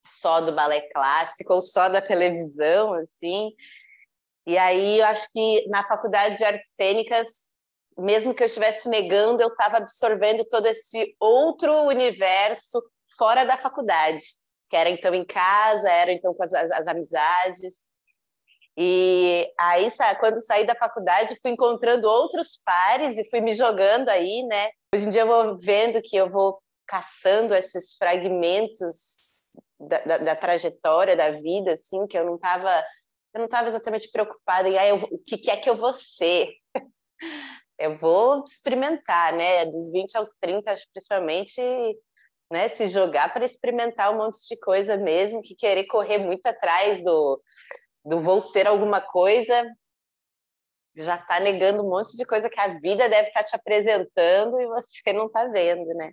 só 0.06 0.40
do 0.40 0.54
balé 0.54 0.82
clássico 0.92 1.52
ou 1.52 1.60
só 1.60 1.88
da 1.88 2.00
televisão 2.00 2.94
assim 2.94 3.50
e 4.46 4.56
aí 4.56 5.00
eu 5.00 5.06
acho 5.06 5.28
que 5.32 5.66
na 5.68 5.86
faculdade 5.86 6.36
de 6.36 6.44
artes 6.44 6.70
cênicas 6.74 7.53
mesmo 7.98 8.34
que 8.34 8.42
eu 8.42 8.46
estivesse 8.46 8.88
negando 8.88 9.42
eu 9.42 9.48
estava 9.48 9.78
absorvendo 9.78 10.44
todo 10.44 10.66
esse 10.66 11.14
outro 11.20 11.72
universo 11.82 12.82
fora 13.16 13.44
da 13.44 13.56
faculdade, 13.56 14.24
que 14.68 14.76
era 14.76 14.90
então 14.90 15.14
em 15.14 15.24
casa, 15.24 15.88
era 15.88 16.12
então 16.12 16.34
com 16.34 16.42
as, 16.42 16.52
as, 16.52 16.86
amizades. 16.86 17.84
E 18.76 19.48
aí, 19.60 19.88
quando 20.18 20.44
saí 20.44 20.64
da 20.64 20.74
faculdade, 20.74 21.38
fui 21.40 21.52
encontrando 21.52 22.08
outros 22.08 22.58
pares 22.64 23.18
e 23.18 23.30
fui 23.30 23.40
me 23.40 23.52
jogando 23.52 24.08
aí, 24.08 24.42
né? 24.42 24.70
Hoje 24.92 25.06
em 25.06 25.10
dia 25.10 25.22
eu 25.22 25.26
vou 25.26 25.58
vendo 25.58 26.02
que 26.02 26.16
eu 26.16 26.28
vou 26.28 26.60
caçando 26.86 27.54
esses 27.54 27.94
fragmentos 27.94 29.24
da, 29.78 29.98
da, 30.00 30.18
da 30.18 30.36
trajetória 30.36 31.16
da 31.16 31.30
vida, 31.30 31.72
assim, 31.72 32.06
que 32.06 32.18
eu 32.18 32.24
não 32.24 32.34
estava 32.34 32.84
eu 33.34 33.40
não 33.40 33.46
estava 33.46 33.68
exatamente 33.68 34.08
preocupada 34.10 34.68
em 34.68 34.78
ah, 34.78 34.86
eu, 34.86 34.96
o 35.10 35.18
que, 35.18 35.36
que 35.36 35.50
é 35.50 35.56
que 35.56 35.68
eu 35.68 35.74
vou 35.74 35.92
ser. 35.92 36.52
Eu 37.78 37.98
vou 37.98 38.44
experimentar, 38.44 39.32
né? 39.32 39.64
Dos 39.66 39.90
20 39.90 40.16
aos 40.16 40.30
30, 40.40 40.74
principalmente, 40.92 41.60
né, 42.50 42.68
se 42.68 42.88
jogar 42.88 43.32
para 43.32 43.44
experimentar 43.44 44.12
um 44.12 44.18
monte 44.18 44.38
de 44.48 44.56
coisa 44.58 44.96
mesmo, 44.96 45.42
que 45.42 45.54
querer 45.54 45.84
correr 45.86 46.18
muito 46.18 46.46
atrás 46.46 47.02
do, 47.02 47.42
do 48.04 48.20
vou 48.20 48.40
ser 48.40 48.66
alguma 48.66 49.00
coisa, 49.00 49.64
já 50.96 51.16
está 51.16 51.40
negando 51.40 51.82
um 51.82 51.90
monte 51.90 52.16
de 52.16 52.24
coisa 52.24 52.48
que 52.48 52.60
a 52.60 52.78
vida 52.78 53.08
deve 53.08 53.28
estar 53.28 53.40
tá 53.40 53.46
te 53.46 53.56
apresentando 53.56 54.60
e 54.60 54.66
você 54.66 55.12
não 55.12 55.26
está 55.26 55.48
vendo, 55.48 55.86
né? 55.94 56.12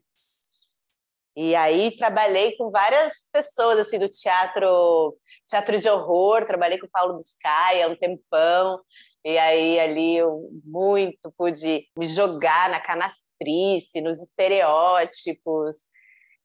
E 1.36 1.56
aí 1.56 1.96
trabalhei 1.96 2.58
com 2.58 2.72
várias 2.72 3.30
pessoas 3.32 3.80
assim 3.80 3.98
do 3.98 4.10
teatro, 4.10 5.16
teatro 5.48 5.78
de 5.78 5.90
horror, 5.90 6.46
trabalhei 6.46 6.78
com 6.78 6.88
o 6.88 6.92
Paulo 6.92 7.16
Biscaia 7.16 7.88
um 7.88 7.96
tempão. 7.96 8.82
E 9.24 9.38
aí 9.38 9.80
ali 9.80 10.18
eu 10.18 10.50
muito 10.64 11.32
pude 11.38 11.86
me 11.96 12.08
jogar 12.08 12.70
na 12.70 12.80
canastrice, 12.80 14.02
nos 14.02 14.22
estereótipos, 14.22 15.92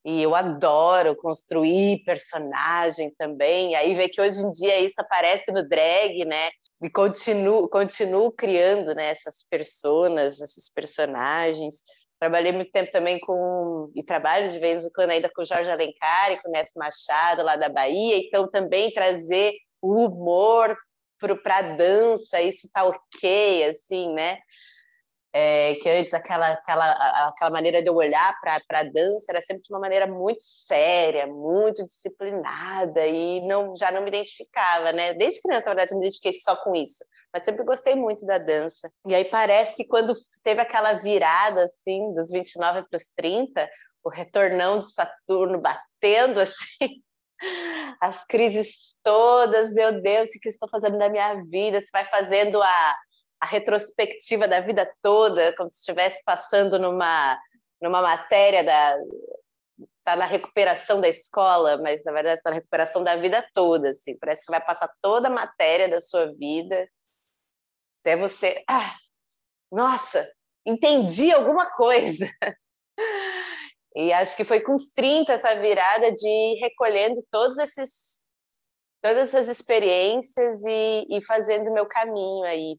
e 0.06 0.22
eu 0.22 0.36
adoro 0.36 1.16
construir 1.16 2.04
personagem 2.04 3.12
também. 3.18 3.74
Aí 3.74 3.92
vê 3.94 4.08
que 4.08 4.20
hoje 4.20 4.40
em 4.40 4.52
dia 4.52 4.78
isso 4.78 5.00
aparece 5.00 5.50
no 5.50 5.66
drag, 5.66 6.24
né? 6.24 6.50
E 6.80 6.88
continuo, 6.88 7.68
continuo 7.68 8.30
criando 8.30 8.94
né, 8.94 9.10
essas 9.10 9.42
personas, 9.50 10.40
esses 10.40 10.70
personagens. 10.70 11.82
Trabalhei 12.20 12.52
muito 12.52 12.70
tempo 12.70 12.92
também 12.92 13.18
com, 13.18 13.90
e 13.96 14.02
trabalho 14.04 14.48
de 14.48 14.60
vez 14.60 14.84
em 14.84 14.90
quando 14.90 15.10
ainda 15.10 15.28
com 15.34 15.44
Jorge 15.44 15.68
Alencar 15.68 16.30
e 16.30 16.40
com 16.40 16.50
Neto 16.50 16.70
Machado, 16.76 17.42
lá 17.42 17.56
da 17.56 17.68
Bahia. 17.68 18.16
Então, 18.18 18.48
também 18.48 18.92
trazer 18.92 19.54
o 19.82 20.06
humor 20.06 20.76
para 21.42 21.62
dança, 21.62 22.40
isso 22.40 22.68
tá 22.72 22.84
ok, 22.84 23.64
assim, 23.64 24.12
né? 24.12 24.38
é, 25.38 25.74
que 25.74 25.88
antes 25.90 26.14
aquela, 26.14 26.52
aquela, 26.52 27.28
aquela 27.28 27.50
maneira 27.50 27.82
de 27.82 27.88
eu 27.90 27.94
olhar 27.94 28.40
para 28.40 28.58
a 28.70 28.82
dança 28.84 29.26
era 29.28 29.42
sempre 29.42 29.64
de 29.64 29.70
uma 29.70 29.78
maneira 29.78 30.06
muito 30.06 30.42
séria, 30.42 31.26
muito 31.26 31.84
disciplinada 31.84 33.06
e 33.06 33.46
não 33.46 33.76
já 33.76 33.90
não 33.90 34.00
me 34.00 34.08
identificava, 34.08 34.92
né? 34.92 35.12
Desde 35.12 35.42
criança, 35.42 35.66
na 35.66 35.72
verdade, 35.72 35.92
eu 35.92 35.98
me 35.98 36.06
identifiquei 36.06 36.32
só 36.32 36.56
com 36.56 36.74
isso, 36.74 37.04
mas 37.30 37.44
sempre 37.44 37.64
gostei 37.64 37.94
muito 37.94 38.24
da 38.24 38.38
dança. 38.38 38.90
E 39.06 39.14
aí 39.14 39.26
parece 39.26 39.76
que 39.76 39.84
quando 39.84 40.14
teve 40.42 40.62
aquela 40.62 40.94
virada, 40.94 41.64
assim, 41.64 42.14
dos 42.14 42.30
29 42.30 42.84
para 42.88 42.96
os 42.96 43.08
30, 43.14 43.68
o 44.02 44.08
retornão 44.08 44.78
de 44.78 44.90
Saturno 44.90 45.60
batendo, 45.60 46.40
assim, 46.40 47.02
as 48.00 48.24
crises 48.24 48.96
todas, 49.02 49.72
meu 49.72 50.00
Deus, 50.00 50.30
o 50.30 50.40
que 50.40 50.48
estou 50.48 50.68
fazendo 50.68 50.98
na 50.98 51.08
minha 51.08 51.42
vida? 51.44 51.80
Você 51.80 51.90
vai 51.92 52.04
fazendo 52.04 52.62
a 52.62 52.96
a 53.40 53.46
retrospectiva 53.46 54.48
da 54.48 54.60
vida 54.60 54.90
toda, 55.02 55.54
como 55.56 55.70
se 55.70 55.78
estivesse 55.78 56.22
passando 56.24 56.78
numa, 56.78 57.38
numa 57.80 58.02
matéria 58.02 58.64
da 58.64 58.96
está 59.98 60.14
na 60.14 60.24
recuperação 60.24 61.00
da 61.00 61.08
escola, 61.08 61.78
mas 61.78 62.04
na 62.04 62.12
verdade 62.12 62.38
está 62.38 62.50
na 62.50 62.56
recuperação 62.56 63.02
da 63.02 63.16
vida 63.16 63.44
toda, 63.52 63.90
assim. 63.90 64.16
Parece 64.16 64.42
que 64.42 64.46
você 64.46 64.52
vai 64.52 64.64
passar 64.64 64.88
toda 65.02 65.26
a 65.26 65.30
matéria 65.30 65.88
da 65.88 66.00
sua 66.00 66.32
vida 66.32 66.88
até 68.00 68.16
você, 68.16 68.62
ah, 68.70 68.94
nossa, 69.70 70.30
entendi 70.64 71.32
alguma 71.32 71.68
coisa. 71.74 72.30
E 73.96 74.12
acho 74.12 74.36
que 74.36 74.44
foi 74.44 74.60
com 74.60 74.74
os 74.74 74.92
30 74.92 75.32
essa 75.32 75.54
virada 75.56 76.12
de 76.12 76.28
ir 76.28 76.60
recolhendo 76.60 77.20
todos 77.30 77.58
esses 77.58 78.22
todas 79.02 79.34
essas 79.34 79.48
experiências 79.48 80.62
e, 80.64 81.06
e 81.10 81.24
fazendo 81.24 81.72
meu 81.72 81.86
caminho 81.86 82.44
aí 82.44 82.76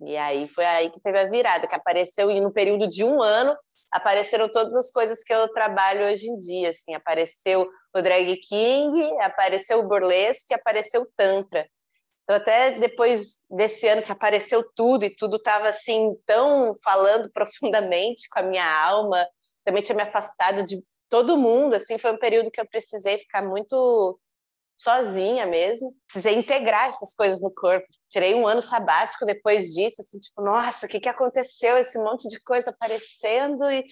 e 0.00 0.16
aí 0.16 0.48
foi 0.48 0.64
aí 0.64 0.90
que 0.90 1.00
teve 1.00 1.18
a 1.18 1.28
virada, 1.28 1.66
que 1.66 1.74
apareceu 1.74 2.30
e 2.30 2.40
no 2.40 2.52
período 2.52 2.88
de 2.88 3.04
um 3.04 3.22
ano 3.22 3.56
apareceram 3.90 4.48
todas 4.48 4.74
as 4.74 4.90
coisas 4.90 5.22
que 5.22 5.32
eu 5.32 5.48
trabalho 5.52 6.06
hoje 6.06 6.28
em 6.28 6.38
dia, 6.38 6.70
assim, 6.70 6.94
apareceu 6.94 7.68
o 7.94 8.02
drag 8.02 8.36
king, 8.38 9.16
apareceu 9.20 9.78
o 9.78 9.88
burlesque, 9.88 10.52
apareceu 10.52 11.02
o 11.02 11.08
tantra. 11.16 11.66
Então 12.24 12.36
até 12.36 12.72
depois 12.72 13.44
desse 13.50 13.86
ano 13.86 14.02
que 14.02 14.10
apareceu 14.10 14.64
tudo 14.74 15.04
e 15.04 15.14
tudo 15.14 15.36
estava 15.36 15.68
assim 15.68 16.12
tão 16.26 16.74
falando 16.82 17.30
profundamente 17.32 18.28
com 18.30 18.40
a 18.40 18.42
minha 18.42 18.84
alma, 18.84 19.24
também 19.64 19.82
tinha 19.82 19.96
me 19.96 20.02
afastado 20.02 20.62
de 20.62 20.84
todo 21.08 21.38
mundo, 21.38 21.74
assim, 21.74 21.98
foi 21.98 22.12
um 22.12 22.18
período 22.18 22.50
que 22.50 22.60
eu 22.60 22.68
precisei 22.68 23.18
ficar 23.18 23.42
muito 23.42 24.18
sozinha 24.76 25.46
mesmo. 25.46 25.94
Precisei 26.06 26.34
integrar 26.36 26.88
essas 26.88 27.14
coisas 27.14 27.40
no 27.40 27.50
corpo. 27.50 27.86
Tirei 28.08 28.34
um 28.34 28.46
ano 28.46 28.60
sabático 28.60 29.24
depois 29.24 29.72
disso, 29.72 30.02
assim, 30.02 30.18
tipo, 30.18 30.42
nossa, 30.42 30.86
o 30.86 30.88
que, 30.88 31.00
que 31.00 31.08
aconteceu? 31.08 31.76
Esse 31.76 31.98
monte 31.98 32.28
de 32.28 32.40
coisa 32.40 32.70
aparecendo 32.70 33.70
e 33.70 33.84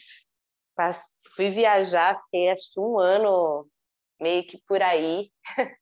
fui 1.37 1.51
viajar, 1.51 2.21
fiquei 2.25 2.51
acho 2.51 2.73
que 2.73 2.81
um 2.81 2.99
ano 2.99 3.69
meio 4.21 4.47
que 4.47 4.59
por 4.67 4.83
aí, 4.83 5.31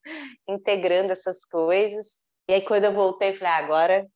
integrando 0.48 1.12
essas 1.12 1.44
coisas. 1.44 2.22
E 2.48 2.54
aí 2.54 2.62
quando 2.62 2.84
eu 2.84 2.92
voltei, 2.92 3.32
falei, 3.32 3.52
ah, 3.52 3.56
agora 3.56 4.06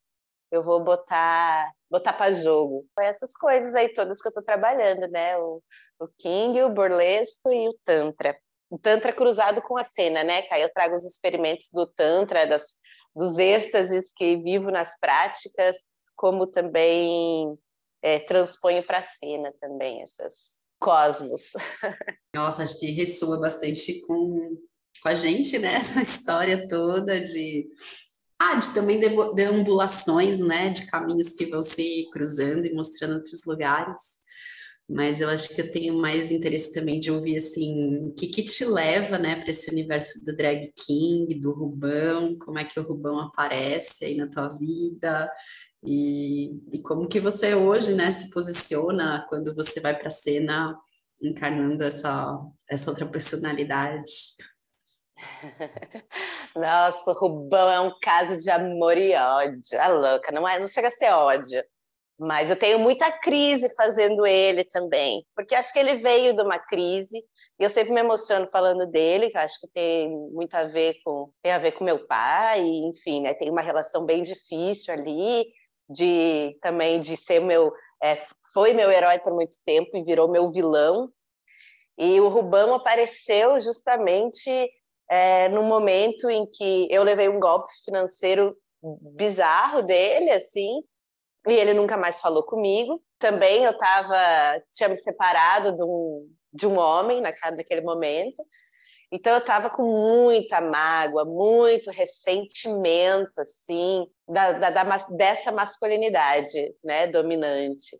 eu 0.55 0.63
vou 0.63 0.83
botar 0.83 1.73
botar 1.91 2.13
para 2.13 2.33
jogo. 2.33 2.87
Essas 2.99 3.37
coisas 3.37 3.75
aí 3.75 3.89
todas 3.93 4.21
que 4.21 4.27
eu 4.27 4.31
estou 4.31 4.43
trabalhando, 4.43 5.07
né? 5.09 5.37
O, 5.39 5.63
o 6.01 6.09
King, 6.19 6.63
o 6.63 6.71
burlesco 6.71 7.53
e 7.53 7.69
o 7.69 7.79
Tantra. 7.85 8.37
O 8.69 8.79
Tantra 8.79 9.13
cruzado 9.13 9.63
com 9.63 9.77
a 9.79 9.85
cena, 9.85 10.25
né? 10.25 10.43
Que 10.43 10.55
aí 10.55 10.63
eu 10.63 10.73
trago 10.73 10.95
os 10.95 11.05
experimentos 11.05 11.69
do 11.73 11.87
Tantra, 11.87 12.47
das, 12.47 12.77
dos 13.15 13.39
êxtases 13.39 14.13
que 14.13 14.37
vivo 14.37 14.71
nas 14.71 14.99
práticas, 14.99 15.77
como 16.17 16.47
também 16.47 17.57
é, 18.03 18.19
transponho 18.19 18.85
para 18.85 18.99
a 18.99 19.03
cena 19.03 19.53
também 19.61 20.03
essas 20.03 20.63
cosmos. 20.81 21.53
Nossa, 22.35 22.65
acho 22.65 22.79
que 22.79 22.91
ressoa 22.91 23.39
bastante 23.39 24.01
com, 24.07 24.57
com 25.03 25.09
a 25.09 25.15
gente, 25.15 25.59
né? 25.59 25.75
Essa 25.75 26.03
história 26.03 26.67
toda 26.67 27.21
de 27.21 27.69
ah, 28.53 28.57
de 28.57 28.73
também 28.75 29.01
deambulações, 29.35 30.41
né, 30.41 30.71
de 30.71 30.87
caminhos 30.87 31.33
que 31.33 31.47
vão 31.47 31.63
se 31.63 32.09
cruzando 32.13 32.67
e 32.67 32.75
mostrando 32.75 33.15
outros 33.15 33.45
lugares. 33.45 34.25
Mas 34.89 35.21
eu 35.21 35.31
acho 35.31 35.55
que 35.55 35.61
eu 35.61 35.71
tenho 35.71 35.95
mais 35.95 36.31
interesse 36.31 36.73
também 36.73 37.01
de 37.01 37.11
ouvir, 37.11 37.37
assim, 37.37 38.05
o 38.07 38.13
que 38.13 38.27
que 38.27 38.43
te 38.43 38.65
leva, 38.67 39.19
né, 39.19 39.37
para 39.37 39.49
esse 39.49 39.71
universo 39.71 40.25
do 40.25 40.37
drag 40.37 40.73
king, 40.87 41.35
do 41.41 41.53
Rubão, 41.53 42.37
como 42.39 42.59
é 42.59 42.65
que 42.65 42.79
o 42.79 42.83
Rubão 42.83 43.19
aparece 43.21 44.05
aí 44.05 44.17
na 44.17 44.29
tua 44.29 44.49
vida, 44.49 45.31
e, 45.83 46.59
e 46.73 46.79
como 46.83 47.09
que 47.09 47.21
você 47.21 47.55
hoje, 47.55 47.95
né, 47.95 48.11
se 48.11 48.31
posiciona 48.31 49.27
quando 49.29 49.55
você 49.55 49.81
vai 49.81 49.97
para 49.97 50.09
a 50.09 50.11
cena 50.11 50.69
encarnando 51.23 51.83
essa, 51.85 52.39
essa 52.69 52.91
outra 52.91 53.07
personalidade. 53.07 54.13
Nossa, 56.57 57.11
o 57.11 57.15
Rubão 57.15 57.71
é 57.71 57.81
um 57.81 57.93
caso 58.01 58.37
de 58.37 58.51
amor 58.51 58.97
e 58.97 59.15
ódio. 59.15 59.81
A 59.81 59.89
louca, 59.89 60.33
não, 60.33 60.49
é, 60.49 60.59
não 60.59 60.67
chega 60.67 60.89
a 60.89 60.91
ser 60.91 61.11
ódio. 61.11 61.63
Mas 62.19 62.49
eu 62.49 62.57
tenho 62.57 62.79
muita 62.79 63.11
crise 63.11 63.75
fazendo 63.75 64.25
ele 64.25 64.63
também, 64.65 65.27
porque 65.35 65.55
acho 65.55 65.73
que 65.73 65.81
ele 65.81 65.97
veio 65.97 66.33
de 66.33 66.43
uma 66.43 66.59
crise 66.59 67.19
e 67.59 67.65
eu 67.65 67.71
sempre 67.71 67.93
me 67.93 68.01
emociono 68.01 68.49
falando 68.53 68.87
dele, 68.87 69.31
que 69.31 69.39
acho 69.39 69.61
que 69.61 69.69
tem 69.69 70.09
muito 70.33 70.55
a 70.55 70.65
ver 70.65 70.97
com 71.05 71.33
tem 71.43 71.53
a 71.53 71.59
ver 71.59 71.73
com 71.73 71.85
meu 71.85 72.05
pai, 72.07 72.61
enfim, 72.61 73.23
né? 73.23 73.35
Tem 73.35 73.51
uma 73.51 73.61
relação 73.61 74.05
bem 74.05 74.23
difícil 74.23 74.95
ali 74.95 75.45
de 75.89 76.57
também 76.63 77.01
de 77.01 77.17
ser 77.17 77.41
meu 77.41 77.73
é, 78.03 78.17
foi 78.53 78.73
meu 78.73 78.91
herói 78.91 79.19
por 79.19 79.33
muito 79.33 79.57
tempo 79.65 79.97
e 79.97 80.03
virou 80.03 80.29
meu 80.29 80.51
vilão. 80.53 81.11
E 81.97 82.21
o 82.21 82.29
Rubão 82.29 82.75
apareceu 82.75 83.61
justamente 83.61 84.51
é, 85.11 85.49
no 85.49 85.63
momento 85.63 86.29
em 86.31 86.47
que 86.47 86.89
eu 86.91 87.03
levei 87.03 87.29
um 87.29 87.41
golpe 87.41 87.71
financeiro 87.85 88.57
bizarro 89.17 89.83
dele, 89.83 90.31
assim, 90.31 90.83
e 91.47 91.53
ele 91.53 91.75
nunca 91.75 91.97
mais 91.97 92.21
falou 92.21 92.43
comigo. 92.43 93.03
Também 93.19 93.65
eu 93.65 93.73
estava 93.73 94.63
tinha 94.73 94.89
me 94.89 94.97
separado 94.97 95.75
de 95.75 95.85
um, 95.85 96.29
de 96.53 96.67
um 96.67 96.79
homem 96.79 97.21
naquele 97.21 97.81
momento. 97.81 98.43
Então 99.13 99.33
eu 99.33 99.39
estava 99.39 99.71
com 99.71 99.85
muita 99.85 100.61
mágoa, 100.61 101.25
muito 101.25 101.91
ressentimento, 101.91 103.41
assim, 103.41 104.07
da, 104.29 104.53
da, 104.53 104.71
da, 104.71 104.97
dessa 105.11 105.53
masculinidade, 105.53 106.75
né, 106.83 107.07
dominante. 107.07 107.97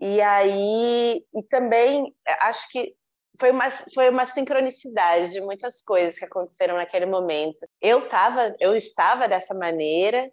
E 0.00 0.20
aí, 0.20 1.24
e 1.34 1.42
também 1.48 2.14
acho 2.42 2.68
que 2.70 2.94
foi 3.38 3.50
uma, 3.52 3.70
foi 3.70 4.10
uma 4.10 4.26
sincronicidade 4.26 5.30
de 5.32 5.40
muitas 5.40 5.80
coisas 5.82 6.18
que 6.18 6.24
aconteceram 6.24 6.76
naquele 6.76 7.06
momento. 7.06 7.66
Eu 7.80 8.08
tava, 8.08 8.54
eu 8.58 8.74
estava 8.74 9.28
dessa 9.28 9.54
maneira. 9.54 10.30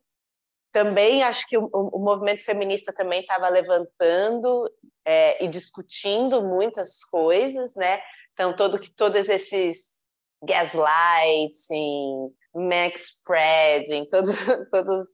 Também 0.71 1.23
acho 1.23 1.47
que 1.47 1.57
o, 1.57 1.69
o 1.71 1.99
movimento 1.99 2.43
feminista 2.43 2.91
também 2.91 3.21
estava 3.21 3.47
levantando 3.47 4.69
é, 5.05 5.43
e 5.43 5.47
discutindo 5.47 6.43
muitas 6.43 7.03
coisas, 7.05 7.75
né? 7.75 8.01
Então 8.33 8.55
todo 8.55 8.77
todos 8.95 9.29
esses 9.29 10.03
gaslighting, 10.43 12.33
max 12.53 13.19
spreading, 13.19 14.05
todo, 14.09 14.33
todos 14.71 15.07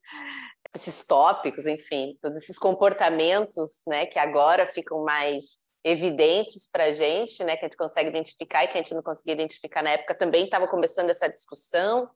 esses 0.75 1.05
tópicos, 1.05 1.67
enfim, 1.67 2.17
todos 2.21 2.37
esses 2.37 2.57
comportamentos, 2.57 3.81
né, 3.85 4.05
que 4.05 4.17
agora 4.17 4.65
ficam 4.65 5.03
mais 5.03 5.59
evidentes 5.83 6.69
para 6.69 6.85
a 6.85 6.91
gente, 6.91 7.43
né, 7.43 7.55
que 7.55 7.65
a 7.65 7.67
gente 7.67 7.77
consegue 7.77 8.09
identificar 8.09 8.63
e 8.63 8.67
que 8.67 8.77
a 8.77 8.81
gente 8.81 8.93
não 8.93 9.01
conseguia 9.01 9.33
identificar 9.33 9.83
na 9.83 9.91
época, 9.91 10.15
também 10.15 10.45
estava 10.45 10.67
começando 10.67 11.09
essa 11.09 11.27
discussão. 11.27 12.09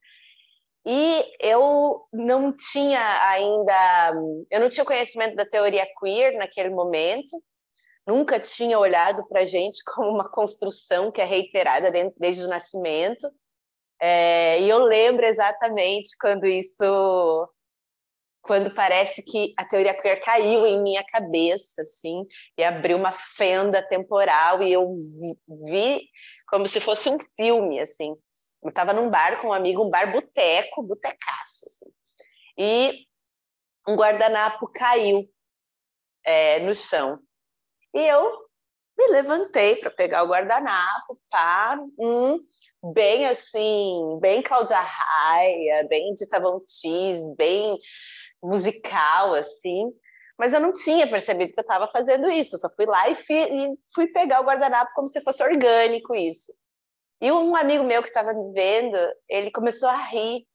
E 0.84 1.24
eu 1.40 2.06
não 2.12 2.52
tinha 2.52 3.00
ainda, 3.28 4.14
eu 4.50 4.60
não 4.60 4.68
tinha 4.68 4.84
conhecimento 4.84 5.34
da 5.34 5.44
teoria 5.44 5.86
queer 5.98 6.36
naquele 6.38 6.70
momento, 6.70 7.42
nunca 8.06 8.38
tinha 8.38 8.78
olhado 8.78 9.26
para 9.26 9.42
a 9.42 9.44
gente 9.44 9.82
como 9.92 10.10
uma 10.10 10.30
construção 10.30 11.10
que 11.10 11.20
é 11.20 11.24
reiterada 11.24 11.90
desde 12.16 12.44
o 12.44 12.48
nascimento. 12.48 13.28
É, 14.00 14.60
e 14.60 14.68
eu 14.68 14.78
lembro 14.78 15.26
exatamente 15.26 16.16
quando 16.20 16.46
isso 16.46 17.48
quando 18.46 18.72
parece 18.72 19.22
que 19.22 19.52
a 19.56 19.64
teoria 19.64 20.00
queer 20.00 20.20
caiu 20.22 20.66
em 20.66 20.82
minha 20.82 21.04
cabeça, 21.04 21.82
assim, 21.82 22.24
e 22.56 22.62
abriu 22.62 22.96
uma 22.96 23.12
fenda 23.12 23.82
temporal 23.82 24.62
e 24.62 24.72
eu 24.72 24.88
vi, 24.88 25.38
vi 25.48 26.08
como 26.48 26.66
se 26.66 26.80
fosse 26.80 27.08
um 27.08 27.18
filme, 27.36 27.80
assim. 27.80 28.14
Eu 28.62 28.68
estava 28.68 28.92
num 28.92 29.10
bar 29.10 29.40
com 29.40 29.48
um 29.48 29.52
amigo, 29.52 29.84
um 29.84 29.90
bar 29.90 30.10
boteco, 30.10 30.82
botecaço, 30.82 31.66
assim. 31.66 31.92
E 32.58 33.06
um 33.86 33.96
guardanapo 33.96 34.68
caiu 34.68 35.28
é, 36.24 36.60
no 36.60 36.74
chão. 36.74 37.18
E 37.94 38.06
eu 38.06 38.46
me 38.98 39.08
levantei 39.08 39.76
para 39.76 39.90
pegar 39.90 40.22
o 40.22 40.28
guardanapo, 40.28 41.20
pá, 41.28 41.78
um, 41.98 42.38
bem 42.94 43.26
assim, 43.26 44.18
bem 44.20 44.40
Cláudia 44.40 44.80
Raia, 44.80 45.86
bem 45.88 46.14
Dita 46.14 46.40
Von 46.40 46.60
Teese, 46.60 47.34
bem 47.36 47.78
musical, 48.46 49.34
assim. 49.34 49.92
Mas 50.38 50.52
eu 50.52 50.60
não 50.60 50.72
tinha 50.72 51.06
percebido 51.06 51.52
que 51.52 51.60
eu 51.60 51.62
estava 51.62 51.88
fazendo 51.88 52.28
isso. 52.28 52.56
Eu 52.56 52.60
só 52.60 52.68
fui 52.74 52.86
lá 52.86 53.08
e, 53.08 53.16
e 53.30 53.78
fui 53.94 54.06
pegar 54.08 54.40
o 54.40 54.44
guardanapo 54.44 54.92
como 54.94 55.08
se 55.08 55.20
fosse 55.22 55.42
orgânico 55.42 56.14
isso. 56.14 56.52
E 57.20 57.32
um 57.32 57.56
amigo 57.56 57.84
meu 57.84 58.02
que 58.02 58.08
estava 58.08 58.34
me 58.34 58.52
vendo, 58.52 58.98
ele 59.28 59.50
começou 59.50 59.88
a 59.88 59.96
rir. 59.96 60.46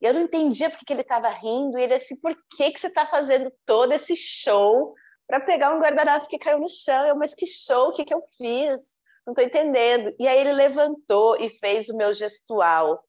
E 0.00 0.06
eu 0.06 0.14
não 0.14 0.22
entendia 0.22 0.70
por 0.70 0.78
que 0.78 0.92
ele 0.92 1.02
estava 1.02 1.28
rindo. 1.28 1.78
E 1.78 1.82
ele 1.82 1.94
assim, 1.94 2.16
por 2.20 2.34
que, 2.56 2.70
que 2.70 2.80
você 2.80 2.86
está 2.86 3.04
fazendo 3.06 3.52
todo 3.66 3.92
esse 3.92 4.14
show 4.14 4.94
para 5.26 5.40
pegar 5.40 5.74
um 5.74 5.80
guardanapo 5.80 6.28
que 6.28 6.38
caiu 6.38 6.60
no 6.60 6.68
chão? 6.68 7.06
Eu, 7.06 7.16
mas 7.16 7.34
que 7.34 7.46
show, 7.46 7.88
o 7.88 7.92
que, 7.92 8.04
que 8.04 8.14
eu 8.14 8.20
fiz? 8.36 8.98
Não 9.26 9.32
estou 9.32 9.44
entendendo. 9.44 10.14
E 10.18 10.28
aí 10.28 10.38
ele 10.38 10.52
levantou 10.52 11.36
e 11.40 11.50
fez 11.58 11.88
o 11.88 11.96
meu 11.96 12.12
gestual 12.12 13.02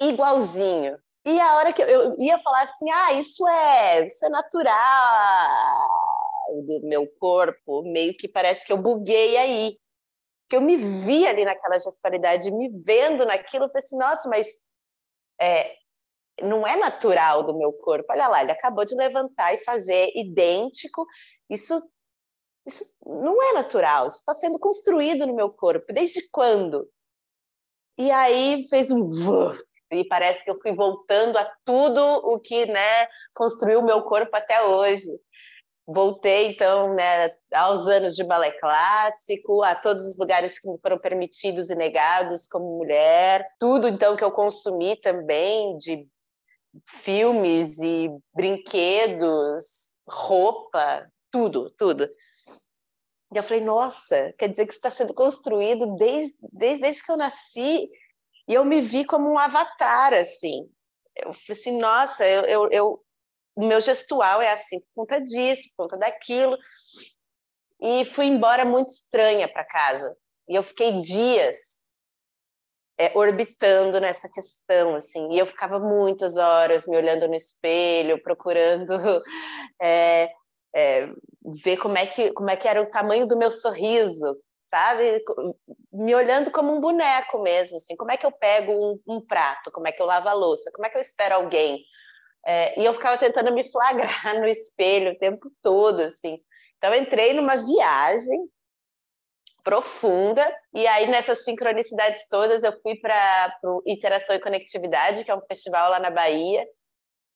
igualzinho. 0.00 0.98
E 1.24 1.40
a 1.40 1.54
hora 1.56 1.72
que 1.72 1.80
eu, 1.80 1.88
eu 1.88 2.16
ia 2.18 2.38
falar 2.40 2.62
assim, 2.62 2.90
ah, 2.90 3.12
isso 3.12 3.46
é, 3.46 4.06
isso 4.06 4.24
é 4.26 4.28
natural 4.28 5.88
do 6.66 6.80
meu 6.82 7.06
corpo, 7.18 7.82
meio 7.84 8.16
que 8.16 8.26
parece 8.26 8.66
que 8.66 8.72
eu 8.72 8.78
buguei 8.78 9.36
aí. 9.36 9.78
Que 10.48 10.56
eu 10.56 10.60
me 10.60 10.76
vi 10.76 11.26
ali 11.26 11.44
naquela 11.44 11.78
gestualidade, 11.78 12.50
me 12.50 12.68
vendo 12.84 13.24
naquilo, 13.24 13.64
eu 13.64 13.68
falei 13.68 13.84
assim, 13.84 13.96
nossa, 13.96 14.28
mas 14.28 14.48
é, 15.40 15.76
não 16.42 16.66
é 16.66 16.76
natural 16.76 17.42
do 17.42 17.56
meu 17.56 17.72
corpo. 17.72 18.06
Olha 18.10 18.28
lá, 18.28 18.42
ele 18.42 18.52
acabou 18.52 18.84
de 18.84 18.94
levantar 18.94 19.54
e 19.54 19.64
fazer 19.64 20.10
idêntico. 20.14 21.06
Isso, 21.48 21.74
isso 22.66 22.84
não 23.06 23.42
é 23.42 23.52
natural, 23.52 24.06
isso 24.06 24.18
está 24.18 24.34
sendo 24.34 24.58
construído 24.58 25.26
no 25.26 25.34
meu 25.34 25.50
corpo. 25.50 25.92
Desde 25.92 26.28
quando? 26.30 26.88
E 27.98 28.10
aí 28.10 28.66
fez 28.68 28.90
um 28.90 29.08
e 29.92 30.06
parece 30.06 30.44
que 30.44 30.50
eu 30.50 30.58
fui 30.60 30.74
voltando 30.74 31.36
a 31.36 31.52
tudo 31.64 32.00
o 32.00 32.38
que 32.38 32.66
né, 32.66 33.06
construiu 33.34 33.80
o 33.80 33.84
meu 33.84 34.02
corpo 34.02 34.34
até 34.36 34.62
hoje. 34.62 35.08
Voltei, 35.86 36.46
então, 36.46 36.94
né, 36.94 37.32
aos 37.52 37.86
anos 37.88 38.14
de 38.14 38.22
balé 38.22 38.52
clássico, 38.52 39.62
a 39.62 39.74
todos 39.74 40.04
os 40.06 40.16
lugares 40.16 40.58
que 40.58 40.68
me 40.68 40.78
foram 40.78 40.98
permitidos 40.98 41.70
e 41.70 41.74
negados 41.74 42.46
como 42.46 42.78
mulher, 42.78 43.46
tudo, 43.58 43.88
então, 43.88 44.16
que 44.16 44.22
eu 44.22 44.30
consumi 44.30 44.96
também, 44.96 45.76
de 45.76 46.08
filmes 46.86 47.80
e 47.80 48.08
brinquedos, 48.32 49.98
roupa, 50.06 51.06
tudo, 51.30 51.70
tudo. 51.70 52.08
E 53.32 53.36
eu 53.36 53.42
falei, 53.42 53.64
nossa, 53.64 54.32
quer 54.38 54.48
dizer 54.48 54.66
que 54.66 54.74
está 54.74 54.90
sendo 54.90 55.14
construído 55.14 55.96
desde, 55.96 56.36
desde, 56.52 56.82
desde 56.82 57.02
que 57.02 57.10
eu 57.10 57.16
nasci 57.16 57.90
e 58.48 58.54
eu 58.54 58.64
me 58.64 58.80
vi 58.80 59.04
como 59.04 59.30
um 59.30 59.38
avatar, 59.38 60.12
assim. 60.14 60.68
Eu 61.16 61.32
falei 61.32 61.60
assim, 61.60 61.78
nossa, 61.78 62.26
eu, 62.26 62.42
eu, 62.44 62.70
eu 62.70 63.04
o 63.54 63.66
meu 63.66 63.80
gestual 63.80 64.40
é 64.40 64.52
assim 64.52 64.80
por 64.80 65.06
conta 65.06 65.20
disso, 65.20 65.68
por 65.76 65.84
conta 65.84 65.98
daquilo. 65.98 66.56
E 67.80 68.04
fui 68.06 68.26
embora 68.26 68.64
muito 68.64 68.88
estranha 68.88 69.50
para 69.50 69.64
casa. 69.64 70.16
E 70.48 70.54
eu 70.54 70.62
fiquei 70.62 71.00
dias 71.00 71.82
é, 72.98 73.10
orbitando 73.16 74.00
nessa 74.00 74.28
questão, 74.28 74.94
assim, 74.94 75.32
e 75.32 75.38
eu 75.38 75.46
ficava 75.46 75.78
muitas 75.78 76.36
horas 76.36 76.86
me 76.86 76.96
olhando 76.96 77.26
no 77.26 77.34
espelho, 77.34 78.22
procurando 78.22 78.92
é, 79.82 80.32
é, 80.74 81.08
ver 81.62 81.76
como 81.78 81.98
é, 81.98 82.06
que, 82.06 82.32
como 82.32 82.50
é 82.50 82.56
que 82.56 82.68
era 82.68 82.80
o 82.80 82.90
tamanho 82.90 83.26
do 83.26 83.36
meu 83.36 83.50
sorriso, 83.50 84.38
sabe? 84.62 85.22
Me 85.92 86.14
olhando 86.14 86.50
como 86.50 86.72
um 86.74 86.80
boneco 86.80 87.42
mesmo, 87.42 87.76
assim, 87.76 87.94
como 87.96 88.10
é 88.10 88.16
que 88.16 88.24
eu 88.24 88.32
pego 88.32 88.72
um, 88.72 89.00
um 89.06 89.20
prato, 89.20 89.70
como 89.70 89.86
é 89.86 89.92
que 89.92 90.00
eu 90.00 90.06
lavo 90.06 90.28
a 90.28 90.32
louça, 90.32 90.70
como 90.72 90.86
é 90.86 90.90
que 90.90 90.96
eu 90.96 91.02
espero 91.02 91.34
alguém, 91.34 91.84
é, 92.44 92.80
e 92.80 92.84
eu 92.84 92.92
ficava 92.92 93.18
tentando 93.18 93.52
me 93.52 93.70
flagrar 93.70 94.34
no 94.40 94.46
espelho 94.46 95.12
o 95.12 95.18
tempo 95.18 95.50
todo, 95.62 96.00
assim. 96.00 96.38
Então, 96.78 96.94
entrei 96.94 97.32
numa 97.32 97.56
viagem 97.56 98.48
profunda, 99.62 100.44
e 100.74 100.86
aí 100.88 101.08
nessas 101.08 101.44
sincronicidades 101.44 102.26
todas 102.28 102.64
eu 102.64 102.72
fui 102.82 102.96
para 102.96 103.56
Interação 103.86 104.34
e 104.34 104.40
Conectividade, 104.40 105.24
que 105.24 105.30
é 105.30 105.34
um 105.36 105.46
festival 105.46 105.90
lá 105.90 106.00
na 106.00 106.10
Bahia, 106.10 106.66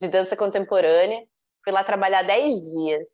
de 0.00 0.09
dança 0.09 0.36
contemporânea. 0.36 1.22
Fui 1.62 1.72
lá 1.72 1.84
trabalhar 1.84 2.22
10 2.22 2.62
dias. 2.62 3.09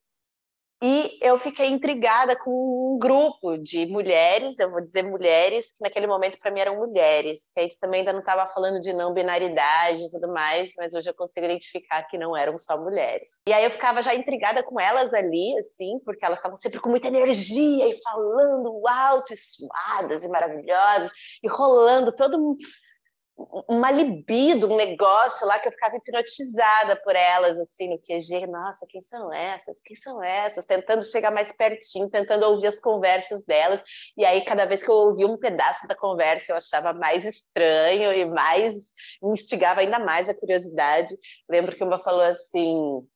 E 0.84 1.16
eu 1.22 1.38
fiquei 1.38 1.68
intrigada 1.68 2.34
com 2.34 2.50
um 2.50 2.98
grupo 2.98 3.56
de 3.56 3.86
mulheres, 3.86 4.58
eu 4.58 4.68
vou 4.68 4.80
dizer 4.80 5.04
mulheres, 5.04 5.70
que 5.70 5.80
naquele 5.80 6.08
momento 6.08 6.40
para 6.40 6.50
mim 6.50 6.58
eram 6.58 6.76
mulheres, 6.76 7.52
que 7.54 7.60
a 7.60 7.62
gente 7.62 7.78
também 7.78 8.00
ainda 8.00 8.12
não 8.12 8.18
estava 8.18 8.52
falando 8.52 8.80
de 8.80 8.92
não 8.92 9.14
binaridade 9.14 10.02
e 10.02 10.10
tudo 10.10 10.26
mais, 10.26 10.72
mas 10.76 10.92
hoje 10.92 11.08
eu 11.08 11.14
consigo 11.14 11.46
identificar 11.46 12.02
que 12.08 12.18
não 12.18 12.36
eram 12.36 12.58
só 12.58 12.76
mulheres. 12.76 13.42
E 13.46 13.52
aí 13.52 13.62
eu 13.62 13.70
ficava 13.70 14.02
já 14.02 14.12
intrigada 14.12 14.60
com 14.60 14.80
elas 14.80 15.14
ali, 15.14 15.56
assim, 15.56 16.00
porque 16.04 16.24
elas 16.24 16.38
estavam 16.38 16.56
sempre 16.56 16.80
com 16.80 16.90
muita 16.90 17.06
energia 17.06 17.88
e 17.88 18.02
falando 18.02 18.82
alto 18.88 19.32
e 19.32 19.36
suadas 19.36 20.24
e 20.24 20.28
maravilhosas, 20.28 21.12
e 21.44 21.48
rolando 21.48 22.10
todo 22.10 22.56
uma 23.68 23.90
libido, 23.90 24.72
um 24.72 24.76
negócio 24.76 25.46
lá 25.46 25.58
que 25.58 25.68
eu 25.68 25.72
ficava 25.72 25.96
hipnotizada 25.96 26.96
por 26.96 27.14
elas, 27.14 27.58
assim, 27.58 27.88
no 27.88 27.98
QG. 27.98 28.46
Nossa, 28.46 28.86
quem 28.88 29.00
são 29.00 29.32
essas? 29.32 29.82
Quem 29.82 29.96
são 29.96 30.22
essas? 30.22 30.66
Tentando 30.66 31.02
chegar 31.04 31.30
mais 31.30 31.52
pertinho, 31.52 32.10
tentando 32.10 32.44
ouvir 32.44 32.66
as 32.66 32.80
conversas 32.80 33.44
delas. 33.44 33.82
E 34.16 34.24
aí, 34.24 34.42
cada 34.42 34.64
vez 34.64 34.82
que 34.82 34.90
eu 34.90 34.94
ouvia 34.94 35.26
um 35.26 35.38
pedaço 35.38 35.86
da 35.86 35.94
conversa, 35.94 36.52
eu 36.52 36.56
achava 36.56 36.92
mais 36.92 37.24
estranho 37.24 38.12
e 38.12 38.24
mais 38.24 38.74
me 39.22 39.32
instigava 39.32 39.80
ainda 39.80 39.98
mais 39.98 40.28
a 40.28 40.34
curiosidade. 40.34 41.14
Lembro 41.48 41.76
que 41.76 41.84
uma 41.84 41.98
falou 41.98 42.22
assim: 42.22 43.06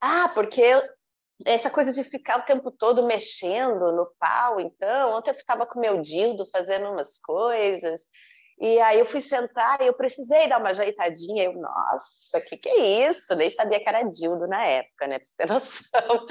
Ah, 0.00 0.28
porque 0.34 0.62
essa 1.44 1.70
coisa 1.70 1.92
de 1.92 2.04
ficar 2.04 2.38
o 2.38 2.44
tempo 2.44 2.70
todo 2.70 3.06
mexendo 3.06 3.92
no 3.92 4.06
pau, 4.18 4.60
então, 4.60 5.14
ontem 5.14 5.30
eu 5.30 5.34
estava 5.34 5.66
com 5.66 5.80
meu 5.80 6.00
dildo 6.00 6.48
fazendo 6.50 6.88
umas 6.90 7.18
coisas, 7.18 8.02
e 8.60 8.80
aí 8.80 9.00
eu 9.00 9.06
fui 9.06 9.20
sentar 9.20 9.80
e 9.80 9.86
eu 9.86 9.94
precisei 9.94 10.46
dar 10.48 10.58
uma 10.58 10.70
ajeitadinha. 10.70 11.44
Eu, 11.44 11.54
nossa, 11.54 12.38
o 12.38 12.40
que, 12.40 12.56
que 12.56 12.68
é 12.68 13.08
isso? 13.08 13.34
Nem 13.34 13.50
sabia 13.50 13.80
que 13.80 13.88
era 13.88 14.02
dildo 14.04 14.46
na 14.46 14.64
época, 14.64 15.06
né? 15.06 15.18
Pra 15.18 15.26
você 15.26 15.36
ter 15.36 15.48
noção 15.52 16.26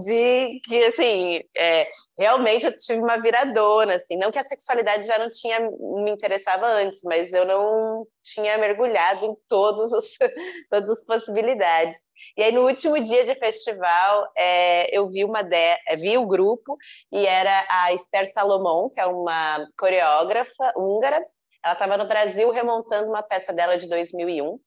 de 0.00 0.60
que, 0.64 0.84
assim, 0.84 1.40
é, 1.56 1.86
realmente 2.18 2.66
eu 2.66 2.76
tive 2.76 3.00
uma 3.00 3.18
viradona, 3.18 3.96
assim. 3.96 4.16
Não 4.16 4.30
que 4.30 4.38
a 4.38 4.44
sexualidade 4.44 5.06
já 5.06 5.18
não 5.18 5.28
tinha 5.28 5.60
me 5.60 6.10
interessava 6.10 6.66
antes, 6.66 7.00
mas 7.04 7.32
eu 7.32 7.44
não 7.44 8.06
tinha 8.22 8.56
mergulhado 8.58 9.26
em 9.26 9.36
todos 9.48 9.92
os, 9.92 10.16
todas 10.70 10.88
as 10.88 11.04
possibilidades. 11.04 11.98
E 12.36 12.42
aí, 12.42 12.52
no 12.52 12.66
último 12.66 13.00
dia 13.00 13.24
de 13.24 13.34
festival, 13.34 14.30
é, 14.36 14.96
eu 14.96 15.08
vi 15.10 15.24
uma 15.24 15.42
de, 15.42 15.76
vi 15.98 16.16
o 16.16 16.26
grupo 16.26 16.76
e 17.12 17.26
era 17.26 17.66
a 17.68 17.92
Esther 17.92 18.30
Salomão, 18.30 18.90
que 18.90 19.00
é 19.00 19.06
uma 19.06 19.66
coreógrafa 19.78 20.72
húngara, 20.76 21.24
ela 21.64 21.74
estava 21.74 21.96
no 21.96 22.06
Brasil 22.06 22.50
remontando 22.50 23.10
uma 23.10 23.22
peça 23.22 23.52
dela 23.52 23.76
de 23.76 23.88
2001, 23.88 24.58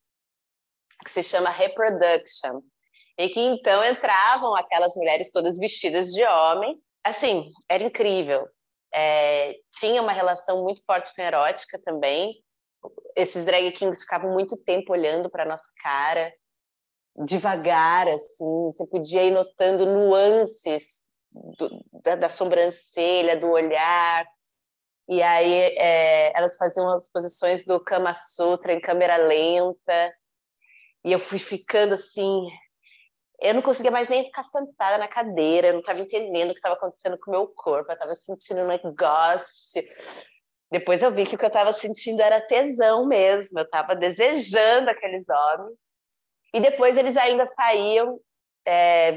que 1.04 1.12
se 1.12 1.24
chama 1.24 1.50
Reproduction, 1.50 2.62
e 3.18 3.30
que 3.30 3.39
então 3.39 3.84
entravam 3.86 4.56
aquelas 4.56 4.96
mulheres 4.96 5.32
todas 5.32 5.58
vestidas 5.58 6.12
de 6.12 6.24
homem. 6.24 6.80
Assim, 7.04 7.50
era 7.70 7.84
incrível. 7.84 8.48
É, 8.94 9.56
tinha 9.80 10.02
uma 10.02 10.12
relação 10.12 10.64
muito 10.64 10.84
forte 10.86 11.14
com 11.16 11.22
a 11.22 11.26
erótica 11.26 11.80
também. 11.84 12.34
Esses 13.16 13.44
drag 13.44 13.72
kings 13.72 14.02
ficavam 14.02 14.32
muito 14.32 14.56
tempo 14.58 14.94
olhando 14.94 15.30
para 15.30 15.46
nossa 15.46 15.68
cara, 15.82 16.32
devagar, 17.26 18.08
assim. 18.08 18.66
Você 18.66 18.86
podia 18.88 19.24
ir 19.24 19.32
notando 19.32 19.86
nuances 19.86 21.04
do, 21.32 21.84
da, 22.04 22.16
da 22.16 22.30
sobrancelha, 22.30 23.36
do 23.38 23.50
olhar, 23.50 24.26
e 25.08 25.22
aí 25.22 25.54
é, 25.78 26.32
elas 26.38 26.56
faziam 26.58 26.93
as 26.95 27.12
posições 27.12 27.66
do 27.66 27.80
Kama 27.80 28.14
Sutra 28.14 28.74
em 28.74 28.80
câmera 28.80 29.18
lenta. 29.18 30.16
E 31.04 31.12
eu 31.12 31.20
fui 31.20 31.38
ficando 31.38 31.93
assim. 31.93 32.47
Eu 33.41 33.54
não 33.54 33.62
conseguia 33.62 33.91
mais 33.91 34.08
nem 34.08 34.24
ficar 34.24 34.43
sentada 34.43 34.97
na 34.97 35.08
cadeira, 35.08 35.68
eu 35.68 35.74
não 35.74 35.82
estava 35.82 35.99
entendendo 35.99 36.51
o 36.51 36.54
que 36.54 36.60
estava 36.60 36.76
acontecendo 36.76 37.18
com 37.20 37.30
o 37.30 37.34
meu 37.34 37.47
corpo, 37.47 37.91
eu 37.91 37.93
estava 37.93 38.16
sentindo 38.16 38.62
um 38.62 38.68
negócio. 38.68 39.84
Depois 40.72 41.04
eu 41.04 41.12
vi 41.12 41.26
que 41.26 41.36
o 41.36 41.38
que 41.38 41.43
eu 41.43 41.49
estava 41.49 41.74
sentindo 41.74 42.22
era 42.22 42.39
tesão 42.39 43.06
mesmo, 43.06 43.60
eu 43.60 43.66
estava 43.66 43.95
desejando 43.95 44.89
aqueles 44.89 45.28
homens. 45.28 45.78
E 46.54 46.62
depois 46.62 46.97
eles 46.97 47.18
ainda 47.18 47.45
saíam 47.45 48.18
é, 48.66 49.14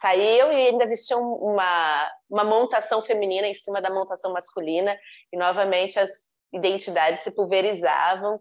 saíam 0.00 0.52
e 0.52 0.68
ainda 0.68 0.86
vestiam 0.86 1.20
uma, 1.34 2.12
uma 2.28 2.44
montação 2.44 3.00
feminina 3.02 3.46
em 3.46 3.54
cima 3.54 3.80
da 3.80 3.90
montação 3.90 4.32
masculina, 4.32 4.98
e 5.32 5.36
novamente 5.36 5.98
as 5.98 6.28
identidades 6.52 7.22
se 7.22 7.30
pulverizavam. 7.30 8.40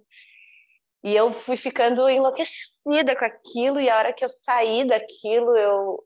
E 1.04 1.16
eu 1.16 1.32
fui 1.32 1.56
ficando 1.56 2.10
enlouquecida 2.10 3.16
com 3.16 3.26
aquilo, 3.26 3.80
e 3.80 3.90
a 3.90 3.98
hora 3.98 4.14
que 4.14 4.26
eu 4.26 4.30
saí 4.30 4.86
daquilo, 4.86 5.56
eu, 5.56 6.04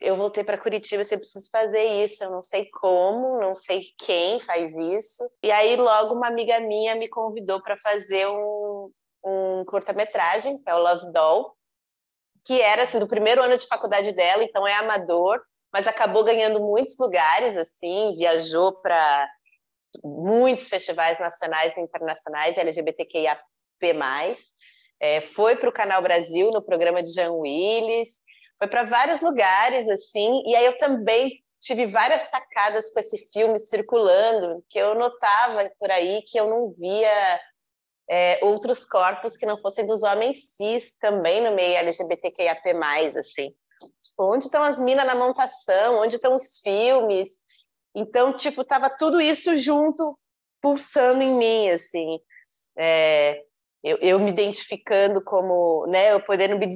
eu 0.00 0.16
voltei 0.16 0.42
para 0.42 0.58
Curitiba, 0.58 1.04
você 1.04 1.16
precisa 1.16 1.48
fazer 1.52 1.84
isso, 1.84 2.24
eu 2.24 2.30
não 2.30 2.42
sei 2.42 2.68
como, 2.70 3.38
não 3.40 3.54
sei 3.54 3.84
quem 3.98 4.40
faz 4.40 4.76
isso. 4.76 5.22
E 5.42 5.50
aí 5.52 5.76
logo 5.76 6.14
uma 6.14 6.26
amiga 6.26 6.58
minha 6.60 6.96
me 6.96 7.08
convidou 7.08 7.62
para 7.62 7.76
fazer 7.76 8.26
um, 8.26 8.90
um 9.24 9.64
curta-metragem, 9.66 10.58
que 10.58 10.68
é 10.68 10.74
o 10.74 10.78
Love 10.78 11.12
Doll, 11.12 11.55
que 12.46 12.60
era 12.62 12.84
assim 12.84 13.00
do 13.00 13.08
primeiro 13.08 13.42
ano 13.42 13.56
de 13.56 13.66
faculdade 13.66 14.12
dela, 14.12 14.44
então 14.44 14.66
é 14.66 14.74
amador, 14.74 15.42
mas 15.72 15.86
acabou 15.86 16.22
ganhando 16.22 16.60
muitos 16.60 16.96
lugares 16.96 17.56
assim, 17.56 18.14
viajou 18.16 18.80
para 18.80 19.28
muitos 20.04 20.68
festivais 20.68 21.18
nacionais 21.18 21.76
e 21.76 21.80
internacionais 21.80 22.56
LGBTQIAP+, 22.56 23.42
é, 25.00 25.20
foi 25.20 25.56
para 25.56 25.68
o 25.68 25.72
Canal 25.72 26.00
Brasil 26.00 26.50
no 26.52 26.62
programa 26.62 27.02
de 27.02 27.12
Jean 27.12 27.32
Willis, 27.32 28.22
foi 28.58 28.68
para 28.68 28.84
vários 28.84 29.20
lugares 29.20 29.88
assim, 29.88 30.42
e 30.46 30.54
aí 30.54 30.66
eu 30.66 30.78
também 30.78 31.42
tive 31.60 31.86
várias 31.86 32.22
sacadas 32.30 32.92
com 32.92 33.00
esse 33.00 33.26
filme 33.32 33.58
circulando, 33.58 34.64
que 34.70 34.78
eu 34.78 34.94
notava 34.94 35.68
por 35.80 35.90
aí 35.90 36.22
que 36.22 36.38
eu 36.38 36.48
não 36.48 36.70
via 36.70 37.40
é, 38.08 38.38
outros 38.42 38.84
corpos 38.84 39.36
que 39.36 39.46
não 39.46 39.58
fossem 39.58 39.84
dos 39.84 40.02
homens 40.02 40.54
cis 40.56 40.96
também 41.00 41.42
no 41.42 41.54
meio 41.54 41.76
LGBTQIAP+, 41.76 42.70
assim. 43.18 43.52
Tipo, 44.02 44.34
onde 44.34 44.46
estão 44.46 44.62
as 44.62 44.78
minas 44.78 45.06
na 45.06 45.14
montação? 45.14 45.98
Onde 45.98 46.16
estão 46.16 46.34
os 46.34 46.58
filmes? 46.60 47.28
Então, 47.94 48.32
tipo, 48.32 48.64
tava 48.64 48.88
tudo 48.90 49.20
isso 49.20 49.56
junto, 49.56 50.18
pulsando 50.60 51.22
em 51.22 51.36
mim, 51.36 51.70
assim. 51.70 52.18
É, 52.78 53.42
eu, 53.82 53.96
eu, 53.98 54.18
me 54.18 54.30
identificando 54.30 55.22
como, 55.22 55.86
né, 55.86 56.12
eu 56.12 56.20
podendo 56.20 56.58
me 56.58 56.66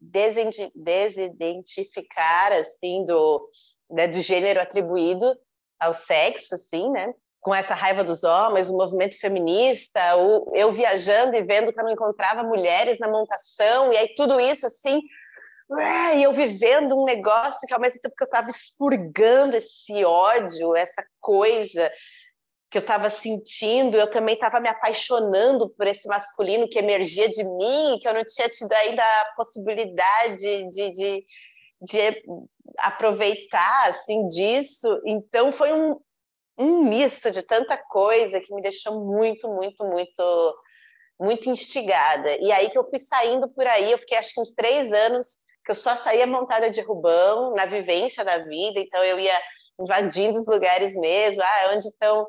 desidentificar, 0.00 2.52
assim, 2.52 3.04
do, 3.04 3.48
né, 3.90 4.08
do 4.08 4.20
gênero 4.20 4.60
atribuído 4.60 5.36
ao 5.80 5.94
sexo, 5.94 6.54
assim, 6.54 6.90
né? 6.90 7.12
Com 7.42 7.52
essa 7.52 7.74
raiva 7.74 8.04
dos 8.04 8.22
homens, 8.22 8.70
o 8.70 8.76
movimento 8.76 9.18
feminista, 9.18 10.16
o, 10.16 10.52
eu 10.54 10.70
viajando 10.70 11.36
e 11.36 11.42
vendo 11.42 11.72
que 11.72 11.78
eu 11.80 11.84
não 11.84 11.90
encontrava 11.90 12.44
mulheres 12.44 13.00
na 13.00 13.08
montação, 13.08 13.92
e 13.92 13.96
aí 13.96 14.14
tudo 14.14 14.40
isso 14.40 14.64
assim, 14.64 15.02
e 16.14 16.22
eu 16.22 16.32
vivendo 16.32 16.96
um 16.96 17.04
negócio 17.04 17.66
que 17.66 17.74
ao 17.74 17.80
mesmo 17.80 18.00
tempo 18.00 18.14
que 18.16 18.22
eu 18.22 18.26
estava 18.26 18.48
expurgando 18.48 19.56
esse 19.56 20.04
ódio, 20.04 20.76
essa 20.76 21.04
coisa 21.20 21.90
que 22.70 22.78
eu 22.78 22.80
estava 22.80 23.10
sentindo, 23.10 23.96
eu 23.96 24.06
também 24.06 24.34
estava 24.34 24.60
me 24.60 24.68
apaixonando 24.68 25.68
por 25.70 25.86
esse 25.86 26.06
masculino 26.06 26.68
que 26.68 26.78
emergia 26.78 27.28
de 27.28 27.42
mim, 27.42 27.98
que 28.00 28.08
eu 28.08 28.14
não 28.14 28.24
tinha 28.24 28.48
tido 28.48 28.72
ainda 28.72 29.02
a 29.02 29.34
possibilidade 29.36 30.70
de, 30.70 30.90
de, 30.90 31.26
de 31.82 32.22
aproveitar 32.78 33.88
assim 33.88 34.28
disso. 34.28 35.00
Então 35.04 35.52
foi 35.52 35.72
um, 35.72 35.98
um 36.58 36.84
misto 36.84 37.30
de 37.30 37.42
tanta 37.42 37.76
coisa 37.76 38.40
que 38.40 38.54
me 38.54 38.62
deixou 38.62 39.04
muito, 39.04 39.48
muito, 39.48 39.84
muito, 39.84 40.56
muito 41.18 41.50
instigada. 41.50 42.36
E 42.40 42.52
aí 42.52 42.70
que 42.70 42.78
eu 42.78 42.88
fui 42.88 42.98
saindo 42.98 43.48
por 43.48 43.66
aí, 43.66 43.92
eu 43.92 43.98
fiquei 43.98 44.18
acho 44.18 44.34
que 44.34 44.40
uns 44.40 44.54
três 44.54 44.92
anos 44.92 45.26
que 45.64 45.70
eu 45.70 45.74
só 45.76 45.96
saía 45.96 46.26
montada 46.26 46.68
de 46.68 46.80
rubão, 46.80 47.52
na 47.54 47.64
vivência 47.64 48.24
da 48.24 48.38
vida, 48.38 48.80
então 48.80 49.02
eu 49.04 49.18
ia 49.18 49.38
invadindo 49.80 50.38
os 50.38 50.46
lugares 50.46 50.96
mesmo, 50.96 51.42
ah, 51.42 51.72
onde 51.72 51.86
estão 51.86 52.26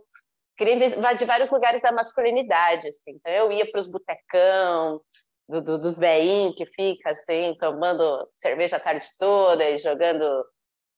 queria 0.56 0.86
invadir 0.86 1.26
vários 1.26 1.50
lugares 1.50 1.82
da 1.82 1.92
masculinidade, 1.92 2.88
assim. 2.88 3.12
Então 3.12 3.32
eu 3.32 3.52
ia 3.52 3.70
para 3.70 3.80
os 3.80 3.88
botecão, 3.88 5.02
do, 5.48 5.62
do, 5.62 5.80
dos 5.80 6.00
veinhos 6.00 6.56
que 6.56 6.66
fica 6.66 7.12
assim, 7.12 7.56
tomando 7.60 8.30
cerveja 8.34 8.78
a 8.78 8.80
tarde 8.80 9.06
toda 9.20 9.70
e 9.70 9.78
jogando, 9.78 10.46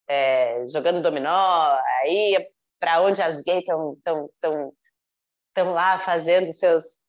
é, 0.08 0.66
jogando 0.68 1.02
dominó, 1.02 1.78
aí 2.02 2.38
para 2.86 3.02
onde 3.02 3.20
as 3.20 3.42
gays 3.42 3.62
estão 3.62 3.98
tão, 4.04 4.30
tão, 4.40 4.74
tão 5.56 5.74
lá 5.74 5.98
fazendo 5.98 6.54
seus, 6.54 7.00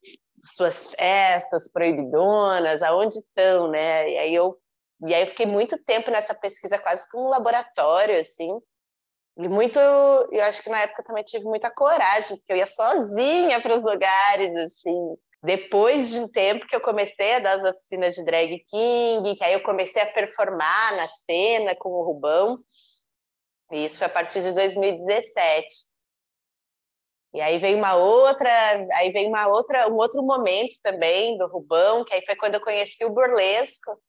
suas 0.43 0.87
festas 0.87 1.70
proibidonas, 1.70 2.83
aonde 2.83 3.18
estão, 3.18 3.70
né? 3.70 4.11
E 4.11 4.16
aí 4.16 4.35
eu 4.35 4.59
e 5.07 5.14
aí 5.14 5.20
eu 5.20 5.27
fiquei 5.27 5.45
muito 5.45 5.77
tempo 5.85 6.11
nessa 6.11 6.35
pesquisa, 6.35 6.79
quase 6.79 7.07
como 7.11 7.27
um 7.27 7.29
laboratório, 7.29 8.18
assim. 8.18 8.49
E 9.37 9.47
muito, 9.47 9.79
eu 9.79 10.43
acho 10.45 10.62
que 10.62 10.70
na 10.70 10.81
época 10.81 11.05
também 11.05 11.22
tive 11.22 11.45
muita 11.45 11.70
coragem, 11.70 12.39
porque 12.39 12.55
eu 12.55 12.57
ia 12.57 12.66
sozinha 12.66 13.61
para 13.61 13.77
os 13.77 13.83
lugares, 13.83 14.57
assim. 14.57 15.14
Depois 15.43 16.09
de 16.09 16.18
um 16.18 16.27
tempo 16.27 16.66
que 16.66 16.74
eu 16.74 16.81
comecei 16.81 17.35
a 17.35 17.41
dar 17.41 17.57
as 17.57 17.64
oficinas 17.64 18.14
de 18.14 18.24
drag 18.24 18.64
king, 18.70 19.35
que 19.37 19.45
aí 19.45 19.53
eu 19.53 19.62
comecei 19.62 20.01
a 20.01 20.11
performar 20.11 20.97
na 20.97 21.07
cena 21.07 21.77
com 21.77 21.91
o 21.91 22.03
Rubão. 22.03 22.59
Isso 23.70 23.98
foi 23.98 24.06
a 24.06 24.10
partir 24.10 24.42
de 24.42 24.52
2017. 24.52 25.66
E 27.34 27.40
aí 27.40 27.58
veio 27.58 27.76
uma 27.76 27.96
outra, 27.96 28.48
aí 28.94 29.10
veio 29.12 29.28
uma 29.28 29.46
outra, 29.48 29.88
um 29.88 29.96
outro 29.96 30.22
momento 30.22 30.76
também 30.82 31.36
do 31.36 31.46
Rubão, 31.46 32.04
que 32.04 32.14
aí 32.14 32.24
foi 32.24 32.36
quando 32.36 32.54
eu 32.54 32.60
conheci 32.60 33.04
o 33.04 33.12
burlesco, 33.12 34.00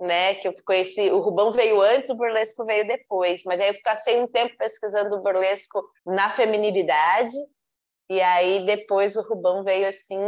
né? 0.00 0.34
Que 0.36 0.48
eu 0.48 0.54
conheci, 0.64 1.10
o 1.10 1.20
Rubão 1.20 1.52
veio 1.52 1.80
antes, 1.82 2.10
o 2.10 2.16
burlesco 2.16 2.64
veio 2.64 2.86
depois, 2.86 3.42
mas 3.44 3.60
aí 3.60 3.68
eu 3.68 3.82
passei 3.82 4.18
um 4.18 4.26
tempo 4.26 4.56
pesquisando 4.56 5.16
o 5.16 5.22
burlesco 5.22 5.82
na 6.06 6.30
feminilidade, 6.30 7.34
e 8.08 8.20
aí 8.20 8.64
depois 8.64 9.16
o 9.16 9.28
Rubão 9.28 9.62
veio 9.62 9.86
assim, 9.88 10.18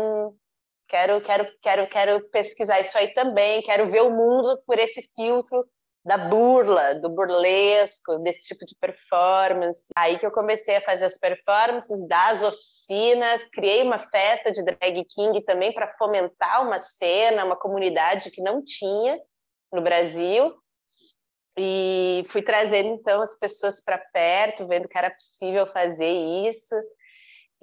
quero, 0.89 1.21
quero, 1.21 1.47
quero, 1.63 1.87
quero 1.87 2.29
pesquisar 2.29 2.81
isso 2.81 2.99
aí 2.99 3.15
também, 3.15 3.63
quero 3.63 3.91
ver 3.91 4.03
o 4.03 4.11
mundo 4.11 4.61
por 4.67 4.79
esse 4.79 5.03
filtro 5.15 5.67
da 6.07 6.17
burla, 6.17 6.95
do 6.95 7.09
burlesco, 7.09 8.17
desse 8.21 8.47
tipo 8.47 8.65
de 8.65 8.77
performance. 8.77 9.89
Aí 9.97 10.17
que 10.17 10.25
eu 10.25 10.31
comecei 10.31 10.77
a 10.77 10.81
fazer 10.81 11.05
as 11.05 11.19
performances, 11.19 12.07
das 12.07 12.45
oficinas, 12.45 13.49
criei 13.49 13.83
uma 13.83 13.99
festa 13.99 14.53
de 14.53 14.63
drag 14.63 15.05
king 15.11 15.41
também 15.43 15.73
para 15.73 15.93
fomentar 15.99 16.63
uma 16.63 16.79
cena, 16.79 17.45
uma 17.45 17.57
comunidade 17.57 18.31
que 18.31 18.41
não 18.41 18.63
tinha 18.63 19.19
no 19.73 19.83
Brasil. 19.83 20.55
E 21.59 22.25
fui 22.29 22.43
trazendo 22.43 22.91
então 22.91 23.21
as 23.21 23.37
pessoas 23.37 23.83
para 23.83 23.99
perto, 23.99 24.69
vendo 24.69 24.87
que 24.87 24.97
era 24.97 25.11
possível 25.11 25.67
fazer 25.67 26.13
isso. 26.49 26.77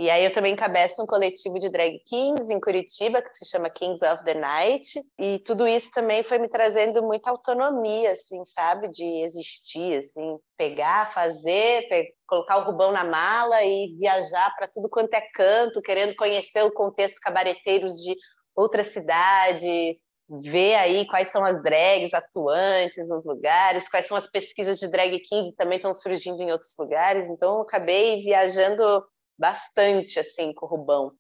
E 0.04 0.10
aí 0.10 0.26
eu 0.26 0.34
também 0.34 0.52
encabeço 0.52 1.02
um 1.02 1.06
coletivo 1.06 1.58
de 1.58 1.70
drag 1.70 1.98
kings 2.06 2.52
em 2.52 2.60
Curitiba, 2.60 3.22
que 3.22 3.34
se 3.34 3.46
chama 3.46 3.70
Kings 3.70 4.06
of 4.06 4.22
the 4.26 4.34
Night, 4.34 5.02
e 5.18 5.40
tudo 5.40 5.66
isso 5.66 5.92
também 5.94 6.26
foi 6.26 6.38
me 6.40 6.50
trazendo 6.50 7.02
muita 7.02 7.30
autonomia, 7.30 8.12
assim, 8.12 8.44
sabe, 8.44 8.90
de 8.90 9.24
existir, 9.24 10.00
assim, 10.00 10.38
pegar, 10.58 11.14
fazer, 11.14 11.88
pe 11.88 12.14
colocar 12.28 12.58
o 12.58 12.64
Rubão 12.64 12.92
na 12.92 13.06
mala 13.06 13.64
e 13.64 13.96
viajar 13.98 14.54
para 14.58 14.68
tudo 14.68 14.90
quanto 14.90 15.14
é 15.14 15.22
canto, 15.34 15.82
querendo 15.82 16.14
conhecer 16.18 16.64
o 16.64 16.74
contexto 16.74 17.22
cabareteiros 17.22 17.94
de 18.04 18.14
outras 18.54 18.88
cidades, 18.88 20.00
ver 20.42 20.76
aí 20.76 21.08
quais 21.08 21.32
são 21.32 21.46
as 21.46 21.64
drags 21.64 22.14
atuantes 22.14 23.08
nos 23.08 23.24
lugares, 23.24 23.88
quais 23.88 24.06
são 24.06 24.18
as 24.18 24.28
pesquisas 24.28 24.80
de 24.80 24.90
drag 24.90 25.18
king 25.20 25.52
que 25.52 25.56
também 25.56 25.78
estão 25.78 25.94
surgindo 25.94 26.42
em 26.44 26.52
outros 26.52 26.76
lugares. 26.78 27.30
Então, 27.30 27.56
eu 27.56 27.62
acabei 27.62 28.22
viajando 28.22 29.02
bastante 29.38 30.20
assim 30.20 30.54
com 30.54 30.66
o 30.66 30.70
Rubão. 30.70 31.12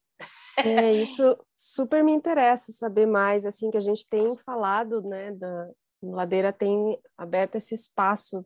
É, 0.57 0.93
isso 1.01 1.37
super 1.55 2.03
me 2.03 2.11
interessa 2.11 2.71
saber 2.71 3.05
mais, 3.05 3.45
assim, 3.45 3.71
que 3.71 3.77
a 3.77 3.81
gente 3.81 4.07
tem 4.07 4.37
falado, 4.39 5.01
né, 5.01 5.31
da 5.31 5.69
Ladeira 6.01 6.51
tem 6.51 6.99
aberto 7.17 7.55
esse 7.55 7.73
espaço 7.73 8.45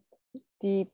de 0.61 0.87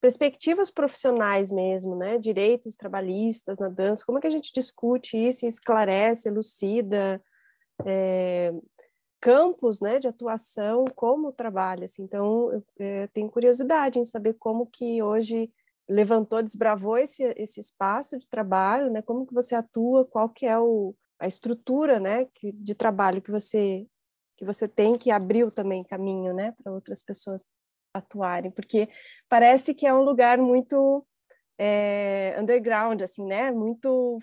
perspectivas 0.00 0.70
profissionais 0.70 1.50
mesmo, 1.50 1.96
né, 1.96 2.18
direitos 2.18 2.76
trabalhistas 2.76 3.58
na 3.58 3.68
dança, 3.68 4.04
como 4.04 4.18
é 4.18 4.20
que 4.20 4.26
a 4.26 4.30
gente 4.30 4.52
discute 4.52 5.16
isso, 5.16 5.46
esclarece, 5.46 6.28
elucida, 6.28 7.22
é, 7.86 8.52
campos, 9.20 9.80
né, 9.80 9.98
de 9.98 10.06
atuação, 10.06 10.84
como 10.94 11.32
trabalha, 11.32 11.86
assim, 11.86 12.02
então 12.02 12.52
eu, 12.52 12.62
é, 12.78 13.06
tenho 13.08 13.30
curiosidade 13.30 13.98
em 13.98 14.04
saber 14.04 14.34
como 14.34 14.66
que 14.66 15.02
hoje 15.02 15.50
levantou, 15.88 16.42
desbravou 16.42 16.96
esse, 16.96 17.22
esse 17.36 17.60
espaço 17.60 18.18
de 18.18 18.28
trabalho, 18.28 18.90
né? 18.90 19.02
Como 19.02 19.26
que 19.26 19.34
você 19.34 19.54
atua, 19.54 20.04
qual 20.04 20.28
que 20.28 20.46
é 20.46 20.58
o, 20.58 20.94
a 21.18 21.26
estrutura, 21.26 21.98
né, 21.98 22.26
que, 22.34 22.52
de 22.52 22.74
trabalho 22.74 23.22
que 23.22 23.30
você 23.30 23.86
que 24.36 24.44
você 24.44 24.66
tem 24.66 24.98
que 24.98 25.12
abriu 25.12 25.48
também 25.48 25.84
caminho, 25.84 26.34
né, 26.34 26.52
para 26.60 26.72
outras 26.72 27.00
pessoas 27.00 27.46
atuarem, 27.94 28.50
porque 28.50 28.88
parece 29.28 29.72
que 29.72 29.86
é 29.86 29.94
um 29.94 30.02
lugar 30.02 30.38
muito 30.38 31.06
é, 31.56 32.36
underground, 32.40 33.00
assim, 33.00 33.24
né, 33.24 33.52
muito 33.52 34.18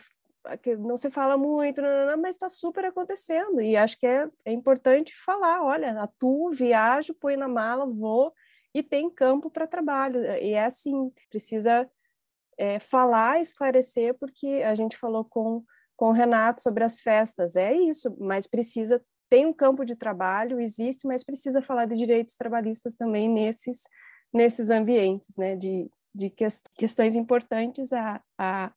que 0.62 0.76
não 0.76 0.98
se 0.98 1.10
fala 1.10 1.38
muito, 1.38 1.82
mas 2.20 2.36
está 2.36 2.50
super 2.50 2.84
acontecendo. 2.84 3.62
E 3.62 3.78
acho 3.78 3.98
que 3.98 4.08
é, 4.08 4.28
é 4.44 4.52
importante 4.52 5.16
falar, 5.16 5.64
olha, 5.64 6.02
atuo, 6.02 6.52
viajo, 6.52 7.14
põe 7.14 7.38
na 7.38 7.48
mala, 7.48 7.86
vou 7.86 8.34
e 8.74 8.82
tem 8.82 9.10
campo 9.10 9.50
para 9.50 9.68
trabalho. 9.68 10.24
E 10.24 10.54
é 10.54 10.66
assim, 10.66 11.12
precisa 11.30 11.90
é, 12.58 12.80
falar, 12.80 13.42
esclarecer, 13.42 14.16
porque 14.20 14.62
a 14.66 14.76
gente 14.76 14.98
falou 14.98 15.26
com, 15.26 15.64
com 15.96 16.10
o 16.10 16.12
Renato 16.14 16.62
sobre 16.62 16.84
as 16.84 17.02
festas, 17.02 17.56
é 17.56 17.74
isso, 17.74 18.16
mas 18.20 18.48
precisa, 18.48 19.04
tem 19.30 19.46
um 19.46 19.54
campo 19.54 19.86
de 19.86 19.96
trabalho, 19.96 20.60
existe, 20.60 21.08
mas 21.08 21.24
precisa 21.24 21.62
falar 21.62 21.86
de 21.86 21.98
direitos 21.98 22.36
trabalhistas 22.36 22.94
também 22.94 23.28
nesses, 23.28 23.82
nesses 24.34 24.70
ambientes, 24.70 25.36
né, 25.38 25.56
de, 25.56 25.90
de 26.14 26.30
questões 26.78 27.16
importantes 27.16 27.92
a, 27.94 28.22
a 28.38 28.72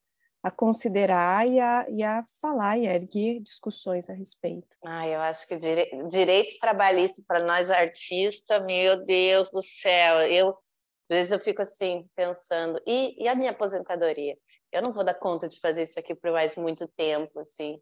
a 0.45 0.51
considerar 0.51 1.49
e 1.49 1.59
a, 1.59 1.87
e 1.89 2.03
a 2.03 2.23
falar 2.39 2.77
e 2.77 2.87
a 2.87 2.95
erguer 2.95 3.41
discussões 3.41 4.11
a 4.11 4.13
respeito. 4.13 4.77
Ah, 4.85 5.09
eu 5.09 5.19
acho 5.23 5.49
que 5.49 5.57
dire... 5.57 5.89
direitos 6.07 6.59
trabalhistas 6.59 7.25
para 7.27 7.43
nós 7.43 7.71
artistas, 7.71 8.63
meu 8.67 9.03
Deus 9.07 9.51
do 9.51 9.63
céu, 9.63 10.21
eu 10.21 10.51
às 10.51 11.17
vezes 11.17 11.33
eu 11.33 11.39
fico 11.39 11.63
assim 11.63 12.07
pensando, 12.15 12.79
e, 12.87 13.23
e 13.23 13.27
a 13.29 13.35
minha 13.35 13.53
aposentadoria? 13.53 14.37
Eu 14.71 14.83
não 14.83 14.93
vou 14.93 15.03
dar 15.05 15.15
conta 15.15 15.49
de 15.49 15.59
fazer 15.61 15.83
isso 15.83 15.99
aqui 15.99 16.15
por 16.15 16.31
mais 16.31 16.57
muito 16.57 16.87
tempo, 16.89 17.41
assim. 17.41 17.81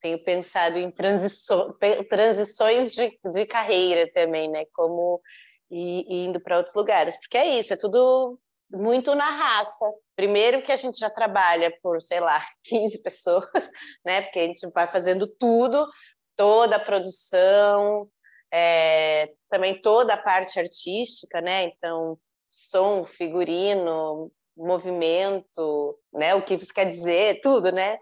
Tenho 0.00 0.22
pensado 0.22 0.78
em 0.78 0.90
transiço... 0.90 1.76
transições 2.08 2.92
de, 2.92 3.18
de 3.32 3.46
carreira 3.46 4.08
também, 4.12 4.48
né? 4.48 4.64
Como 4.72 5.20
e, 5.70 6.24
indo 6.24 6.40
para 6.40 6.56
outros 6.56 6.74
lugares, 6.74 7.16
porque 7.16 7.36
é 7.36 7.58
isso, 7.58 7.72
é 7.72 7.76
tudo 7.76 8.38
muito 8.70 9.14
na 9.14 9.28
raça. 9.28 9.84
Primeiro 10.14 10.62
que 10.62 10.72
a 10.72 10.76
gente 10.76 10.98
já 10.98 11.10
trabalha 11.10 11.76
por, 11.82 12.00
sei 12.02 12.20
lá, 12.20 12.44
15 12.64 13.02
pessoas, 13.02 13.70
né? 14.04 14.22
Porque 14.22 14.38
a 14.38 14.46
gente 14.46 14.70
vai 14.74 14.86
fazendo 14.86 15.26
tudo, 15.26 15.88
toda 16.36 16.76
a 16.76 16.80
produção, 16.80 18.08
é, 18.52 19.32
também 19.50 19.80
toda 19.80 20.14
a 20.14 20.22
parte 20.22 20.58
artística, 20.58 21.40
né? 21.40 21.64
Então, 21.64 22.18
som, 22.48 23.04
figurino, 23.04 24.30
movimento, 24.56 25.98
né? 26.12 26.34
O 26.34 26.42
que 26.42 26.54
isso 26.54 26.72
quer 26.72 26.90
dizer, 26.90 27.40
tudo, 27.42 27.70
né? 27.70 27.98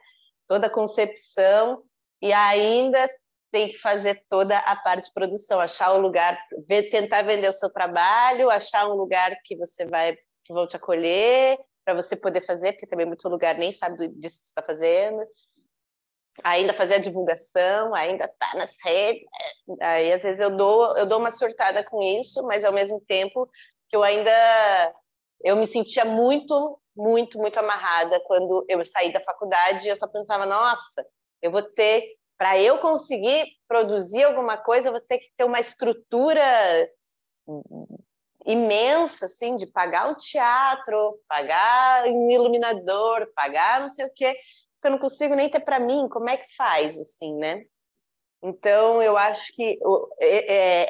Toda 0.47 0.67
a 0.67 0.71
concepção 0.71 1.83
e 2.23 2.33
ainda 2.33 3.09
tem 3.51 3.69
que 3.69 3.79
fazer 3.79 4.25
toda 4.29 4.59
a 4.59 4.75
parte 4.75 5.07
de 5.07 5.13
produção, 5.13 5.61
achar 5.61 5.93
o 5.93 6.01
lugar, 6.01 6.37
ver, 6.67 6.91
tentar 6.91 7.23
vender 7.23 7.49
o 7.49 7.53
seu 7.53 7.73
trabalho, 7.73 8.51
achar 8.51 8.89
um 8.89 8.95
lugar 8.95 9.33
que 9.45 9.57
você 9.57 9.87
vai 9.87 10.17
que 10.45 10.53
vão 10.53 10.67
te 10.67 10.77
acolher 10.77 11.59
para 11.85 11.95
você 11.95 12.17
poder 12.17 12.41
fazer, 12.41 12.73
porque 12.73 12.87
também 12.87 13.07
muito 13.07 13.29
lugar 13.29 13.57
nem 13.57 13.73
sabe 13.73 14.09
disso 14.09 14.39
que 14.39 14.47
você 14.47 14.51
está 14.51 14.63
fazendo. 14.63 15.23
Ainda 16.43 16.73
fazer 16.73 16.95
a 16.95 16.99
divulgação, 16.99 17.95
ainda 17.95 18.27
tá 18.27 18.55
nas 18.57 18.77
redes. 18.83 19.25
Aí 19.81 20.13
às 20.13 20.23
vezes 20.23 20.41
eu 20.41 20.57
dou 20.57 20.97
eu 20.97 21.07
dou 21.07 21.19
uma 21.19 21.31
surtada 21.31 21.85
com 21.85 22.03
isso, 22.03 22.43
mas 22.45 22.65
ao 22.65 22.73
mesmo 22.73 23.01
tempo 23.01 23.49
que 23.89 23.97
eu 23.97 24.03
ainda 24.03 24.31
eu 25.43 25.57
me 25.57 25.67
sentia 25.67 26.05
muito 26.05 26.81
muito 26.97 27.39
muito 27.39 27.59
amarrada 27.59 28.21
quando 28.21 28.65
eu 28.69 28.85
saí 28.85 29.13
da 29.13 29.21
faculdade. 29.21 29.89
Eu 29.89 29.97
só 29.97 30.09
pensava, 30.09 30.47
nossa, 30.47 31.07
eu 31.41 31.53
vou 31.53 31.63
ter 31.63 32.17
para 32.37 32.59
eu 32.59 32.79
conseguir 32.79 33.47
produzir 33.69 34.25
alguma 34.25 34.57
coisa, 34.57 34.89
eu 34.89 34.93
vou 34.93 35.01
ter 35.01 35.19
que 35.19 35.31
ter 35.37 35.45
uma 35.45 35.61
estrutura 35.61 36.43
imensa, 38.45 39.27
assim, 39.27 39.57
de 39.57 39.67
pagar 39.67 40.09
um 40.09 40.15
teatro, 40.15 41.19
pagar 41.29 42.05
um 42.07 42.31
iluminador, 42.31 43.33
pagar 43.35 43.81
não 43.81 43.89
sei 43.89 44.07
o 44.07 44.13
quê, 44.15 44.37
se 44.77 44.87
eu 44.87 44.93
não 44.93 44.99
consigo 44.99 45.35
nem 45.35 45.49
ter 45.49 45.61
para 45.61 45.81
mim, 45.81 46.09
como 46.09 46.29
é 46.29 46.37
que 46.37 46.55
faz, 46.57 47.01
assim, 47.01 47.35
né? 47.37 47.63
Então, 48.43 49.03
eu 49.03 49.17
acho 49.17 49.51
que 49.55 49.79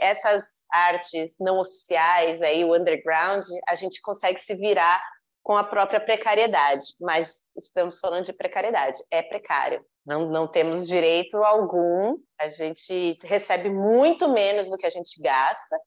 essas 0.00 0.64
artes 0.72 1.36
não 1.38 1.60
oficiais, 1.60 2.42
aí, 2.42 2.64
o 2.64 2.74
underground, 2.74 3.44
a 3.68 3.76
gente 3.76 4.02
consegue 4.02 4.40
se 4.40 4.56
virar 4.56 5.00
com 5.40 5.56
a 5.56 5.62
própria 5.62 6.00
precariedade, 6.00 6.86
mas 7.00 7.46
estamos 7.56 8.00
falando 8.00 8.24
de 8.24 8.32
precariedade, 8.32 8.98
é 9.10 9.22
precário. 9.22 9.84
Não, 10.04 10.26
não 10.28 10.48
temos 10.48 10.86
direito 10.86 11.36
algum, 11.44 12.16
a 12.40 12.48
gente 12.48 13.16
recebe 13.22 13.70
muito 13.70 14.28
menos 14.28 14.68
do 14.68 14.76
que 14.76 14.86
a 14.86 14.90
gente 14.90 15.20
gasta, 15.22 15.78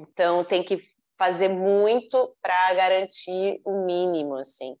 então 0.00 0.44
tem 0.44 0.62
que 0.62 0.78
fazer 1.18 1.48
muito 1.48 2.36
para 2.40 2.74
garantir 2.74 3.60
o 3.64 3.84
mínimo, 3.84 4.36
assim. 4.36 4.76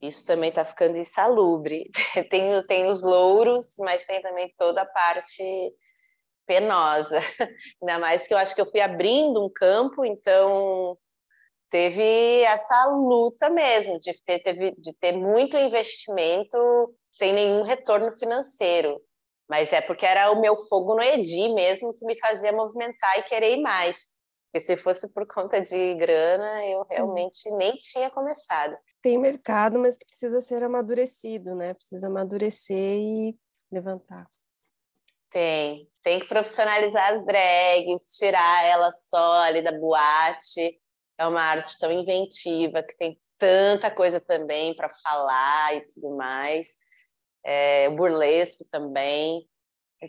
Isso 0.00 0.26
também 0.26 0.50
está 0.50 0.64
ficando 0.64 0.96
insalubre. 0.96 1.90
tem, 2.30 2.66
tem 2.66 2.86
os 2.86 3.02
louros, 3.02 3.74
mas 3.78 4.04
tem 4.04 4.20
também 4.20 4.52
toda 4.56 4.82
a 4.82 4.86
parte 4.86 5.72
penosa. 6.46 7.18
Ainda 7.82 7.98
mais 7.98 8.26
que 8.26 8.34
eu 8.34 8.38
acho 8.38 8.54
que 8.54 8.60
eu 8.60 8.70
fui 8.70 8.80
abrindo 8.80 9.44
um 9.44 9.50
campo, 9.50 10.04
então 10.04 10.96
teve 11.70 12.42
essa 12.42 12.86
luta 12.86 13.50
mesmo 13.50 13.98
de 13.98 14.12
ter, 14.24 14.40
teve, 14.40 14.72
de 14.78 14.92
ter 14.94 15.12
muito 15.12 15.56
investimento 15.56 16.58
sem 17.10 17.32
nenhum 17.32 17.62
retorno 17.62 18.12
financeiro. 18.12 19.00
Mas 19.48 19.72
é 19.72 19.80
porque 19.80 20.06
era 20.06 20.30
o 20.30 20.40
meu 20.40 20.56
fogo 20.56 20.94
no 20.94 21.02
Edi 21.02 21.52
mesmo 21.52 21.94
que 21.94 22.06
me 22.06 22.18
fazia 22.18 22.52
movimentar 22.52 23.18
e 23.18 23.22
querer 23.22 23.56
ir 23.56 23.62
mais. 23.62 24.08
Porque 24.50 24.66
se 24.66 24.76
fosse 24.76 25.12
por 25.12 25.26
conta 25.26 25.60
de 25.60 25.94
grana, 25.94 26.64
eu 26.66 26.86
realmente 26.88 27.50
nem 27.56 27.72
tinha 27.72 28.08
começado. 28.10 28.76
Tem 29.02 29.18
mercado, 29.18 29.78
mas 29.78 29.98
que 29.98 30.06
precisa 30.06 30.40
ser 30.40 30.62
amadurecido, 30.62 31.54
né? 31.54 31.74
Precisa 31.74 32.06
amadurecer 32.06 32.96
e 32.96 33.36
levantar. 33.70 34.26
Tem. 35.28 35.90
Tem 36.02 36.20
que 36.20 36.28
profissionalizar 36.28 37.14
as 37.14 37.26
drags, 37.26 38.16
tirar 38.16 38.64
elas 38.64 39.08
só 39.08 39.32
ali 39.34 39.60
da 39.60 39.72
boate. 39.72 40.80
É 41.18 41.26
uma 41.26 41.42
arte 41.42 41.76
tão 41.78 41.90
inventiva 41.90 42.82
que 42.82 42.96
tem 42.96 43.20
tanta 43.36 43.90
coisa 43.90 44.20
também 44.20 44.74
para 44.76 44.88
falar 44.88 45.74
e 45.74 45.80
tudo 45.88 46.16
mais. 46.16 46.76
É, 47.44 47.88
o 47.88 47.96
burlesco 47.96 48.64
também 48.70 49.46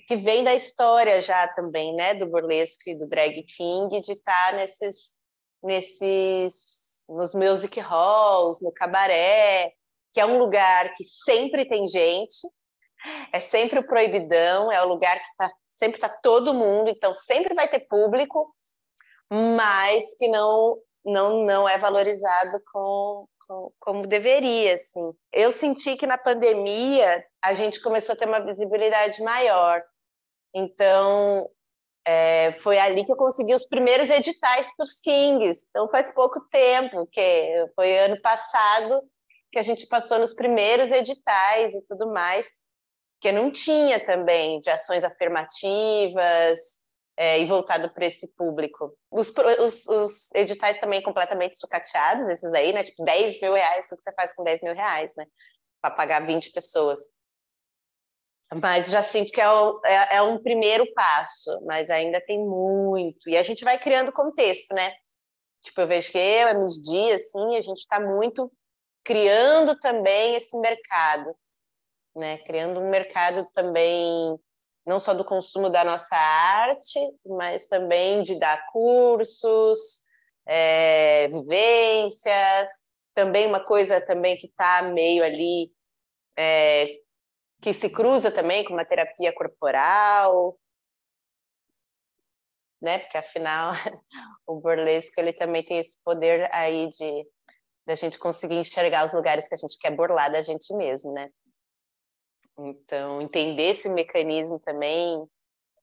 que 0.07 0.15
vem 0.15 0.43
da 0.43 0.53
história 0.53 1.21
já 1.21 1.47
também, 1.47 1.95
né, 1.95 2.13
do 2.13 2.25
burlesco 2.25 2.83
e 2.87 2.95
do 2.95 3.07
drag 3.07 3.43
king, 3.43 4.01
de 4.01 4.13
estar 4.13 4.51
tá 4.51 4.57
nesses, 4.57 5.15
nesses, 5.63 7.03
nos 7.07 7.33
music 7.33 7.79
halls, 7.79 8.61
no 8.61 8.71
cabaré, 8.71 9.73
que 10.11 10.19
é 10.19 10.25
um 10.25 10.37
lugar 10.37 10.93
que 10.93 11.03
sempre 11.03 11.67
tem 11.67 11.87
gente, 11.87 12.47
é 13.31 13.39
sempre 13.39 13.79
o 13.79 13.87
proibidão, 13.87 14.71
é 14.71 14.83
o 14.83 14.87
lugar 14.87 15.19
que 15.19 15.37
tá, 15.37 15.51
sempre 15.65 15.97
está 15.97 16.09
todo 16.09 16.53
mundo, 16.53 16.89
então 16.89 17.13
sempre 17.13 17.53
vai 17.53 17.67
ter 17.67 17.81
público, 17.87 18.53
mas 19.29 20.15
que 20.17 20.27
não 20.27 20.77
não 21.03 21.43
não 21.43 21.69
é 21.69 21.77
valorizado 21.77 22.59
com, 22.71 23.27
com, 23.27 23.34
como 23.79 24.07
deveria, 24.07 24.75
assim. 24.75 25.13
Eu 25.31 25.51
senti 25.51 25.95
que 25.95 26.07
na 26.07 26.17
pandemia 26.17 27.25
a 27.43 27.53
gente 27.53 27.81
começou 27.81 28.13
a 28.13 28.15
ter 28.15 28.27
uma 28.27 28.43
visibilidade 28.43 29.21
maior. 29.21 29.83
Então, 30.53 31.49
é, 32.07 32.51
foi 32.53 32.77
ali 32.77 33.03
que 33.03 33.11
eu 33.11 33.17
consegui 33.17 33.53
os 33.53 33.67
primeiros 33.67 34.09
editais 34.09 34.75
para 34.75 34.83
os 34.83 34.99
Kings. 34.99 35.65
Então, 35.69 35.89
faz 35.89 36.11
pouco 36.13 36.39
tempo, 36.49 37.07
que 37.07 37.67
foi 37.75 37.97
ano 37.97 38.21
passado 38.21 39.01
que 39.51 39.59
a 39.59 39.63
gente 39.63 39.87
passou 39.87 40.19
nos 40.19 40.33
primeiros 40.33 40.91
editais 40.91 41.73
e 41.73 41.81
tudo 41.87 42.11
mais, 42.11 42.51
que 43.21 43.31
não 43.31 43.49
tinha 43.49 43.99
também 44.03 44.59
de 44.59 44.69
ações 44.69 45.03
afirmativas 45.03 46.59
é, 47.17 47.39
e 47.39 47.45
voltado 47.45 47.89
para 47.91 48.05
esse 48.05 48.27
público. 48.35 48.95
Os, 49.09 49.33
os, 49.59 49.87
os, 49.87 50.29
editais 50.33 50.79
também 50.79 51.01
completamente 51.01 51.57
sucateados, 51.57 52.27
esses 52.27 52.53
aí, 52.53 52.73
né? 52.73 52.83
Tipo, 52.83 53.03
10 53.03 53.41
mil 53.41 53.53
reais, 53.53 53.89
o 53.91 53.97
que 53.97 54.03
você 54.03 54.13
faz 54.13 54.33
com 54.33 54.43
10 54.43 54.61
mil 54.61 54.73
reais, 54.73 55.13
né? 55.15 55.25
Para 55.81 55.91
pagar 55.95 56.25
20 56.25 56.51
pessoas. 56.51 57.01
Mas 58.53 58.89
já 58.91 59.03
sinto 59.03 59.31
que 59.31 59.41
é, 59.41 59.49
o, 59.49 59.81
é, 59.83 60.15
é, 60.17 60.21
um 60.21 60.41
primeiro 60.41 60.85
passo, 60.93 61.59
mas 61.65 61.89
ainda 61.89 62.21
tem 62.21 62.37
muito. 62.39 63.29
E 63.29 63.37
a 63.37 63.43
gente 63.43 63.63
vai 63.63 63.79
criando 63.79 64.11
contexto, 64.11 64.73
né? 64.73 64.93
Tipo, 65.61 65.81
eu 65.81 65.87
vejo 65.87 66.11
que 66.11 66.17
eu, 66.17 66.49
MSD, 66.49 67.13
assim, 67.13 67.55
a 67.55 67.61
gente 67.61 67.79
está 67.79 67.99
muito 67.99 68.51
criando 69.03 69.77
também 69.79 70.35
esse 70.35 70.57
mercado, 70.59 71.35
né? 72.15 72.37
Criando 72.39 72.79
um 72.79 72.89
mercado 72.89 73.47
também, 73.53 74.37
não 74.85 74.99
só 74.99 75.13
do 75.13 75.25
consumo 75.25 75.69
da 75.69 75.83
nossa 75.83 76.15
arte, 76.15 76.99
mas 77.25 77.65
também 77.65 78.21
de 78.21 78.37
dar 78.37 78.67
cursos, 78.71 80.01
é, 80.45 81.27
vivências, 81.27 82.69
também 83.13 83.47
uma 83.47 83.59
coisa 83.59 83.99
também 83.99 84.37
que 84.37 84.47
está 84.47 84.83
meio 84.83 85.23
ali 85.23 85.71
é, 86.37 86.99
que 87.61 87.73
se 87.73 87.89
cruza 87.89 88.29
também 88.29 88.63
com 88.63 88.73
uma 88.73 88.85
terapia 88.85 89.33
corporal, 89.33 90.57
né? 92.81 92.99
Porque 92.99 93.17
afinal 93.17 93.71
o 94.45 94.59
burlesco 94.59 95.19
ele 95.19 95.33
também 95.33 95.63
tem 95.63 95.79
esse 95.79 95.97
poder 96.03 96.47
aí 96.53 96.87
de 96.89 97.25
da 97.87 97.95
gente 97.95 98.17
conseguir 98.17 98.55
enxergar 98.55 99.05
os 99.05 99.13
lugares 99.13 99.47
que 99.47 99.53
a 99.53 99.57
gente 99.57 99.77
quer 99.77 99.95
burlar 99.95 100.31
da 100.31 100.41
gente 100.41 100.73
mesmo, 100.75 101.13
né? 101.13 101.29
Então 102.57 103.21
entender 103.21 103.71
esse 103.71 103.89
mecanismo 103.89 104.59
também, 104.59 105.27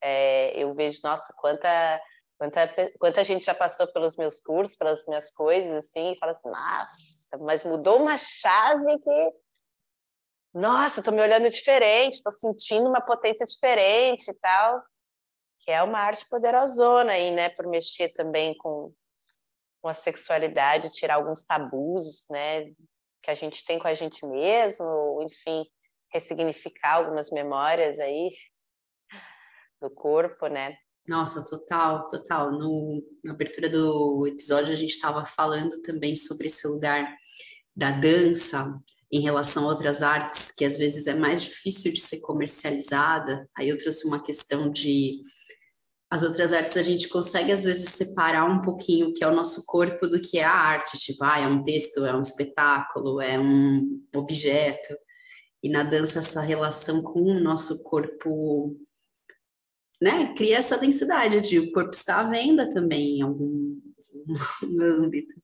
é, 0.01 0.57
eu 0.59 0.73
vejo 0.75 1.01
nossa 1.05 1.33
quanta 1.37 2.01
quanta 2.39 2.93
quanta 2.99 3.25
gente 3.25 3.45
já 3.45 3.55
passou 3.55 3.87
pelos 3.93 4.17
meus 4.17 4.41
cursos, 4.41 4.77
pelas 4.77 5.07
minhas 5.07 5.31
coisas 5.31 5.73
assim, 5.85 6.13
e 6.13 6.19
fala 6.19 6.33
assim, 6.33 6.49
nossa, 6.49 7.39
mas 7.39 7.65
mudou 7.65 8.01
uma 8.01 8.17
chave 8.17 8.99
que 8.99 9.33
nossa, 10.55 11.01
estou 11.01 11.15
me 11.15 11.23
olhando 11.23 11.49
diferente, 11.49 12.15
estou 12.15 12.33
sentindo 12.33 12.87
uma 12.87 13.01
potência 13.01 13.47
diferente 13.47 14.31
e 14.31 14.35
tal, 14.35 14.83
que 15.61 15.71
é 15.71 15.83
uma 15.83 15.99
arte 15.99 16.29
poderosona 16.29 17.13
aí, 17.13 17.31
né, 17.31 17.49
por 17.49 17.67
mexer 17.67 18.11
também 18.11 18.55
com, 18.59 18.93
com 19.81 19.89
a 19.89 19.95
sexualidade, 19.95 20.91
tirar 20.91 21.15
alguns 21.15 21.45
tabus, 21.45 22.27
né, 22.29 22.65
que 23.23 23.31
a 23.31 23.35
gente 23.35 23.65
tem 23.65 23.79
com 23.79 23.89
a 23.89 23.95
gente 23.95 24.27
mesmo, 24.27 25.23
enfim, 25.23 25.65
ressignificar 26.13 26.97
algumas 26.97 27.31
memórias 27.31 27.99
aí 27.99 28.31
do 29.81 29.91
corpo, 29.91 30.47
né? 30.47 30.77
Nossa, 31.07 31.45
total, 31.45 32.09
total. 32.09 32.53
No, 32.53 33.03
na 33.25 33.33
abertura 33.33 33.69
do 33.69 34.27
episódio 34.27 34.73
a 34.73 34.77
gente 34.77 34.93
estava 34.93 35.27
falando 35.27 35.83
também 35.83 36.15
sobre 36.15 36.47
esse 36.47 36.67
lugar 36.69 37.13
da 37.75 37.91
dança, 37.91 38.79
em 39.11 39.21
relação 39.21 39.65
a 39.65 39.69
outras 39.69 40.03
artes, 40.03 40.51
que 40.53 40.65
às 40.65 40.79
vezes 40.79 41.07
é 41.07 41.15
mais 41.15 41.43
difícil 41.43 41.93
de 41.93 42.01
ser 42.01 42.21
comercializada. 42.21 43.47
Aí 43.57 43.69
eu 43.69 43.77
trouxe 43.77 44.07
uma 44.07 44.23
questão 44.23 44.71
de 44.71 45.21
as 46.11 46.23
outras 46.23 46.53
artes 46.53 46.77
a 46.77 46.83
gente 46.83 47.09
consegue 47.09 47.53
às 47.53 47.65
vezes 47.65 47.89
separar 47.89 48.45
um 48.45 48.61
pouquinho 48.61 49.09
o 49.09 49.13
que 49.15 49.25
é 49.25 49.27
o 49.27 49.35
nosso 49.35 49.65
corpo 49.65 50.07
do 50.07 50.21
que 50.21 50.39
é 50.39 50.45
a 50.45 50.53
arte, 50.53 50.99
tipo, 50.99 51.25
ah, 51.25 51.41
é 51.41 51.47
um 51.47 51.63
texto, 51.63 52.05
é 52.05 52.15
um 52.15 52.21
espetáculo, 52.21 53.19
é 53.19 53.39
um 53.39 53.99
objeto. 54.15 54.95
E 55.63 55.71
na 55.71 55.83
dança 55.83 56.19
essa 56.19 56.41
relação 56.41 57.03
com 57.03 57.21
o 57.21 57.41
nosso 57.41 57.83
corpo, 57.85 58.77
né, 60.01 60.35
cria 60.35 60.59
essa 60.59 60.77
densidade 60.77 61.41
de 61.41 61.61
o 61.61 61.73
corpo 61.73 61.91
está 61.91 62.21
à 62.21 62.25
venda 62.25 62.69
também 62.69 63.19
em 63.19 63.23
algum 63.23 63.77
âmbito. 64.81 65.35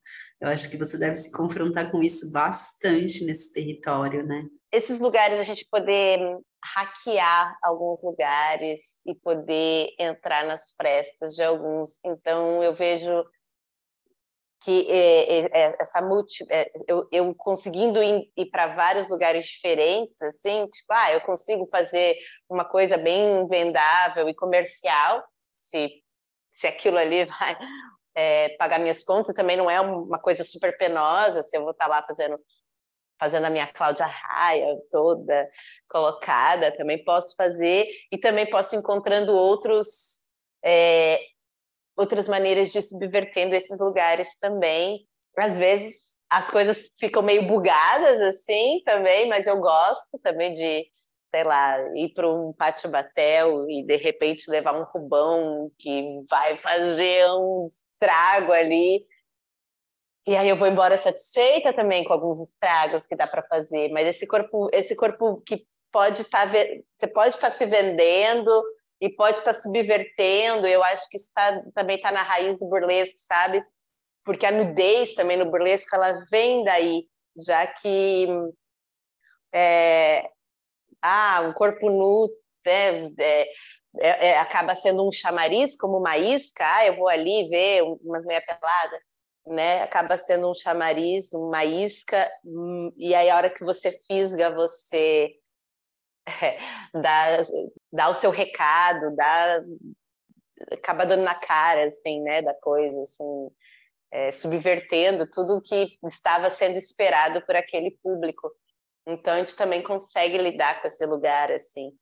Eu 0.41 0.49
acho 0.49 0.71
que 0.71 0.77
você 0.77 0.99
deve 0.99 1.17
se 1.17 1.33
confrontar 1.33 1.91
com 1.91 2.03
isso 2.03 2.33
bastante 2.33 3.25
nesse 3.25 3.53
território, 3.53 4.25
né? 4.25 4.41
Esses 4.73 5.01
lugares, 5.01 5.39
a 5.39 5.43
gente 5.43 5.67
poder 5.69 6.21
hackear 6.63 7.57
alguns 7.63 8.03
lugares 8.03 9.01
e 9.07 9.15
poder 9.15 9.89
entrar 9.99 10.45
nas 10.45 10.73
frestas 10.77 11.35
de 11.35 11.43
alguns. 11.43 11.99
Então, 12.05 12.63
eu 12.63 12.75
vejo 12.75 13.25
que 14.61 14.91
é, 14.91 15.41
é, 15.47 15.77
essa 15.81 16.03
multi, 16.03 16.45
é, 16.51 16.71
eu, 16.89 17.09
eu, 17.13 17.35
conseguindo 17.35 18.03
ir, 18.03 18.31
ir 18.37 18.47
para 18.47 18.69
vários 18.69 19.09
lugares 19.09 19.47
diferentes, 19.47 20.21
assim, 20.21 20.67
tipo, 20.67 20.93
ah, 20.93 21.13
eu 21.13 21.21
consigo 21.21 21.69
fazer 21.71 22.17
uma 22.49 22.65
coisa 22.65 22.97
bem 22.97 23.47
vendável 23.47 24.29
e 24.29 24.35
comercial, 24.35 25.25
se, 25.55 26.03
se 26.51 26.67
aquilo 26.67 26.99
ali 26.99 27.25
vai, 27.27 27.57
é, 28.15 28.49
pagar 28.57 28.81
minhas 28.81 29.05
contas, 29.05 29.35
também 29.35 29.57
não 29.57 29.71
é 29.71 29.81
uma 29.81 30.19
coisa 30.19 30.43
super 30.43 30.77
penosa, 30.77 31.43
se 31.43 31.57
eu 31.57 31.63
vou 31.63 31.71
estar 31.71 31.87
lá 31.87 32.03
fazendo 32.03 32.39
fazendo 33.21 33.47
a 33.47 33.51
minha 33.51 33.67
Cláudia 33.67 34.07
Raia 34.07 34.79
toda 34.93 35.51
colocada, 35.89 36.71
também 36.77 37.03
posso 37.03 37.35
fazer 37.35 37.89
e 38.13 38.17
também 38.17 38.49
posso 38.49 38.77
encontrando 38.77 39.33
outros 39.33 40.21
é, 40.65 41.21
outras 41.99 42.29
maneiras 42.29 42.73
de 42.73 42.81
subvertendo 42.81 43.55
esses 43.55 43.79
lugares 43.79 44.37
também. 44.41 45.05
Às 45.37 45.59
vezes 45.59 46.19
as 46.31 46.51
coisas 46.51 46.91
ficam 46.99 47.23
meio 47.23 47.43
bugadas 47.43 48.21
assim 48.21 48.81
também, 48.85 49.29
mas 49.29 49.47
eu 49.47 49.59
gosto 49.59 50.19
também 50.23 50.53
de 50.53 50.87
sei 51.31 51.45
lá, 51.45 51.79
ir 51.95 52.15
para 52.15 52.27
um 52.27 52.55
pátio 52.55 52.89
batel 52.89 53.69
e 53.69 53.83
de 53.83 53.97
repente 53.97 54.51
levar 54.51 54.75
um 54.75 54.85
rubão 54.85 55.71
que 55.79 56.23
vai 56.29 56.57
fazer 56.57 57.31
um 57.33 57.67
estrago 57.67 58.51
ali. 58.53 59.05
e 60.27 60.35
aí 60.37 60.49
eu 60.49 60.57
vou 60.57 60.67
embora 60.69 60.97
satisfeita 60.97 61.73
também 61.73 62.03
com 62.05 62.15
alguns 62.15 62.41
estragos 62.41 63.07
que 63.07 63.17
dá 63.17 63.27
para 63.27 63.47
fazer, 63.47 63.91
mas 63.91 64.07
esse 64.07 64.27
corpo, 64.27 64.71
esse 64.73 64.97
corpo 64.97 65.43
que 65.43 65.67
pode 65.93 66.23
estar, 66.23 66.51
tá, 66.51 66.59
você 66.93 67.07
pode 67.07 67.35
estar 67.35 67.51
tá 67.51 67.57
se 67.57 67.67
vendendo 67.67 68.51
e 69.01 69.09
pode 69.09 69.39
estar 69.39 69.55
subvertendo, 69.55 70.67
eu 70.67 70.83
acho 70.85 71.09
que 71.09 71.17
isso 71.17 71.31
tá, 71.35 71.63
também 71.75 71.97
está 71.97 72.11
na 72.11 72.23
raiz 72.23 72.59
do 72.59 72.67
burlesque, 72.67 73.19
sabe? 73.21 73.65
Porque 74.25 74.45
a 74.45 74.51
nudez 74.51 75.15
também 75.15 75.37
no 75.37 75.51
burlesque, 75.51 75.95
ela 75.95 76.25
vem 76.31 76.65
daí, 76.65 77.07
já 77.37 77.67
que 77.67 78.27
é, 79.53 80.29
ah, 81.01 81.43
um 81.49 81.53
corpo 81.53 81.89
nu 81.89 82.29
né, 82.67 83.07
é, 83.19 83.49
é, 84.01 84.29
é, 84.29 84.39
acaba 84.39 84.75
sendo 84.75 85.07
um 85.07 85.13
chamariz, 85.13 85.77
como 85.77 85.99
uma 85.99 86.19
isca, 86.19 86.65
ah, 86.77 86.87
eu 86.87 86.97
vou 86.97 87.09
ali 87.09 87.49
ver 87.49 87.83
umas 88.03 88.25
meia 88.25 88.43
pelada 88.43 88.99
né? 89.49 89.83
Acaba 89.83 90.17
sendo 90.17 90.51
um 90.51 90.55
chamariz, 90.55 91.33
uma 91.33 91.65
isca, 91.65 92.31
hum, 92.45 92.93
e 92.97 93.15
aí 93.15 93.31
a 93.31 93.37
hora 93.37 93.51
que 93.51 93.65
você 93.65 93.93
fisga, 94.07 94.55
você 94.55 95.31
é, 96.43 96.59
dá, 96.93 97.43
dá 97.93 98.09
o 98.09 98.15
seu 98.15 98.31
recado, 98.31 99.15
dá, 99.17 99.63
acaba 100.73 101.07
dando 101.07 101.23
na 101.23 101.35
cara, 101.35 101.85
assim, 101.85 102.21
né, 102.23 102.43
da 102.43 102.55
coisa, 102.55 103.01
assim, 103.03 103.51
é, 104.11 104.33
subvertendo 104.33 105.27
tudo 105.31 105.57
o 105.57 105.61
que 105.61 105.99
estava 106.05 106.51
sendo 106.51 106.77
esperado 106.77 107.45
por 107.45 107.57
aquele 107.57 107.99
público. 108.03 108.51
Então 109.07 109.35
a 109.35 109.39
gente 109.39 109.57
também 109.57 109.83
consegue 109.83 110.37
lidar 110.39 110.81
com 110.81 110.87
esse 110.87 111.05
lugar, 111.07 111.51
assim, 111.51 111.93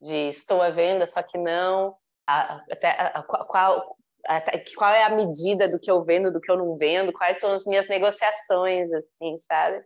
de 0.00 0.28
estou 0.28 0.62
à 0.62 0.70
venda, 0.70 1.06
só 1.06 1.22
que 1.22 1.38
não, 1.38 1.96
até 2.26 2.96
qual, 3.48 3.96
qual 4.76 4.94
é 4.94 5.04
a 5.04 5.10
medida 5.10 5.68
do 5.68 5.78
que 5.78 5.90
eu 5.90 6.02
vendo, 6.04 6.32
do 6.32 6.40
que 6.40 6.50
eu 6.50 6.56
não 6.56 6.76
vendo, 6.76 7.12
quais 7.12 7.38
são 7.38 7.52
as 7.52 7.64
minhas 7.66 7.88
negociações, 7.88 8.90
assim, 8.92 9.38
sabe? 9.38 9.84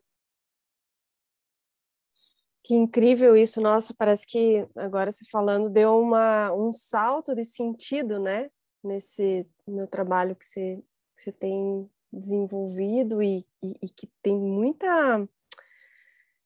Que 2.69 2.75
incrível 2.75 3.35
isso, 3.35 3.63
nossa, 3.63 3.95
parece 3.95 4.27
que 4.27 4.69
agora 4.77 5.11
você 5.11 5.25
falando 5.33 5.71
deu 5.71 5.99
uma, 5.99 6.53
um 6.53 6.71
salto 6.71 7.35
de 7.35 7.43
sentido, 7.43 8.21
né, 8.21 8.51
nesse 8.85 9.47
no 9.67 9.87
trabalho 9.87 10.37
que 10.37 10.45
você, 10.45 10.77
que 11.17 11.23
você 11.23 11.33
tem 11.33 11.91
desenvolvido 12.13 13.23
e, 13.23 13.43
e, 13.63 13.75
e 13.81 13.89
que 13.89 14.07
tem 14.21 14.39
muita 14.39 15.27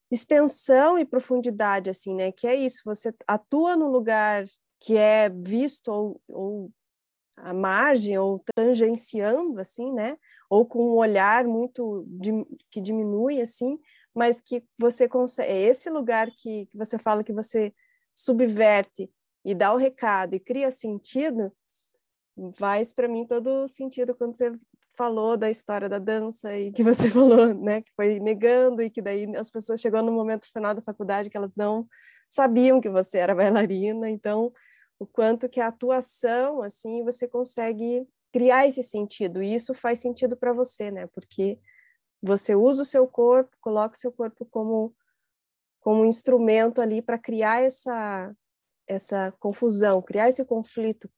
extensão 0.09 0.97
e 0.97 1.03
profundidade, 1.03 1.89
assim, 1.89 2.15
né, 2.15 2.31
que 2.31 2.47
é 2.47 2.55
isso, 2.55 2.83
você 2.85 3.13
atua 3.27 3.75
no 3.75 3.91
lugar 3.91 4.45
que 4.79 4.95
é 4.95 5.27
visto 5.27 5.89
ou, 5.89 6.21
ou 6.29 6.71
a 7.35 7.53
margem 7.53 8.17
ou 8.17 8.41
tangenciando 8.55 9.59
assim, 9.59 9.91
né? 9.91 10.17
Ou 10.49 10.65
com 10.65 10.93
um 10.93 10.95
olhar 10.95 11.45
muito 11.45 12.07
que 12.69 12.79
diminui 12.79 13.41
assim, 13.41 13.77
mas 14.13 14.39
que 14.39 14.63
você 14.77 15.07
consegue, 15.07 15.51
é 15.51 15.61
esse 15.61 15.89
lugar 15.89 16.29
que, 16.31 16.65
que 16.67 16.77
você 16.77 16.97
fala 16.97 17.23
que 17.23 17.33
você 17.33 17.73
subverte 18.13 19.11
e 19.43 19.55
dá 19.55 19.73
o 19.73 19.77
recado 19.77 20.35
e 20.35 20.39
cria 20.39 20.69
sentido, 20.69 21.51
faz 22.55 22.93
para 22.93 23.07
mim 23.07 23.25
todo 23.25 23.67
sentido 23.67 24.15
quando 24.15 24.37
você 24.37 24.51
falou 24.95 25.35
da 25.35 25.49
história 25.49 25.89
da 25.89 25.97
dança 25.97 26.55
e 26.57 26.71
que 26.71 26.83
você 26.83 27.09
falou, 27.09 27.53
né, 27.53 27.81
que 27.81 27.91
foi 27.95 28.19
negando 28.19 28.81
e 28.81 28.89
que 28.89 29.01
daí 29.01 29.25
as 29.35 29.49
pessoas 29.49 29.81
chegou 29.81 30.01
no 30.01 30.11
momento 30.11 30.51
final 30.51 30.73
da 30.73 30.81
faculdade 30.81 31.29
que 31.29 31.37
elas 31.37 31.55
não 31.55 31.87
sabiam 32.29 32.81
que 32.81 32.89
você 32.89 33.19
era 33.19 33.35
bailarina, 33.35 34.09
então 34.09 34.51
o 34.99 35.05
quanto 35.05 35.49
que 35.49 35.59
a 35.59 35.67
atuação, 35.67 36.61
assim, 36.61 37.03
você 37.03 37.27
consegue 37.27 38.07
criar 38.31 38.67
esse 38.67 38.81
sentido, 38.81 39.43
e 39.43 39.53
isso 39.53 39.73
faz 39.73 39.99
sentido 39.99 40.35
para 40.35 40.53
você, 40.53 40.89
né? 40.89 41.05
Porque 41.07 41.59
você 42.23 42.55
usa 42.55 42.83
o 42.83 42.85
seu 42.85 43.05
corpo, 43.07 43.55
coloca 43.59 43.95
o 43.95 43.99
seu 43.99 44.11
corpo 44.11 44.45
como 44.45 44.95
como 45.81 46.01
um 46.01 46.05
instrumento 46.05 46.79
ali 46.79 47.01
para 47.01 47.19
criar 47.19 47.61
essa 47.61 48.33
essa 48.87 49.31
confusão, 49.33 50.01
criar 50.01 50.29
esse 50.29 50.43
conflito, 50.45 51.09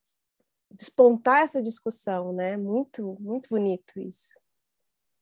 despontar 0.72 1.44
essa 1.44 1.62
discussão, 1.62 2.34
né? 2.34 2.58
Muito 2.58 3.16
muito 3.20 3.50
bonito 3.50 4.00
isso. 4.00 4.40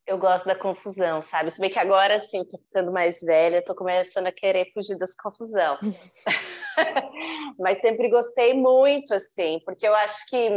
Eu 0.05 0.17
gosto 0.17 0.45
da 0.45 0.55
confusão, 0.55 1.21
sabe? 1.21 1.49
Se 1.49 1.61
bem 1.61 1.69
que 1.69 1.79
agora, 1.79 2.15
assim, 2.15 2.43
tô 2.43 2.57
ficando 2.57 2.91
mais 2.91 3.21
velha, 3.21 3.63
tô 3.63 3.73
começando 3.73 4.27
a 4.27 4.33
querer 4.33 4.69
fugir 4.73 4.97
das 4.97 5.15
confusão. 5.15 5.77
Mas 7.59 7.79
sempre 7.79 8.09
gostei 8.09 8.53
muito, 8.53 9.13
assim, 9.13 9.59
porque 9.65 9.87
eu 9.87 9.95
acho 9.95 10.25
que 10.27 10.49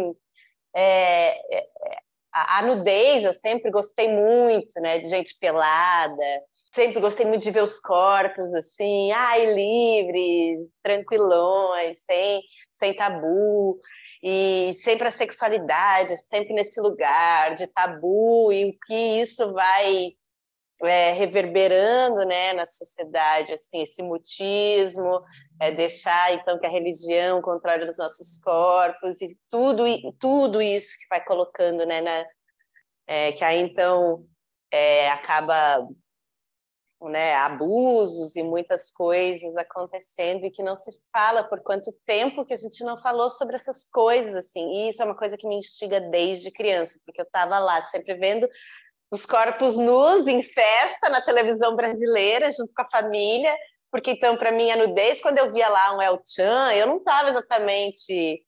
é, 0.74 1.56
é, 1.56 1.68
a, 2.58 2.62
nudez 2.62 3.24
eu 3.24 3.32
sempre 3.32 3.70
gostei 3.70 4.08
muito, 4.08 4.80
né? 4.80 4.98
De 4.98 5.08
gente 5.08 5.38
pelada, 5.38 6.42
sempre 6.74 7.00
gostei 7.00 7.24
muito 7.24 7.42
de 7.42 7.50
ver 7.50 7.62
os 7.62 7.80
corpos, 7.80 8.52
assim, 8.54 9.10
ai, 9.12 9.54
livres, 9.54 10.68
tranquilões, 10.82 11.98
sem, 12.04 12.42
sem 12.72 12.94
tabu 12.94 13.80
e 14.22 14.74
sempre 14.82 15.08
a 15.08 15.12
sexualidade, 15.12 16.16
sempre 16.18 16.52
nesse 16.52 16.80
lugar 16.80 17.54
de 17.54 17.66
tabu 17.66 18.52
e 18.52 18.70
o 18.70 18.78
que 18.86 19.20
isso 19.20 19.52
vai 19.52 20.12
é, 20.82 21.12
reverberando 21.12 22.24
né, 22.26 22.52
na 22.52 22.66
sociedade, 22.66 23.52
assim, 23.52 23.82
esse 23.82 24.02
mutismo, 24.02 25.22
é, 25.60 25.70
deixar 25.70 26.34
então 26.34 26.58
que 26.58 26.66
a 26.66 26.70
religião 26.70 27.40
controle 27.40 27.84
os 27.84 27.98
nossos 27.98 28.38
corpos 28.42 29.20
e 29.20 29.38
tudo, 29.48 29.84
tudo 30.18 30.60
isso 30.60 30.96
que 30.98 31.08
vai 31.08 31.24
colocando, 31.24 31.86
né, 31.86 32.00
na, 32.00 32.26
é, 33.06 33.32
que 33.32 33.42
aí 33.42 33.60
então 33.60 34.26
é, 34.70 35.10
acaba 35.10 35.88
né, 37.02 37.34
abusos 37.34 38.36
e 38.36 38.42
muitas 38.42 38.90
coisas 38.90 39.56
acontecendo 39.56 40.46
e 40.46 40.50
que 40.50 40.62
não 40.62 40.74
se 40.74 40.90
fala 41.12 41.44
por 41.44 41.62
quanto 41.62 41.92
tempo 42.04 42.44
que 42.44 42.54
a 42.54 42.56
gente 42.56 42.82
não 42.84 42.98
falou 42.98 43.30
sobre 43.30 43.56
essas 43.56 43.84
coisas 43.84 44.34
assim. 44.34 44.66
E 44.74 44.88
isso 44.88 45.02
é 45.02 45.04
uma 45.04 45.16
coisa 45.16 45.36
que 45.36 45.46
me 45.46 45.56
instiga 45.56 46.00
desde 46.00 46.50
criança, 46.50 46.98
porque 47.04 47.20
eu 47.20 47.26
estava 47.26 47.58
lá 47.58 47.82
sempre 47.82 48.14
vendo 48.14 48.48
os 49.10 49.24
corpos 49.24 49.76
nus 49.76 50.26
em 50.26 50.42
festa 50.42 51.08
na 51.08 51.20
televisão 51.20 51.76
brasileira 51.76 52.50
junto 52.50 52.72
com 52.74 52.82
a 52.82 52.90
família, 52.90 53.54
porque 53.90 54.10
então 54.12 54.36
para 54.36 54.52
mim 54.52 54.70
a 54.70 54.76
nudez 54.76 55.20
quando 55.20 55.38
eu 55.38 55.52
via 55.52 55.68
lá 55.68 55.96
um 55.96 56.02
El 56.02 56.20
Chan, 56.24 56.72
eu 56.74 56.86
não 56.86 56.98
estava 56.98 57.30
exatamente 57.30 58.44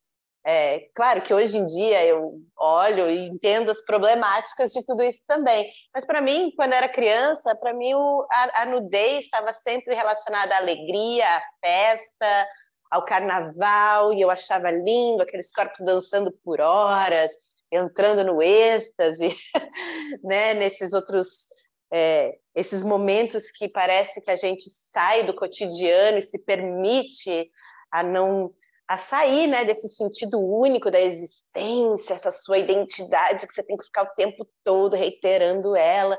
é, 0.50 0.88
claro 0.94 1.20
que 1.20 1.34
hoje 1.34 1.59
em 1.59 1.64
dia 1.66 2.06
eu 2.06 2.40
olho 2.56 3.11
e 3.11 3.26
entendo 3.26 3.70
as 3.70 3.84
problemáticas 3.84 4.72
de 4.72 4.82
tudo 4.82 5.02
isso 5.02 5.22
também, 5.26 5.70
mas 5.94 6.06
para 6.06 6.22
mim, 6.22 6.52
quando 6.56 6.72
era 6.72 6.88
criança, 6.88 7.54
para 7.54 7.74
mim 7.74 7.92
o, 7.92 8.26
a, 8.30 8.62
a, 8.62 8.64
nudez 8.64 9.24
estava 9.24 9.52
sempre 9.52 9.94
relacionada 9.94 10.54
à 10.54 10.59
alegria, 10.59 11.26
à 11.26 11.42
festa, 11.62 12.48
ao 12.90 13.04
carnaval, 13.04 14.14
e 14.14 14.22
eu 14.22 14.30
achava 14.30 14.70
lindo 14.70 15.22
aqueles 15.22 15.52
corpos 15.52 15.84
dançando 15.84 16.32
por 16.42 16.62
horas, 16.62 17.32
entrando 17.70 18.24
no 18.24 18.42
êxtase, 18.42 19.36
né, 20.22 20.54
nesses 20.54 20.92
outros 20.92 21.46
é, 21.92 22.38
esses 22.54 22.84
momentos 22.84 23.50
que 23.50 23.68
parece 23.68 24.20
que 24.20 24.30
a 24.30 24.36
gente 24.36 24.68
sai 24.70 25.24
do 25.24 25.34
cotidiano 25.34 26.18
e 26.18 26.22
se 26.22 26.38
permite 26.38 27.50
a 27.90 28.02
não 28.02 28.52
a 28.86 28.96
sair 28.96 29.46
né, 29.46 29.66
desse 29.66 29.86
sentido 29.86 30.40
único 30.40 30.90
da 30.90 30.98
existência, 30.98 32.14
essa 32.14 32.32
sua 32.32 32.56
identidade 32.56 33.46
que 33.46 33.52
você 33.52 33.62
tem 33.62 33.76
que 33.76 33.84
ficar 33.84 34.04
o 34.04 34.14
tempo 34.14 34.48
todo 34.64 34.96
reiterando 34.96 35.76
ela. 35.76 36.18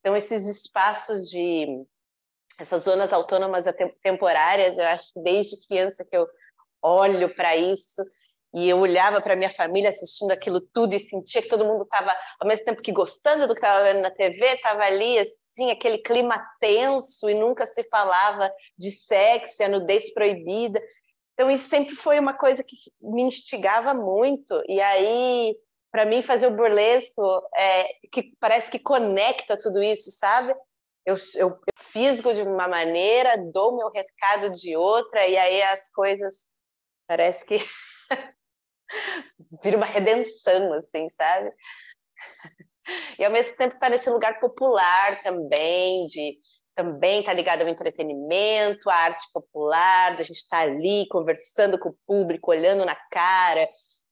Então, 0.00 0.16
esses 0.16 0.46
espaços 0.46 1.28
de. 1.28 1.66
essas 2.58 2.84
zonas 2.84 3.12
autônomas 3.12 3.66
temporárias, 4.02 4.78
eu 4.78 4.86
acho 4.86 5.12
que 5.12 5.20
desde 5.20 5.66
criança 5.66 6.06
que 6.06 6.16
eu 6.16 6.26
olho 6.80 7.34
para 7.34 7.54
isso 7.54 8.02
e 8.56 8.70
eu 8.70 8.78
olhava 8.78 9.20
para 9.20 9.36
minha 9.36 9.50
família 9.50 9.90
assistindo 9.90 10.30
aquilo 10.30 10.62
tudo 10.62 10.94
e 10.94 10.98
sentia 10.98 11.42
que 11.42 11.48
todo 11.48 11.66
mundo 11.66 11.82
estava, 11.82 12.10
ao 12.40 12.48
mesmo 12.48 12.64
tempo 12.64 12.80
que 12.80 12.90
gostando 12.90 13.46
do 13.46 13.52
que 13.54 13.60
estava 13.60 13.84
vendo 13.84 14.00
na 14.00 14.10
TV, 14.10 14.46
estava 14.46 14.82
ali, 14.82 15.18
assim, 15.18 15.70
aquele 15.70 15.98
clima 15.98 16.42
tenso 16.58 17.28
e 17.28 17.34
nunca 17.34 17.66
se 17.66 17.84
falava 17.84 18.50
de 18.78 18.90
sexo, 18.90 19.62
a 19.62 19.68
nudez 19.68 20.10
proibida. 20.14 20.82
Então, 21.34 21.50
isso 21.50 21.68
sempre 21.68 21.94
foi 21.96 22.18
uma 22.18 22.32
coisa 22.32 22.64
que 22.64 22.76
me 22.98 23.24
instigava 23.24 23.92
muito. 23.92 24.62
E 24.66 24.80
aí, 24.80 25.54
para 25.92 26.06
mim, 26.06 26.22
fazer 26.22 26.46
o 26.46 26.56
burlesco, 26.56 27.22
é, 27.58 27.84
que 28.10 28.32
parece 28.40 28.70
que 28.70 28.78
conecta 28.78 29.58
tudo 29.58 29.82
isso, 29.82 30.10
sabe? 30.12 30.54
Eu, 31.04 31.16
eu, 31.34 31.50
eu 31.50 31.58
fisgo 31.76 32.32
de 32.32 32.40
uma 32.40 32.66
maneira, 32.66 33.36
dou 33.52 33.76
meu 33.76 33.90
recado 33.90 34.50
de 34.50 34.74
outra, 34.78 35.28
e 35.28 35.36
aí 35.36 35.60
as 35.60 35.90
coisas 35.92 36.48
parece 37.06 37.44
que 37.44 37.58
vira 39.62 39.76
uma 39.76 39.86
redenção, 39.86 40.72
assim, 40.74 41.08
sabe? 41.08 41.52
E 43.18 43.24
ao 43.24 43.32
mesmo 43.32 43.56
tempo 43.56 43.74
está 43.74 43.88
nesse 43.88 44.08
lugar 44.08 44.38
popular 44.38 45.20
também, 45.22 46.06
de 46.06 46.38
também 46.74 47.20
está 47.20 47.32
ligado 47.32 47.62
ao 47.62 47.68
entretenimento, 47.68 48.90
à 48.90 48.94
arte 48.94 49.26
popular, 49.32 50.14
da 50.14 50.22
gente 50.22 50.36
estar 50.36 50.58
tá 50.58 50.62
ali 50.62 51.08
conversando 51.08 51.78
com 51.78 51.88
o 51.88 51.96
público, 52.06 52.50
olhando 52.50 52.84
na 52.84 52.94
cara 53.10 53.66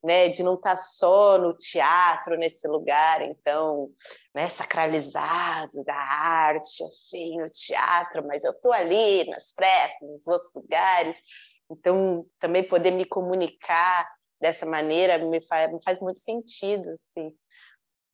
né, 0.05 0.29
de 0.29 0.43
não 0.43 0.55
estar 0.55 0.73
tá 0.73 0.77
só 0.77 1.39
no 1.39 1.57
teatro, 1.57 2.37
nesse 2.37 2.69
lugar, 2.69 3.23
então, 3.23 3.89
né, 4.35 4.51
sacralizado 4.51 5.83
da 5.83 5.97
arte, 5.97 6.85
assim, 6.85 7.39
no 7.41 7.49
teatro, 7.49 8.23
mas 8.27 8.45
eu 8.45 8.53
estou 8.53 8.71
ali 8.71 9.29
nas 9.31 9.55
festas, 9.59 10.07
nos 10.07 10.27
outros 10.27 10.53
lugares, 10.55 11.23
então, 11.71 12.27
também 12.39 12.63
poder 12.63 12.91
me 12.91 13.07
comunicar 13.07 14.07
dessa 14.45 14.67
maneira 14.67 15.17
me 15.17 15.41
faz, 15.41 15.73
me 15.73 15.83
faz 15.83 16.01
muito 16.01 16.21
sentido, 16.21 16.91
assim, 16.91 17.35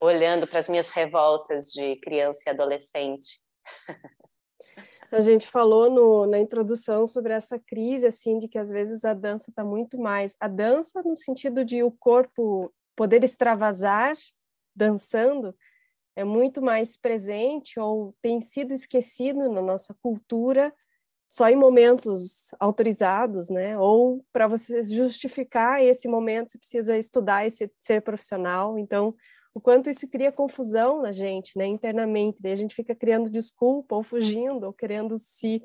olhando 0.00 0.46
para 0.46 0.60
as 0.60 0.68
minhas 0.68 0.88
revoltas 0.90 1.72
de 1.72 1.96
criança 1.96 2.42
e 2.46 2.50
adolescente. 2.50 3.42
A 5.10 5.20
gente 5.20 5.48
falou 5.48 5.90
no, 5.90 6.26
na 6.26 6.38
introdução 6.38 7.04
sobre 7.04 7.32
essa 7.32 7.58
crise, 7.58 8.06
assim, 8.06 8.38
de 8.38 8.46
que 8.46 8.58
às 8.58 8.70
vezes 8.70 9.04
a 9.04 9.12
dança 9.12 9.50
está 9.50 9.64
muito 9.64 9.98
mais. 9.98 10.36
A 10.38 10.46
dança, 10.46 11.02
no 11.02 11.16
sentido 11.16 11.64
de 11.64 11.82
o 11.82 11.90
corpo 11.90 12.72
poder 12.94 13.24
extravasar 13.24 14.14
dançando, 14.72 15.52
é 16.14 16.22
muito 16.22 16.62
mais 16.62 16.96
presente 16.96 17.80
ou 17.80 18.14
tem 18.22 18.40
sido 18.40 18.72
esquecido 18.72 19.50
na 19.50 19.60
nossa 19.60 19.92
cultura 20.00 20.72
só 21.30 21.48
em 21.48 21.54
momentos 21.54 22.48
autorizados, 22.58 23.48
né? 23.48 23.78
Ou 23.78 24.24
para 24.32 24.48
você 24.48 24.82
justificar 24.82 25.80
esse 25.80 26.08
momento, 26.08 26.50
você 26.50 26.58
precisa 26.58 26.98
estudar 26.98 27.46
e 27.46 27.52
ser 27.78 28.02
profissional. 28.02 28.76
Então, 28.76 29.14
o 29.54 29.60
quanto 29.60 29.88
isso 29.88 30.08
cria 30.08 30.32
confusão 30.32 31.02
na 31.02 31.12
gente, 31.12 31.56
né, 31.56 31.66
internamente. 31.66 32.42
Daí 32.42 32.52
a 32.52 32.56
gente 32.56 32.74
fica 32.74 32.96
criando 32.96 33.30
desculpa, 33.30 33.94
ou 33.94 34.02
fugindo, 34.02 34.66
ou 34.66 34.72
querendo 34.72 35.18
se 35.20 35.62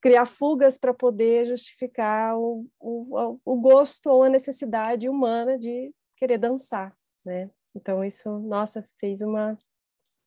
criar 0.00 0.26
fugas 0.26 0.76
para 0.76 0.92
poder 0.92 1.46
justificar 1.46 2.36
o, 2.36 2.66
o, 2.80 3.38
o 3.44 3.60
gosto 3.60 4.10
ou 4.10 4.24
a 4.24 4.28
necessidade 4.28 5.08
humana 5.08 5.56
de 5.56 5.92
querer 6.16 6.38
dançar, 6.38 6.92
né? 7.24 7.48
Então 7.74 8.04
isso, 8.04 8.38
nossa, 8.40 8.84
fez 8.98 9.22
uma 9.22 9.56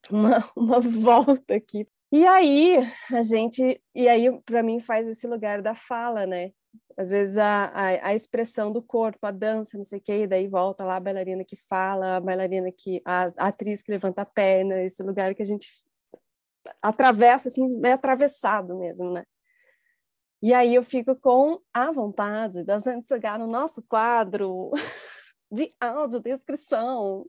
uma, 0.09 0.39
uma 0.55 0.79
volta 0.79 1.55
aqui. 1.55 1.85
E 2.11 2.25
aí 2.27 2.77
a 3.11 3.21
gente, 3.21 3.81
e 3.95 4.07
aí 4.09 4.29
para 4.41 4.61
mim 4.61 4.79
faz 4.79 5.07
esse 5.07 5.25
lugar 5.27 5.61
da 5.61 5.73
fala, 5.73 6.25
né? 6.25 6.51
às 6.97 7.09
vezes 7.09 7.37
a, 7.37 7.65
a, 7.65 8.07
a, 8.07 8.15
expressão 8.15 8.71
do 8.71 8.81
corpo, 8.81 9.25
a 9.25 9.31
dança, 9.31 9.77
não 9.77 9.83
sei 9.83 9.99
o 9.99 10.01
quê, 10.01 10.23
e 10.23 10.27
daí 10.27 10.47
volta 10.47 10.83
lá 10.83 10.97
a 10.97 10.99
bailarina 10.99 11.43
que 11.43 11.55
fala, 11.55 12.17
a 12.17 12.19
bailarina 12.19 12.71
que, 12.71 13.01
a, 13.05 13.25
a 13.37 13.47
atriz 13.47 13.81
que 13.81 13.91
levanta 13.91 14.21
a 14.21 14.25
perna, 14.25 14.81
esse 14.83 15.01
lugar 15.03 15.33
que 15.33 15.41
a 15.41 15.45
gente 15.45 15.67
atravessa, 16.81 17.47
assim, 17.47 17.69
é 17.83 17.93
atravessado 17.93 18.77
mesmo, 18.77 19.11
né? 19.11 19.23
E 20.41 20.53
aí 20.53 20.73
eu 20.73 20.83
fico 20.83 21.15
com 21.21 21.59
a 21.73 21.91
vontade 21.91 22.63
da 22.63 22.77
gente 22.79 23.07
chegar 23.07 23.37
no 23.37 23.47
nosso 23.47 23.81
quadro 23.83 24.71
de 25.51 25.71
audiodescrição, 25.79 27.25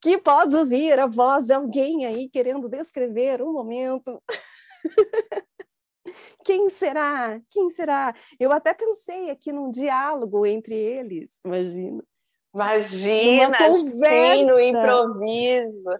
que 0.00 0.18
pode 0.18 0.54
ouvir 0.56 0.98
a 0.98 1.06
voz 1.06 1.46
de 1.46 1.52
alguém 1.52 2.06
aí 2.06 2.28
querendo 2.28 2.68
descrever 2.68 3.42
um 3.42 3.52
momento 3.52 4.22
Quem 6.44 6.68
será? 6.70 7.40
Quem 7.50 7.70
será? 7.70 8.14
Eu 8.38 8.52
até 8.52 8.72
pensei 8.74 9.30
aqui 9.30 9.52
num 9.52 9.70
diálogo 9.70 10.46
entre 10.46 10.74
eles, 10.74 11.38
imagina. 11.44 12.02
Imagina, 12.52 13.56
sim, 13.58 14.44
no 14.44 14.58
improviso. 14.58 15.98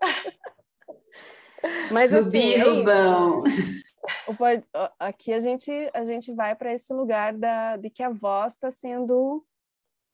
Mas 1.92 2.12
assim, 2.12 2.56
Rubão. 2.58 3.42
aqui 4.98 5.32
a 5.32 5.40
gente 5.40 5.70
a 5.94 6.04
gente 6.04 6.32
vai 6.32 6.54
para 6.54 6.72
esse 6.72 6.92
lugar 6.92 7.32
da, 7.32 7.76
de 7.76 7.90
que 7.90 8.02
a 8.02 8.10
voz 8.10 8.52
está 8.52 8.70
sendo 8.70 9.44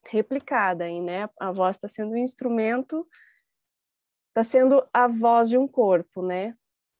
replicada, 0.09 0.85
aí, 0.85 1.01
né? 1.01 1.29
A 1.39 1.51
voz 1.51 1.75
está 1.75 1.87
sendo 1.87 2.11
um 2.11 2.17
instrumento, 2.17 3.07
está 4.29 4.43
sendo 4.43 4.85
a 4.93 5.07
voz 5.07 5.49
de 5.49 5.57
um 5.57 5.67
corpo, 5.67 6.21
né? 6.21 6.55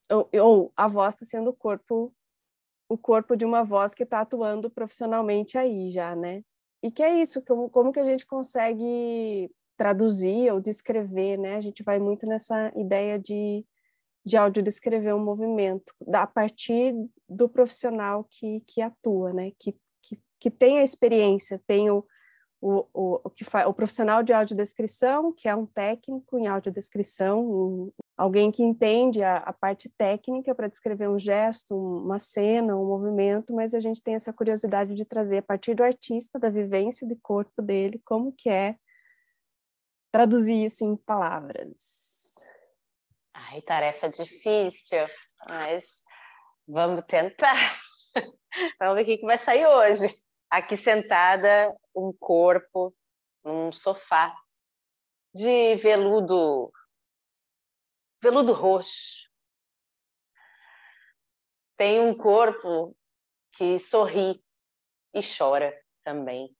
Ou, 0.10 0.30
ou 0.42 0.74
a 0.76 0.88
voz 0.88 1.14
está 1.14 1.26
sendo 1.26 1.50
o 1.50 1.54
corpo 1.54 2.14
o 2.88 2.98
corpo 2.98 3.36
de 3.36 3.44
uma 3.44 3.64
voz 3.64 3.96
que 3.96 4.04
está 4.04 4.22
atuando 4.22 4.70
profissionalmente 4.70 5.58
aí 5.58 5.90
já, 5.92 6.16
né? 6.16 6.44
E 6.84 6.92
que 6.92 7.02
é 7.02 7.20
isso, 7.20 7.42
como, 7.42 7.70
como 7.70 7.92
que 7.92 8.00
a 8.00 8.04
gente 8.04 8.26
consegue 8.26 9.50
traduzir 9.76 10.52
ou 10.54 10.60
descrever, 10.60 11.38
né? 11.38 11.56
A 11.56 11.62
gente 11.62 11.82
vai 11.84 12.00
muito 12.00 12.28
nessa 12.28 12.72
ideia 12.76 13.18
de, 13.18 13.66
de 14.24 14.38
audiodescrever 14.38 15.16
um 15.16 15.24
movimento, 15.24 15.94
a 16.14 16.28
partir 16.28 16.94
do 17.28 17.50
profissional 17.50 18.24
que, 18.30 18.62
que 18.68 18.82
atua, 18.82 19.34
né? 19.34 19.52
Que, 19.58 19.76
que, 20.02 20.20
que 20.40 20.52
tem 20.52 20.78
a 20.78 20.84
experiência, 20.84 21.62
tem 21.66 21.90
o, 21.90 22.06
o, 22.68 22.88
o, 22.92 23.22
o, 23.24 23.30
que 23.30 23.44
faz, 23.44 23.68
o 23.68 23.74
profissional 23.74 24.24
de 24.24 24.34
audiodescrição, 24.34 25.32
que 25.32 25.48
é 25.48 25.56
um 25.56 25.68
técnico 25.68 26.40
em 26.40 26.48
audiodescrição, 26.48 27.46
um, 27.46 27.92
alguém 28.18 28.52
que 28.52 28.64
entende 28.64 29.22
a, 29.22 29.38
a 29.38 29.54
parte 29.54 29.88
técnica 29.88 30.56
para 30.56 30.68
descrever 30.68 31.08
um 31.08 31.20
gesto, 31.20 31.76
uma 31.76 32.18
cena, 32.18 32.76
um 32.76 32.88
movimento, 32.88 33.54
mas 33.54 33.76
a 33.76 33.80
gente 33.80 34.02
tem 34.02 34.16
essa 34.16 34.34
curiosidade 34.34 34.96
de 34.96 35.06
trazer 35.06 35.38
a 35.38 35.42
partir 35.44 35.76
do 35.76 35.84
artista, 35.84 36.40
da 36.40 36.50
vivência 36.50 37.08
de 37.08 37.16
corpo 37.18 37.62
dele, 37.62 38.02
como 38.04 38.32
que 38.32 38.50
é 38.50 38.78
traduzir 40.12 40.66
isso 40.66 40.84
em 40.84 40.96
palavras. 40.96 41.78
Ai, 43.32 43.62
tarefa 43.62 44.10
difícil, 44.10 45.06
mas 45.48 46.04
vamos 46.68 47.04
tentar. 47.08 47.76
vamos 48.82 49.06
ver 49.06 49.14
o 49.14 49.20
que 49.20 49.26
vai 49.26 49.38
sair 49.38 49.68
hoje. 49.68 50.25
Aqui 50.50 50.78
sentada, 50.78 51.76
um 51.96 52.14
corpo 52.14 52.94
num 53.44 53.72
sofá 53.72 54.36
de 55.34 55.76
veludo 55.76 56.72
veludo 58.22 58.54
roxo. 58.54 59.30
Tem 61.78 62.00
um 62.00 62.16
corpo 62.16 62.96
que 63.52 63.78
sorri 63.78 64.44
e 65.14 65.22
chora 65.22 65.78
também. 66.04 66.56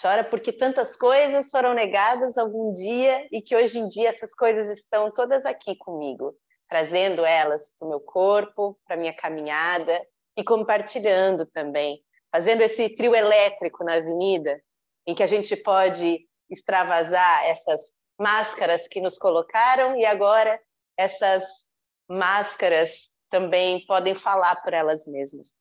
Chora 0.00 0.24
porque 0.24 0.52
tantas 0.52 0.96
coisas 0.96 1.50
foram 1.50 1.72
negadas 1.72 2.36
algum 2.36 2.70
dia 2.70 3.28
e 3.30 3.40
que 3.40 3.54
hoje 3.54 3.78
em 3.78 3.86
dia 3.86 4.08
essas 4.08 4.34
coisas 4.34 4.68
estão 4.68 5.10
todas 5.12 5.46
aqui 5.46 5.76
comigo, 5.76 6.36
trazendo 6.68 7.24
elas 7.24 7.76
para 7.78 7.86
o 7.86 7.88
meu 7.90 8.00
corpo, 8.00 8.78
para 8.84 8.96
minha 8.96 9.14
caminhada 9.14 10.04
e 10.36 10.42
compartilhando 10.42 11.46
também, 11.46 12.04
fazendo 12.34 12.62
esse 12.62 12.88
trio 12.96 13.14
elétrico 13.14 13.84
na 13.84 13.94
avenida, 13.94 14.60
em 15.06 15.14
que 15.14 15.22
a 15.22 15.26
gente 15.28 15.56
pode 15.56 16.28
extravasar 16.50 17.44
essas 17.44 18.02
máscaras 18.18 18.88
que 18.88 19.00
nos 19.00 19.16
colocaram 19.16 19.96
e 19.96 20.04
agora 20.04 20.60
essas 20.96 21.70
máscaras 22.08 23.12
também 23.28 23.86
podem 23.86 24.16
falar 24.16 24.60
por 24.64 24.72
elas 24.72 25.06
mesmas. 25.06 25.54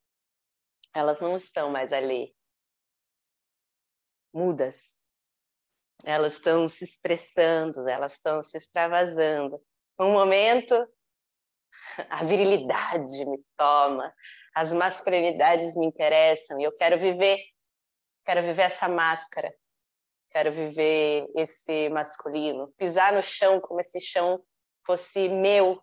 Elas 0.96 1.20
não 1.20 1.36
estão 1.36 1.70
mais 1.70 1.94
ali 1.94 2.36
mudas. 4.34 4.96
Elas 6.04 6.34
estão 6.34 6.68
se 6.68 6.84
expressando, 6.84 7.88
elas 7.88 8.14
estão 8.14 8.42
se 8.42 8.58
extravasando. 8.58 9.64
Um 10.00 10.14
momento, 10.14 10.74
a 12.10 12.24
virilidade 12.24 13.26
me 13.26 13.40
toma, 13.58 14.14
as 14.56 14.74
masculinidades 14.74 15.76
me 15.76 15.86
interessam 15.86 16.60
e 16.60 16.64
eu 16.64 16.76
quero 16.76 16.98
viver, 16.98 17.40
quero 18.26 18.42
viver 18.42 18.64
essa 18.64 18.88
máscara 18.88 19.52
quero 20.34 20.52
viver 20.52 21.28
esse 21.36 21.90
masculino, 21.90 22.74
pisar 22.76 23.14
no 23.14 23.22
chão 23.22 23.62
como 23.62 23.80
esse 23.80 24.02
chão 24.02 24.44
fosse 24.84 25.30
meu, 25.30 25.82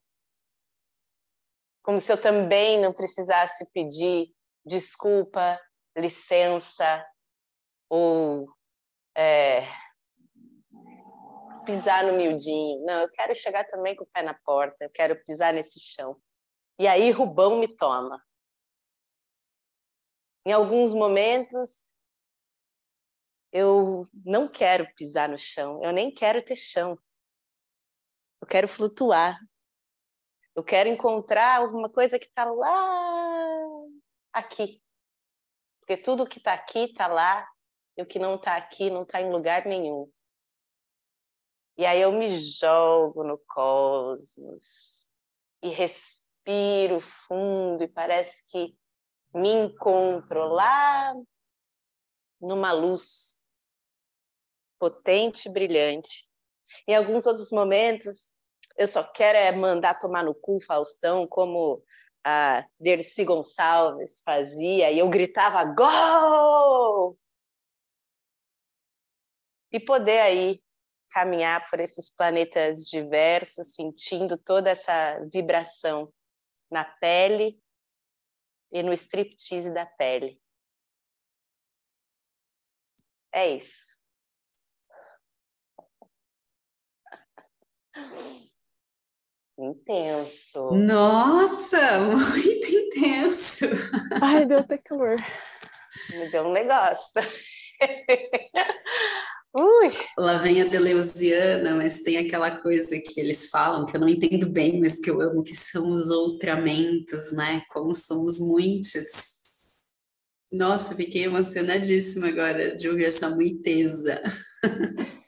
como 1.82 2.01
se 2.01 2.12
eu 2.12 2.20
também 2.20 2.81
não 2.81 2.93
precisasse 2.93 3.65
pedir 3.73 4.35
desculpa, 4.66 5.59
licença 5.97 7.07
ou 7.89 8.49
é, 9.16 9.62
pisar 11.65 12.05
no 12.05 12.15
miudinho. 12.15 12.85
Não, 12.85 13.03
eu 13.03 13.11
quero 13.11 13.35
chegar 13.35 13.65
também 13.65 13.95
com 13.95 14.05
o 14.05 14.07
pé 14.07 14.23
na 14.23 14.35
porta, 14.35 14.85
eu 14.85 14.91
quero 14.91 15.23
pisar 15.24 15.53
nesse 15.53 15.81
chão. 15.81 16.20
E 16.78 16.87
aí 16.87 17.11
Rubão 17.11 17.59
me 17.59 17.69
toma. 17.69 18.23
Em 20.47 20.53
alguns 20.53 20.95
momentos 20.95 21.87
eu 23.53 24.09
não 24.24 24.49
quero 24.49 24.87
pisar 24.95 25.28
no 25.28 25.39
chão, 25.39 25.82
eu 25.82 25.93
nem 25.93 26.12
quero 26.12 26.43
ter 26.43 26.57
chão. 26.57 26.99
Eu 28.41 28.47
quero 28.47 28.66
flutuar. 28.66 29.39
Eu 30.55 30.65
quero 30.65 30.89
encontrar 30.89 31.57
alguma 31.57 31.89
coisa 31.89 32.19
que 32.19 32.27
está 32.27 32.45
lá, 32.45 33.61
aqui. 34.32 34.82
Porque 35.81 35.97
tudo 35.97 36.27
que 36.27 36.39
está 36.39 36.53
aqui 36.53 36.85
está 36.85 37.07
lá, 37.07 37.49
e 37.97 38.03
o 38.03 38.07
que 38.07 38.19
não 38.19 38.35
está 38.35 38.57
aqui 38.57 38.91
não 38.91 39.03
está 39.03 39.20
em 39.20 39.31
lugar 39.31 39.66
nenhum. 39.66 40.11
E 41.76 41.86
aí 41.86 42.01
eu 42.01 42.12
me 42.12 42.38
jogo 42.38 43.24
no 43.24 43.38
cosmos 43.38 45.10
e 45.62 45.68
respiro 45.68 47.01
fundo 47.01 47.84
e 47.84 47.88
parece 47.88 48.51
que 48.51 48.76
me 49.34 49.51
encontro 49.51 50.48
lá 50.48 51.14
numa 52.40 52.72
luz 52.72 53.40
potente 54.78 55.48
e 55.48 55.52
brilhante. 55.52 56.28
Em 56.86 56.94
alguns 56.94 57.26
outros 57.26 57.51
momentos, 57.51 58.34
eu 58.76 58.86
só 58.86 59.02
quero 59.02 59.36
é 59.36 59.52
mandar 59.52 59.98
tomar 59.98 60.24
no 60.24 60.34
cu 60.34 60.59
Faustão, 60.60 61.26
como 61.26 61.82
a 62.24 62.66
Dercy 62.78 63.24
Gonçalves 63.24 64.22
fazia, 64.24 64.90
e 64.90 64.98
eu 64.98 65.09
gritava 65.09 65.64
gol! 65.64 67.18
E 69.72 69.78
poder 69.78 70.20
aí 70.20 70.62
caminhar 71.11 71.69
por 71.69 71.81
esses 71.81 72.11
planetas 72.11 72.85
diversos, 72.85 73.74
sentindo 73.74 74.39
toda 74.39 74.70
essa 74.70 75.20
vibração 75.32 76.12
na 76.70 76.85
pele 76.85 77.61
e 78.73 78.82
no 78.82 78.93
striptease 78.93 79.73
da 79.73 79.85
pele. 79.85 80.41
É 83.32 83.57
isso. 83.57 83.91
Intenso. 89.59 90.70
Nossa, 90.73 92.01
muito 92.16 92.69
intenso. 92.69 93.66
Ai, 94.23 94.47
deu 94.47 94.61
até 94.61 94.78
calor. 94.78 95.16
Me 96.11 96.31
deu 96.31 96.47
um 96.47 96.53
negócio. 96.53 97.12
Ui. 99.52 99.90
Lá 100.16 100.39
vem 100.39 100.62
a 100.62 100.64
Deleuziana, 100.64 101.74
mas 101.74 102.01
tem 102.01 102.18
aquela 102.18 102.62
coisa 102.62 103.01
que 103.01 103.18
eles 103.18 103.51
falam, 103.51 103.85
que 103.85 103.97
eu 103.97 104.01
não 104.01 104.09
entendo 104.09 104.48
bem, 104.48 104.78
mas 104.78 105.01
que 105.01 105.10
eu 105.10 105.20
amo, 105.20 105.43
que 105.43 105.56
são 105.56 105.90
os 105.93 106.09
outramentos, 106.09 107.32
né? 107.32 107.62
Como 107.68 107.93
somos 107.93 108.39
muitos. 108.39 109.09
Nossa, 110.52 110.94
fiquei 110.94 111.24
emocionadíssima 111.24 112.28
agora 112.28 112.77
de 112.77 112.89
ouvir 112.89 113.06
essa 113.06 113.28
muiteza. 113.28 114.22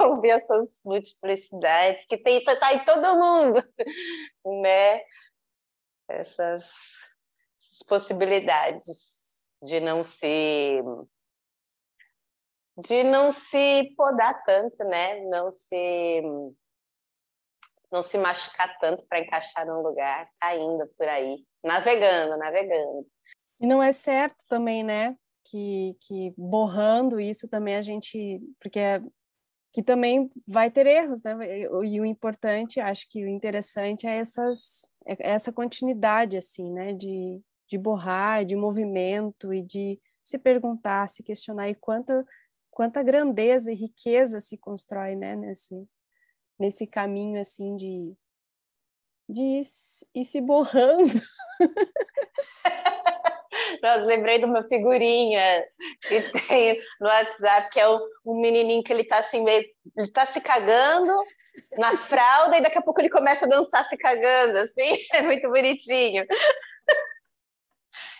ouvir 0.00 0.30
essas 0.30 0.80
multiplicidades 0.84 2.06
que 2.06 2.18
tem 2.18 2.42
tá 2.44 2.72
em 2.72 2.84
todo 2.84 3.16
mundo, 3.16 3.60
né? 4.62 5.00
Essas, 6.08 6.70
essas 7.60 7.82
possibilidades 7.88 9.42
de 9.62 9.80
não 9.80 10.04
se 10.04 10.82
de 12.78 13.04
não 13.04 13.30
se 13.30 13.94
podar 13.96 14.42
tanto, 14.44 14.82
né? 14.84 15.20
Não 15.26 15.50
se 15.50 16.22
não 17.90 18.02
se 18.02 18.16
machucar 18.16 18.78
tanto 18.78 19.04
para 19.06 19.20
encaixar 19.20 19.66
num 19.66 19.82
lugar, 19.82 20.26
tá 20.40 20.56
indo 20.56 20.86
por 20.96 21.06
aí, 21.06 21.44
navegando, 21.62 22.38
navegando. 22.38 23.06
E 23.60 23.66
não 23.66 23.82
é 23.82 23.92
certo 23.92 24.46
também, 24.48 24.82
né? 24.82 25.14
Que, 25.44 25.94
que 26.00 26.32
borrando 26.36 27.20
isso 27.20 27.46
também 27.46 27.76
a 27.76 27.82
gente, 27.82 28.40
porque 28.58 28.78
é, 28.78 29.02
que 29.72 29.82
também 29.82 30.30
vai 30.46 30.70
ter 30.70 30.86
erros, 30.86 31.22
né? 31.22 31.36
E 31.84 32.00
o 32.00 32.04
importante, 32.04 32.80
acho 32.80 33.06
que 33.10 33.24
o 33.24 33.28
interessante 33.28 34.06
é 34.06 34.16
essas 34.16 34.90
é 35.06 35.30
essa 35.30 35.52
continuidade 35.52 36.36
assim, 36.36 36.72
né? 36.72 36.94
De, 36.94 37.42
de 37.68 37.76
borrar, 37.76 38.44
de 38.44 38.56
movimento 38.56 39.52
e 39.52 39.60
de 39.60 40.00
se 40.22 40.38
perguntar, 40.38 41.08
se 41.08 41.22
questionar 41.22 41.68
e 41.68 41.74
quanto 41.74 42.24
quanta 42.72 43.02
grandeza 43.02 43.70
e 43.70 43.76
riqueza 43.76 44.40
se 44.40 44.56
constrói, 44.56 45.14
né, 45.14 45.36
nesse, 45.36 45.86
nesse 46.58 46.86
caminho, 46.86 47.40
assim, 47.40 47.76
de, 47.76 48.16
de 49.28 49.42
ir, 49.42 49.62
ir 50.14 50.24
se 50.24 50.40
borrando. 50.40 51.12
Nossa, 53.82 54.04
lembrei 54.04 54.38
de 54.38 54.46
uma 54.46 54.62
figurinha 54.62 55.42
que 56.08 56.20
tem 56.46 56.80
no 56.98 57.08
WhatsApp, 57.08 57.68
que 57.70 57.78
é 57.78 57.86
o, 57.86 58.00
um 58.24 58.40
menininho 58.40 58.82
que 58.82 58.92
ele 58.92 59.04
tá 59.04 59.18
assim, 59.18 59.44
meio, 59.44 59.64
ele 59.96 60.10
tá 60.10 60.24
se 60.24 60.40
cagando 60.40 61.12
na 61.76 61.96
fralda 61.96 62.56
e 62.56 62.62
daqui 62.62 62.78
a 62.78 62.82
pouco 62.82 63.00
ele 63.00 63.10
começa 63.10 63.44
a 63.44 63.48
dançar 63.48 63.84
se 63.84 63.96
cagando, 63.98 64.58
assim, 64.58 64.96
é 65.12 65.22
muito 65.22 65.46
bonitinho. 65.48 66.24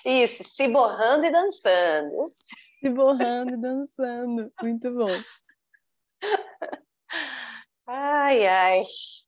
Isso, 0.05 0.45
se 0.45 0.69
borrando 0.69 1.25
e 1.25 1.31
dançando 1.31 2.35
se 2.83 2.91
borrando 2.91 3.55
e 3.55 3.57
dançando. 3.57 4.53
Muito 4.61 4.93
bom. 4.93 5.11
Ai, 7.87 8.47
ai. 8.47 8.83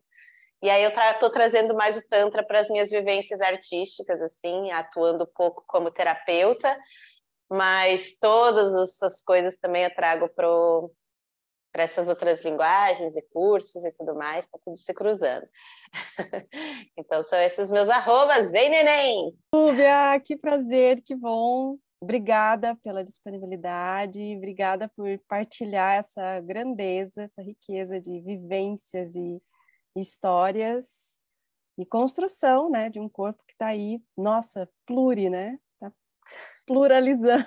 E 0.62 0.70
aí 0.70 0.84
eu 0.84 0.90
estou 0.90 1.30
tra 1.30 1.30
trazendo 1.30 1.74
mais 1.74 1.98
o 1.98 2.08
Tantra 2.08 2.46
para 2.46 2.60
as 2.60 2.70
minhas 2.70 2.90
vivências 2.90 3.42
artísticas, 3.42 4.22
assim, 4.22 4.72
atuando 4.72 5.24
um 5.24 5.32
pouco 5.34 5.64
como 5.68 5.92
terapeuta, 5.92 6.78
mas 7.50 8.18
todas 8.20 8.74
essas 8.76 9.22
coisas 9.24 9.56
também 9.56 9.84
eu 9.84 9.96
trago 9.96 10.30
pro, 10.30 10.92
para 11.72 11.84
essas 11.84 12.10
outras 12.10 12.44
linguagens 12.44 13.16
e 13.16 13.22
cursos 13.34 13.84
e 13.86 13.92
tudo 13.92 14.16
mais, 14.16 14.46
está 14.46 14.58
tudo 14.62 14.78
se 14.78 14.94
cruzando. 14.94 15.48
então 16.98 17.22
são 17.24 17.40
esses 17.40 17.72
meus 17.72 17.90
arrobas, 17.90 18.52
vem 18.52 18.70
neném! 18.70 19.38
Lúbia, 19.54 20.20
que 20.24 20.36
prazer, 20.36 21.02
que 21.02 21.16
bom! 21.16 21.78
Obrigada 22.02 22.76
pela 22.78 23.04
disponibilidade, 23.04 24.36
obrigada 24.38 24.88
por 24.88 25.20
partilhar 25.28 25.98
essa 25.98 26.40
grandeza, 26.40 27.24
essa 27.24 27.42
riqueza 27.42 28.00
de 28.00 28.22
vivências 28.22 29.16
e 29.16 29.42
histórias 29.96 31.18
e 31.78 31.86
construção, 31.86 32.70
né, 32.70 32.90
de 32.90 33.00
um 33.00 33.10
corpo 33.10 33.44
que 33.46 33.54
está 33.54 33.68
aí, 33.68 34.02
nossa, 34.18 34.70
pluri, 34.86 35.30
né? 35.30 35.60
Tá 35.80 35.92
pluralizando 36.66 37.46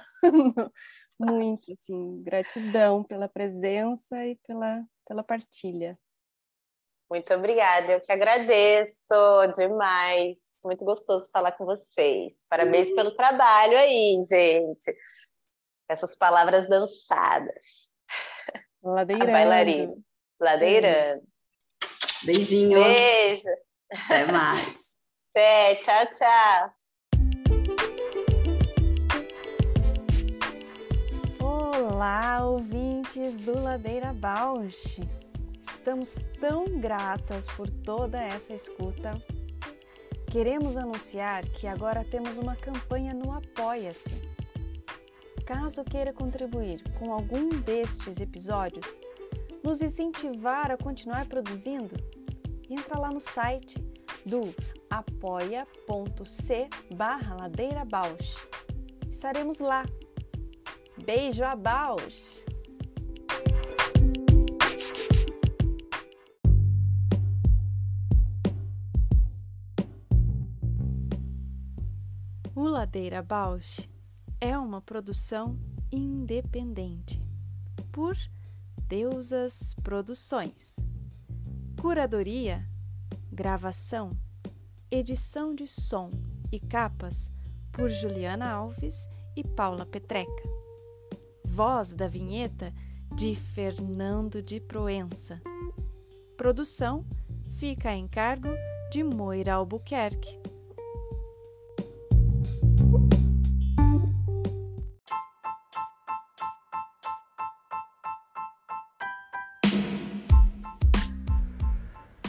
muito, 1.18 1.72
assim, 1.72 2.22
gratidão 2.22 3.02
pela 3.04 3.28
presença 3.28 4.24
e 4.26 4.36
pela, 4.46 4.84
pela 5.06 5.22
partilha. 5.22 5.98
Muito 7.10 7.32
obrigada, 7.34 7.92
eu 7.92 8.00
que 8.00 8.10
agradeço 8.10 9.14
demais. 9.54 10.38
Muito 10.64 10.84
gostoso 10.84 11.30
falar 11.30 11.52
com 11.52 11.64
vocês. 11.64 12.46
Parabéns 12.48 12.88
uhum. 12.88 12.96
pelo 12.96 13.10
trabalho 13.10 13.76
aí, 13.76 14.24
gente. 14.30 14.96
Essas 15.88 16.14
palavras 16.14 16.68
dançadas. 16.68 17.90
Ladeirando. 18.82 19.32
bailarina. 19.32 19.94
Ladeirando. 20.40 21.22
Beijinhos. 22.24 22.82
Beijo. 22.82 23.48
Até 23.92 24.24
mais. 24.32 24.92
Até, 25.34 25.74
tchau, 25.76 26.06
tchau. 26.06 26.81
Olá, 32.02 32.44
ouvintes 32.44 33.36
do 33.36 33.62
Ladeira 33.62 34.12
Bausch! 34.12 34.98
Estamos 35.60 36.26
tão 36.40 36.80
gratas 36.80 37.46
por 37.46 37.70
toda 37.70 38.20
essa 38.20 38.52
escuta. 38.52 39.12
Queremos 40.28 40.76
anunciar 40.76 41.48
que 41.50 41.64
agora 41.64 42.04
temos 42.04 42.38
uma 42.38 42.56
campanha 42.56 43.14
no 43.14 43.30
Apoia-se. 43.30 44.20
Caso 45.46 45.84
queira 45.84 46.12
contribuir 46.12 46.82
com 46.98 47.12
algum 47.12 47.50
destes 47.50 48.20
episódios, 48.20 49.00
nos 49.62 49.80
incentivar 49.80 50.72
a 50.72 50.76
continuar 50.76 51.26
produzindo, 51.26 51.94
entra 52.68 52.98
lá 52.98 53.12
no 53.12 53.20
site 53.20 53.78
do 54.26 54.52
apoia.c 54.90 56.68
barra. 56.96 57.36
Estaremos 59.08 59.60
lá 59.60 59.84
Beijo 61.04 61.42
a 61.42 61.56
Baus! 61.56 62.40
O 72.54 72.62
Ladeira 72.68 73.20
Bausch 73.20 73.88
é 74.40 74.56
uma 74.56 74.80
produção 74.80 75.58
independente 75.90 77.20
por 77.90 78.16
Deusas 78.86 79.74
Produções. 79.82 80.76
Curadoria, 81.80 82.64
gravação, 83.32 84.16
edição 84.88 85.52
de 85.52 85.66
som 85.66 86.10
e 86.52 86.60
capas 86.60 87.28
por 87.72 87.90
Juliana 87.90 88.52
Alves 88.52 89.08
e 89.34 89.42
Paula 89.42 89.84
Petreca. 89.84 90.61
Voz 91.54 91.94
da 91.94 92.08
vinheta 92.08 92.72
de 93.14 93.36
Fernando 93.36 94.40
de 94.40 94.58
Proença. 94.58 95.38
Produção 96.34 97.04
fica 97.58 97.90
a 97.90 97.94
encargo 97.94 98.48
de 98.90 99.04
Moira 99.04 99.52
Albuquerque. 99.52 100.40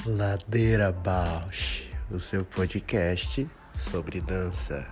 Ladeira 0.06 0.92
Bausch, 0.92 1.90
o 2.12 2.20
seu 2.20 2.44
podcast 2.44 3.50
sobre 3.74 4.20
dança. 4.20 4.86